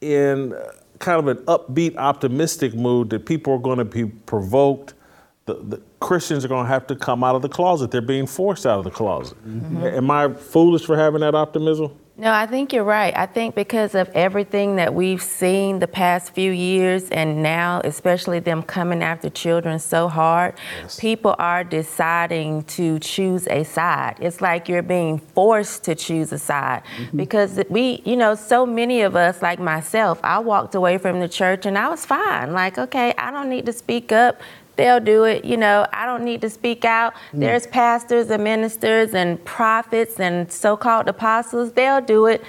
in 0.00 0.54
kind 0.98 1.18
of 1.18 1.28
an 1.28 1.44
upbeat, 1.46 1.96
optimistic 1.96 2.74
mood 2.74 3.10
that 3.10 3.26
people 3.26 3.54
are 3.54 3.58
going 3.58 3.78
to 3.78 3.84
be 3.84 4.04
provoked. 4.04 4.94
The, 5.44 5.54
the 5.54 5.82
Christians 5.98 6.44
are 6.44 6.48
going 6.48 6.66
to 6.66 6.72
have 6.72 6.86
to 6.86 6.94
come 6.94 7.24
out 7.24 7.34
of 7.34 7.42
the 7.42 7.48
closet. 7.48 7.90
They're 7.90 8.00
being 8.00 8.26
forced 8.26 8.64
out 8.64 8.78
of 8.78 8.84
the 8.84 8.90
closet. 8.90 9.36
Mm-hmm. 9.44 9.84
Am 9.84 10.10
I 10.10 10.32
foolish 10.32 10.84
for 10.84 10.96
having 10.96 11.20
that 11.20 11.34
optimism? 11.34 11.98
No, 12.14 12.30
I 12.30 12.46
think 12.46 12.74
you're 12.74 12.84
right. 12.84 13.16
I 13.16 13.24
think 13.24 13.54
because 13.54 13.94
of 13.94 14.08
everything 14.10 14.76
that 14.76 14.92
we've 14.94 15.22
seen 15.22 15.78
the 15.78 15.88
past 15.88 16.34
few 16.34 16.52
years, 16.52 17.08
and 17.10 17.42
now, 17.42 17.80
especially 17.84 18.38
them 18.38 18.62
coming 18.62 19.02
after 19.02 19.30
children 19.30 19.78
so 19.78 20.08
hard, 20.08 20.54
people 20.98 21.34
are 21.38 21.64
deciding 21.64 22.64
to 22.64 22.98
choose 22.98 23.48
a 23.48 23.64
side. 23.64 24.18
It's 24.20 24.42
like 24.42 24.68
you're 24.68 24.82
being 24.82 25.18
forced 25.18 25.84
to 25.84 25.94
choose 25.94 26.32
a 26.32 26.38
side 26.38 26.82
mm-hmm. 26.98 27.16
because 27.16 27.58
we, 27.70 28.02
you 28.04 28.16
know, 28.16 28.34
so 28.34 28.66
many 28.66 29.00
of 29.00 29.16
us, 29.16 29.40
like 29.40 29.58
myself, 29.58 30.20
I 30.22 30.38
walked 30.38 30.74
away 30.74 30.98
from 30.98 31.18
the 31.18 31.28
church 31.28 31.64
and 31.64 31.78
I 31.78 31.88
was 31.88 32.04
fine. 32.04 32.52
Like, 32.52 32.76
okay, 32.76 33.14
I 33.16 33.30
don't 33.30 33.48
need 33.48 33.64
to 33.66 33.72
speak 33.72 34.12
up. 34.12 34.42
They'll 34.76 35.00
do 35.00 35.24
it. 35.24 35.44
You 35.44 35.56
know, 35.56 35.86
I 35.92 36.06
don't 36.06 36.24
need 36.24 36.40
to 36.42 36.50
speak 36.50 36.84
out. 36.84 37.14
Hmm. 37.32 37.40
There's 37.40 37.66
pastors 37.66 38.30
and 38.30 38.42
ministers 38.42 39.14
and 39.14 39.42
prophets 39.44 40.18
and 40.18 40.50
so 40.50 40.76
called 40.76 41.08
apostles. 41.08 41.72
They'll 41.72 42.00
do 42.00 42.26
it. 42.26 42.42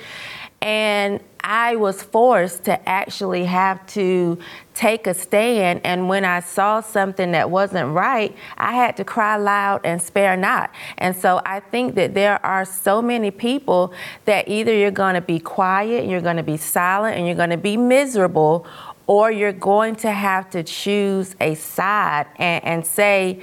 And 0.61 1.19
I 1.43 1.75
was 1.75 2.01
forced 2.01 2.63
to 2.65 2.89
actually 2.89 3.43
have 3.43 3.85
to 3.87 4.39
take 4.73 5.07
a 5.07 5.13
stand. 5.13 5.81
And 5.83 6.07
when 6.07 6.23
I 6.23 6.39
saw 6.39 6.79
something 6.79 7.33
that 7.33 7.51
wasn't 7.51 7.89
right, 7.89 8.33
I 8.57 8.71
had 8.71 8.95
to 8.97 9.03
cry 9.03 9.35
loud 9.35 9.81
and 9.83 10.01
spare 10.01 10.37
not. 10.37 10.71
And 10.97 11.13
so 11.13 11.41
I 11.45 11.59
think 11.59 11.95
that 11.95 12.13
there 12.13 12.43
are 12.45 12.63
so 12.63 13.01
many 13.01 13.29
people 13.29 13.93
that 14.23 14.47
either 14.47 14.73
you're 14.73 14.89
going 14.89 15.15
to 15.15 15.21
be 15.21 15.37
quiet, 15.37 16.07
you're 16.07 16.21
going 16.21 16.37
to 16.37 16.43
be 16.43 16.55
silent, 16.55 17.17
and 17.17 17.27
you're 17.27 17.35
going 17.35 17.49
to 17.49 17.57
be 17.57 17.75
miserable, 17.75 18.65
or 19.07 19.31
you're 19.31 19.51
going 19.51 19.95
to 19.97 20.11
have 20.11 20.49
to 20.51 20.63
choose 20.63 21.35
a 21.39 21.55
side 21.55 22.27
and, 22.37 22.63
and 22.63 22.85
say, 22.85 23.41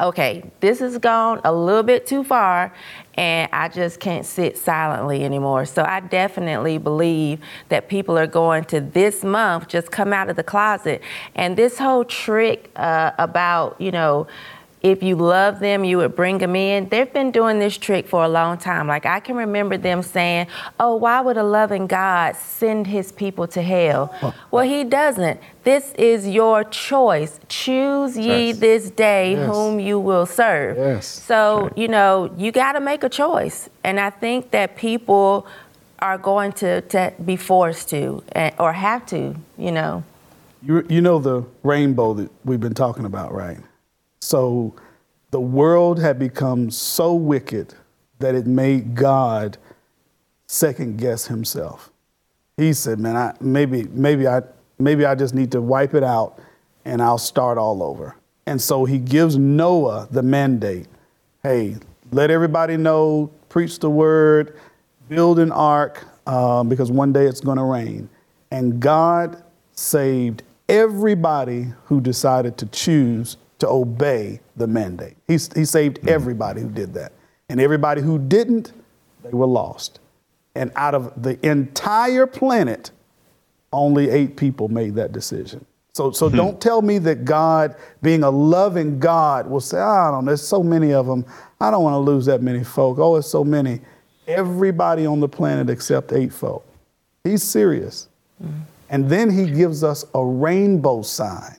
okay, 0.00 0.48
this 0.60 0.78
has 0.78 0.96
gone 0.98 1.40
a 1.44 1.52
little 1.52 1.82
bit 1.82 2.06
too 2.06 2.22
far, 2.22 2.72
and 3.14 3.48
I 3.52 3.68
just 3.68 3.98
can't 3.98 4.24
sit 4.24 4.56
silently 4.56 5.24
anymore. 5.24 5.64
So 5.64 5.82
I 5.82 5.98
definitely 6.00 6.78
believe 6.78 7.40
that 7.68 7.88
people 7.88 8.16
are 8.16 8.28
going 8.28 8.64
to 8.66 8.80
this 8.80 9.24
month 9.24 9.66
just 9.66 9.90
come 9.90 10.12
out 10.12 10.30
of 10.30 10.36
the 10.36 10.44
closet. 10.44 11.02
And 11.34 11.56
this 11.56 11.78
whole 11.78 12.04
trick 12.04 12.70
uh, 12.76 13.10
about, 13.18 13.80
you 13.80 13.90
know, 13.90 14.28
if 14.82 15.02
you 15.02 15.16
love 15.16 15.58
them, 15.58 15.84
you 15.84 15.98
would 15.98 16.14
bring 16.14 16.38
them 16.38 16.54
in. 16.54 16.88
They've 16.88 17.12
been 17.12 17.30
doing 17.32 17.58
this 17.58 17.76
trick 17.76 18.06
for 18.06 18.24
a 18.24 18.28
long 18.28 18.58
time. 18.58 18.86
Like 18.86 19.06
I 19.06 19.18
can 19.20 19.34
remember 19.36 19.76
them 19.76 20.02
saying, 20.02 20.46
"Oh, 20.78 20.94
why 20.96 21.20
would 21.20 21.36
a 21.36 21.42
loving 21.42 21.86
God 21.86 22.36
send 22.36 22.86
his 22.86 23.10
people 23.10 23.46
to 23.48 23.62
hell?" 23.62 24.14
well, 24.50 24.64
he 24.64 24.84
doesn't. 24.84 25.40
This 25.64 25.92
is 25.94 26.28
your 26.28 26.64
choice. 26.64 27.40
Choose 27.48 28.16
ye 28.16 28.48
Yes. 28.48 28.58
this 28.58 28.90
day 28.90 29.32
Yes. 29.32 29.46
whom 29.50 29.80
you 29.80 29.98
will 29.98 30.26
serve. 30.26 30.76
Yes. 30.76 31.06
So, 31.06 31.70
you 31.76 31.88
know, 31.88 32.30
you 32.36 32.52
got 32.52 32.72
to 32.72 32.80
make 32.80 33.02
a 33.02 33.08
choice. 33.08 33.68
And 33.84 33.98
I 33.98 34.10
think 34.10 34.50
that 34.52 34.76
people 34.76 35.46
are 35.98 36.16
going 36.18 36.52
to, 36.52 36.80
to 36.82 37.12
be 37.24 37.36
forced 37.36 37.88
to 37.90 38.22
eh, 38.36 38.52
or 38.58 38.72
have 38.72 39.04
to, 39.06 39.34
you 39.56 39.72
know. 39.72 40.04
You, 40.62 40.86
you 40.88 41.00
know 41.00 41.18
the 41.18 41.44
rainbow 41.62 42.14
that 42.14 42.30
we've 42.44 42.60
been 42.60 42.74
talking 42.74 43.04
about, 43.04 43.32
right? 43.34 43.58
So 44.20 44.74
the 45.30 45.40
world 45.40 46.00
had 46.00 46.18
become 46.18 46.70
so 46.70 47.14
wicked 47.14 47.74
that 48.18 48.34
it 48.34 48.46
made 48.46 48.94
God 48.94 49.58
second 50.46 50.98
guess 50.98 51.26
himself. 51.26 51.90
He 52.56 52.72
said, 52.72 52.98
"Man, 52.98 53.16
I, 53.16 53.34
maybe, 53.40 53.84
maybe 53.90 54.26
I, 54.26 54.42
maybe 54.78 55.04
I 55.04 55.14
just 55.14 55.34
need 55.34 55.52
to 55.52 55.60
wipe 55.60 55.94
it 55.94 56.02
out, 56.02 56.40
and 56.84 57.00
I'll 57.00 57.18
start 57.18 57.58
all 57.58 57.82
over." 57.82 58.16
And 58.46 58.60
so 58.60 58.84
he 58.84 58.98
gives 58.98 59.36
Noah 59.36 60.08
the 60.10 60.22
mandate: 60.22 60.88
"Hey, 61.42 61.76
let 62.10 62.30
everybody 62.30 62.76
know, 62.76 63.30
preach 63.48 63.78
the 63.78 63.90
word, 63.90 64.58
build 65.08 65.38
an 65.38 65.52
ark, 65.52 66.04
um, 66.26 66.68
because 66.68 66.90
one 66.90 67.12
day 67.12 67.26
it's 67.26 67.40
going 67.40 67.58
to 67.58 67.64
rain." 67.64 68.08
And 68.50 68.80
God 68.80 69.42
saved 69.72 70.42
everybody 70.68 71.72
who 71.84 72.00
decided 72.00 72.56
to 72.58 72.66
choose 72.66 73.36
to 73.58 73.68
obey 73.68 74.40
the 74.56 74.66
mandate. 74.66 75.16
He, 75.26 75.34
he 75.34 75.64
saved 75.64 75.98
mm-hmm. 75.98 76.08
everybody 76.08 76.60
who 76.60 76.70
did 76.70 76.94
that. 76.94 77.12
And 77.48 77.60
everybody 77.60 78.02
who 78.02 78.18
didn't, 78.18 78.72
they 79.24 79.30
were 79.30 79.46
lost. 79.46 80.00
And 80.54 80.70
out 80.76 80.94
of 80.94 81.22
the 81.22 81.38
entire 81.46 82.26
planet, 82.26 82.90
only 83.72 84.10
eight 84.10 84.36
people 84.36 84.68
made 84.68 84.94
that 84.96 85.12
decision. 85.12 85.64
So, 85.94 86.12
so 86.12 86.28
hmm. 86.28 86.36
don't 86.36 86.60
tell 86.60 86.80
me 86.80 86.98
that 86.98 87.24
God, 87.24 87.74
being 88.02 88.22
a 88.22 88.30
loving 88.30 88.98
God, 88.98 89.48
will 89.48 89.60
say, 89.60 89.78
ah, 89.78 90.08
I 90.08 90.10
don't 90.12 90.24
know, 90.24 90.30
there's 90.30 90.46
so 90.46 90.62
many 90.62 90.92
of 90.92 91.06
them. 91.06 91.24
I 91.60 91.70
don't 91.70 91.82
want 91.82 91.94
to 91.94 91.98
lose 91.98 92.26
that 92.26 92.42
many 92.42 92.62
folk. 92.62 92.98
Oh, 92.98 93.16
it's 93.16 93.26
so 93.26 93.42
many. 93.42 93.80
Everybody 94.26 95.06
on 95.06 95.20
the 95.20 95.28
planet 95.28 95.70
except 95.70 96.12
eight 96.12 96.32
folk. 96.32 96.64
He's 97.24 97.42
serious. 97.42 98.08
Mm. 98.42 98.60
And 98.90 99.10
then 99.10 99.30
he 99.30 99.50
gives 99.50 99.82
us 99.82 100.04
a 100.14 100.24
rainbow 100.24 101.02
sign, 101.02 101.56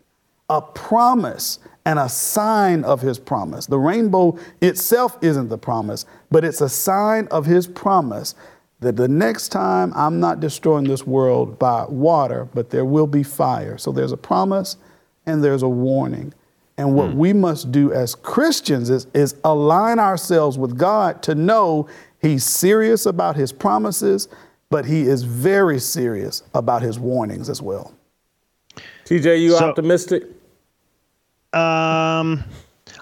a 0.50 0.62
promise, 0.62 1.60
and 1.90 1.98
a 1.98 2.08
sign 2.08 2.84
of 2.84 3.02
his 3.02 3.18
promise. 3.18 3.66
The 3.66 3.80
rainbow 3.80 4.38
itself 4.62 5.18
isn't 5.24 5.50
the 5.50 5.58
promise, 5.58 6.06
but 6.30 6.46
it's 6.46 6.62
a 6.62 6.70
sign 6.70 7.28
of 7.32 7.48
his 7.48 7.66
promise 7.66 8.36
that 8.80 8.96
the 8.96 9.08
next 9.08 9.50
time 9.50 9.92
I'm 9.96 10.20
not 10.20 10.40
destroying 10.40 10.84
this 10.84 11.08
world 11.08 11.58
by 11.58 11.86
water, 11.90 12.48
but 12.54 12.70
there 12.70 12.86
will 12.86 13.08
be 13.08 13.24
fire. 13.24 13.80
So 13.80 13.92
there's 13.92 14.12
a 14.12 14.18
promise 14.18 14.78
and 15.26 15.44
there's 15.44 15.64
a 15.64 15.68
warning. 15.68 16.32
And 16.78 16.94
what 16.94 17.10
hmm. 17.10 17.18
we 17.18 17.34
must 17.34 17.72
do 17.72 17.92
as 17.92 18.14
Christians 18.14 18.92
is, 18.92 19.08
is 19.16 19.36
align 19.44 19.98
ourselves 19.98 20.60
with 20.60 20.78
God 20.78 21.24
to 21.24 21.34
know 21.34 21.88
He's 22.22 22.44
serious 22.44 23.08
about 23.08 23.36
His 23.36 23.52
promises, 23.52 24.28
but 24.70 24.86
He 24.86 25.08
is 25.08 25.24
very 25.24 25.80
serious 25.80 26.44
about 26.54 26.84
His 26.84 27.00
warnings 27.00 27.50
as 27.50 27.64
well. 27.64 27.96
TJ, 29.06 29.42
you 29.42 29.58
So- 29.58 29.70
optimistic? 29.70 30.28
Um, 31.54 32.44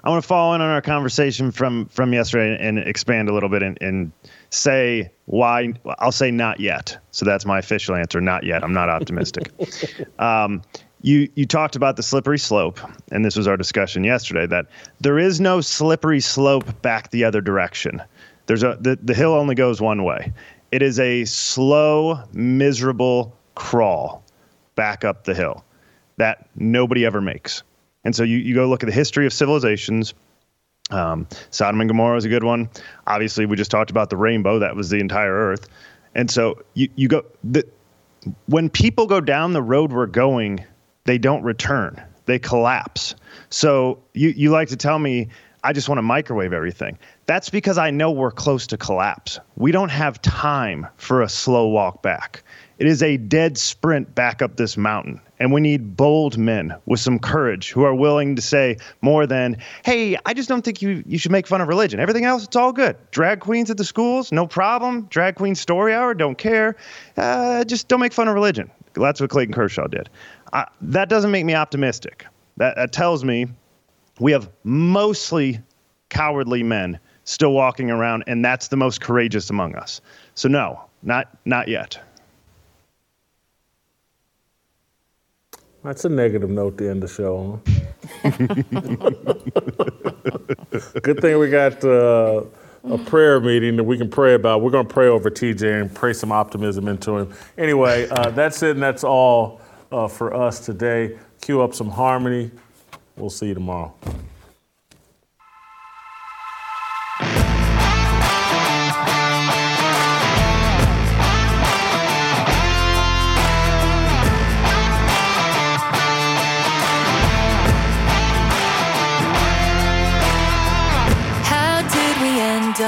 I 0.03 0.09
want 0.09 0.23
to 0.23 0.27
follow 0.27 0.53
in 0.53 0.61
on 0.61 0.69
our 0.69 0.81
conversation 0.81 1.51
from 1.51 1.87
from 1.87 2.13
yesterday 2.13 2.57
and 2.65 2.79
expand 2.79 3.29
a 3.29 3.33
little 3.33 3.49
bit 3.49 3.61
and, 3.61 3.77
and 3.81 4.11
say 4.51 5.11
why. 5.25 5.73
I'll 5.99 6.11
say 6.11 6.31
not 6.31 6.59
yet. 6.59 6.97
So 7.11 7.25
that's 7.25 7.45
my 7.45 7.59
official 7.59 7.95
answer. 7.95 8.21
Not 8.21 8.43
yet. 8.43 8.63
I'm 8.63 8.73
not 8.73 8.89
optimistic. 8.89 9.51
um, 10.19 10.61
you 11.01 11.29
you 11.35 11.45
talked 11.45 11.75
about 11.75 11.97
the 11.97 12.03
slippery 12.03 12.39
slope, 12.39 12.79
and 13.11 13.25
this 13.25 13.35
was 13.35 13.47
our 13.47 13.57
discussion 13.57 14.03
yesterday. 14.03 14.45
That 14.45 14.67
there 15.01 15.19
is 15.19 15.41
no 15.41 15.61
slippery 15.61 16.21
slope 16.21 16.81
back 16.81 17.11
the 17.11 17.23
other 17.23 17.41
direction. 17.41 18.01
There's 18.45 18.63
a 18.63 18.77
the, 18.79 18.97
the 19.01 19.13
hill 19.13 19.33
only 19.33 19.55
goes 19.55 19.81
one 19.81 20.03
way. 20.03 20.31
It 20.71 20.81
is 20.81 20.99
a 20.99 21.25
slow, 21.25 22.23
miserable 22.33 23.35
crawl 23.55 24.23
back 24.75 25.03
up 25.03 25.23
the 25.23 25.33
hill 25.33 25.63
that 26.17 26.49
nobody 26.55 27.05
ever 27.05 27.21
makes. 27.21 27.63
And 28.07 28.15
so 28.15 28.23
you, 28.23 28.37
you 28.37 28.55
go 28.55 28.69
look 28.69 28.83
at 28.83 28.85
the 28.85 28.93
history 28.93 29.25
of 29.25 29.33
civilizations. 29.33 30.13
Um, 30.91 31.27
Sodom 31.51 31.81
and 31.81 31.89
Gomorrah 31.89 32.15
is 32.15 32.23
a 32.23 32.29
good 32.29 32.45
one. 32.45 32.69
Obviously, 33.05 33.45
we 33.45 33.57
just 33.57 33.69
talked 33.69 33.91
about 33.91 34.09
the 34.09 34.15
rainbow. 34.15 34.59
That 34.59 34.77
was 34.77 34.89
the 34.89 35.01
entire 35.01 35.33
earth. 35.33 35.67
And 36.15 36.31
so 36.31 36.63
you, 36.73 36.89
you 36.95 37.09
go, 37.09 37.25
the, 37.43 37.67
when 38.45 38.69
people 38.69 39.07
go 39.07 39.19
down 39.19 39.51
the 39.51 39.61
road 39.61 39.91
we're 39.91 40.05
going, 40.05 40.63
they 41.03 41.17
don't 41.17 41.43
return. 41.43 42.01
They 42.27 42.39
collapse. 42.39 43.13
So 43.49 43.99
you, 44.13 44.29
you 44.29 44.51
like 44.51 44.69
to 44.69 44.77
tell 44.77 44.97
me, 44.97 45.27
I 45.61 45.73
just 45.73 45.89
want 45.89 45.97
to 45.97 46.03
microwave 46.03 46.53
everything. 46.53 46.97
That's 47.25 47.49
because 47.49 47.77
I 47.77 47.91
know 47.91 48.11
we're 48.11 48.31
close 48.31 48.67
to 48.67 48.77
collapse. 48.77 49.37
We 49.57 49.73
don't 49.73 49.91
have 49.91 50.21
time 50.21 50.87
for 50.95 51.23
a 51.23 51.27
slow 51.27 51.67
walk 51.67 52.03
back. 52.03 52.43
It 52.79 52.87
is 52.87 53.03
a 53.03 53.17
dead 53.17 53.57
sprint 53.57 54.15
back 54.15 54.41
up 54.41 54.55
this 54.55 54.77
mountain. 54.77 55.19
And 55.39 55.53
we 55.53 55.61
need 55.61 55.95
bold 55.95 56.37
men 56.37 56.75
with 56.85 56.99
some 56.99 57.19
courage 57.19 57.71
who 57.71 57.83
are 57.83 57.93
willing 57.93 58.35
to 58.35 58.41
say 58.41 58.77
more 59.01 59.27
than, 59.27 59.57
hey, 59.85 60.17
I 60.25 60.33
just 60.33 60.49
don't 60.49 60.63
think 60.63 60.81
you, 60.81 61.03
you 61.05 61.17
should 61.17 61.31
make 61.31 61.45
fun 61.45 61.61
of 61.61 61.67
religion. 61.67 61.99
Everything 61.99 62.25
else, 62.25 62.43
it's 62.43 62.55
all 62.55 62.73
good. 62.73 62.97
Drag 63.11 63.39
queens 63.39 63.69
at 63.69 63.77
the 63.77 63.83
schools, 63.83 64.31
no 64.31 64.47
problem. 64.47 65.03
Drag 65.09 65.35
queen 65.35 65.53
story 65.53 65.93
hour, 65.93 66.13
don't 66.13 66.37
care. 66.37 66.75
Uh, 67.15 67.63
just 67.63 67.87
don't 67.87 67.99
make 67.99 68.13
fun 68.13 68.27
of 68.27 68.33
religion. 68.33 68.71
That's 68.93 69.21
what 69.21 69.29
Clayton 69.29 69.53
Kershaw 69.53 69.87
did. 69.87 70.09
Uh, 70.53 70.65
that 70.81 71.07
doesn't 71.09 71.29
make 71.29 71.45
me 71.45 71.53
optimistic. 71.53 72.25
That, 72.57 72.75
that 72.75 72.91
tells 72.91 73.23
me 73.23 73.47
we 74.19 74.31
have 74.31 74.49
mostly 74.63 75.59
cowardly 76.09 76.63
men 76.63 76.99
still 77.25 77.51
walking 77.51 77.91
around, 77.91 78.23
and 78.25 78.43
that's 78.43 78.69
the 78.69 78.77
most 78.77 79.01
courageous 79.01 79.49
among 79.49 79.75
us. 79.75 80.01
So, 80.33 80.47
no, 80.47 80.81
not, 81.03 81.37
not 81.45 81.67
yet. 81.67 81.99
That's 85.87 86.03
a 86.03 86.09
negative 86.09 86.49
note 86.49 86.77
to 86.79 86.89
end 86.89 87.01
the 87.01 87.07
show 87.07 87.37
on. 87.37 87.61
Good 91.01 91.21
thing 91.21 91.39
we 91.39 91.49
got 91.49 91.81
uh, 91.81 92.43
a 92.83 92.97
prayer 93.05 93.39
meeting 93.39 93.77
that 93.77 93.85
we 93.85 93.97
can 93.97 94.09
pray 94.09 94.33
about. 94.33 94.61
We're 94.61 94.71
going 94.71 94.85
to 94.85 94.93
pray 94.93 95.07
over 95.07 95.29
TJ 95.29 95.83
and 95.83 95.95
pray 95.95 96.11
some 96.11 96.29
optimism 96.29 96.89
into 96.89 97.15
him. 97.15 97.33
Anyway, 97.57 98.09
uh, 98.09 98.31
that's 98.31 98.61
it, 98.63 98.71
and 98.71 98.83
that's 98.83 99.05
all 99.05 99.61
uh, 99.89 100.09
for 100.09 100.33
us 100.33 100.59
today. 100.59 101.17
Cue 101.39 101.61
up 101.61 101.73
some 101.73 101.89
harmony. 101.89 102.51
We'll 103.15 103.29
see 103.29 103.47
you 103.47 103.53
tomorrow. 103.53 103.95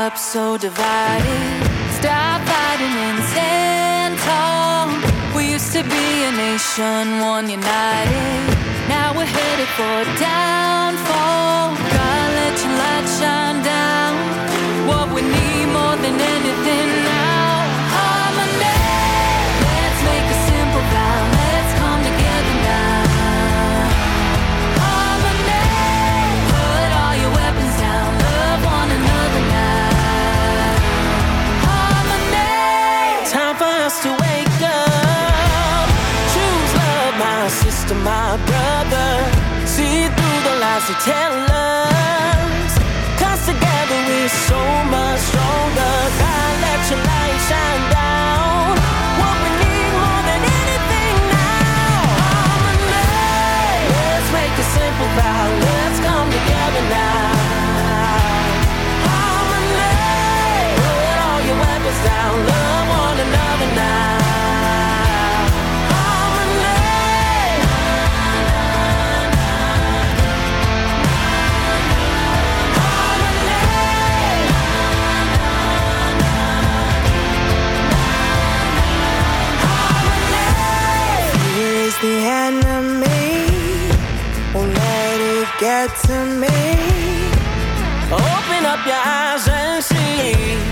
Up 0.10 0.18
so 0.18 0.58
divided? 0.58 1.54
Stop 2.00 2.42
fighting 2.52 2.96
and 3.08 3.20
stand 3.32 4.14
tall. 4.30 4.88
We 5.36 5.44
used 5.56 5.72
to 5.78 5.84
be 5.84 6.06
a 6.30 6.32
nation, 6.48 7.20
one 7.34 7.48
united. 7.62 8.42
Now 8.96 9.08
we're 9.18 9.34
headed 9.40 9.72
for 9.78 9.98
downfall. 10.18 11.66
God, 11.96 12.28
let 12.40 12.56
your 12.64 12.76
light 12.84 13.08
shine 13.20 13.60
down. 13.76 14.14
What 14.90 15.08
we 15.16 15.22
need 15.22 15.66
more 15.78 15.96
than 16.04 16.16
anything 16.36 16.69
lies 40.80 40.88
they 40.88 41.12
tell 41.12 41.34
us. 41.52 42.78
Cause 43.20 43.46
together 43.46 43.98
we're 44.08 44.30
so 44.30 44.60
much 44.86 45.20
stronger. 45.20 45.96
God, 46.20 46.62
let 46.62 46.90
your 46.90 47.00
light 47.00 47.40
shine 47.50 47.89
to 85.88 86.26
me. 86.26 86.48
Open 88.12 88.66
up 88.66 88.86
your 88.86 88.96
eyes 88.96 89.48
and 89.48 89.82
see. 89.82 90.69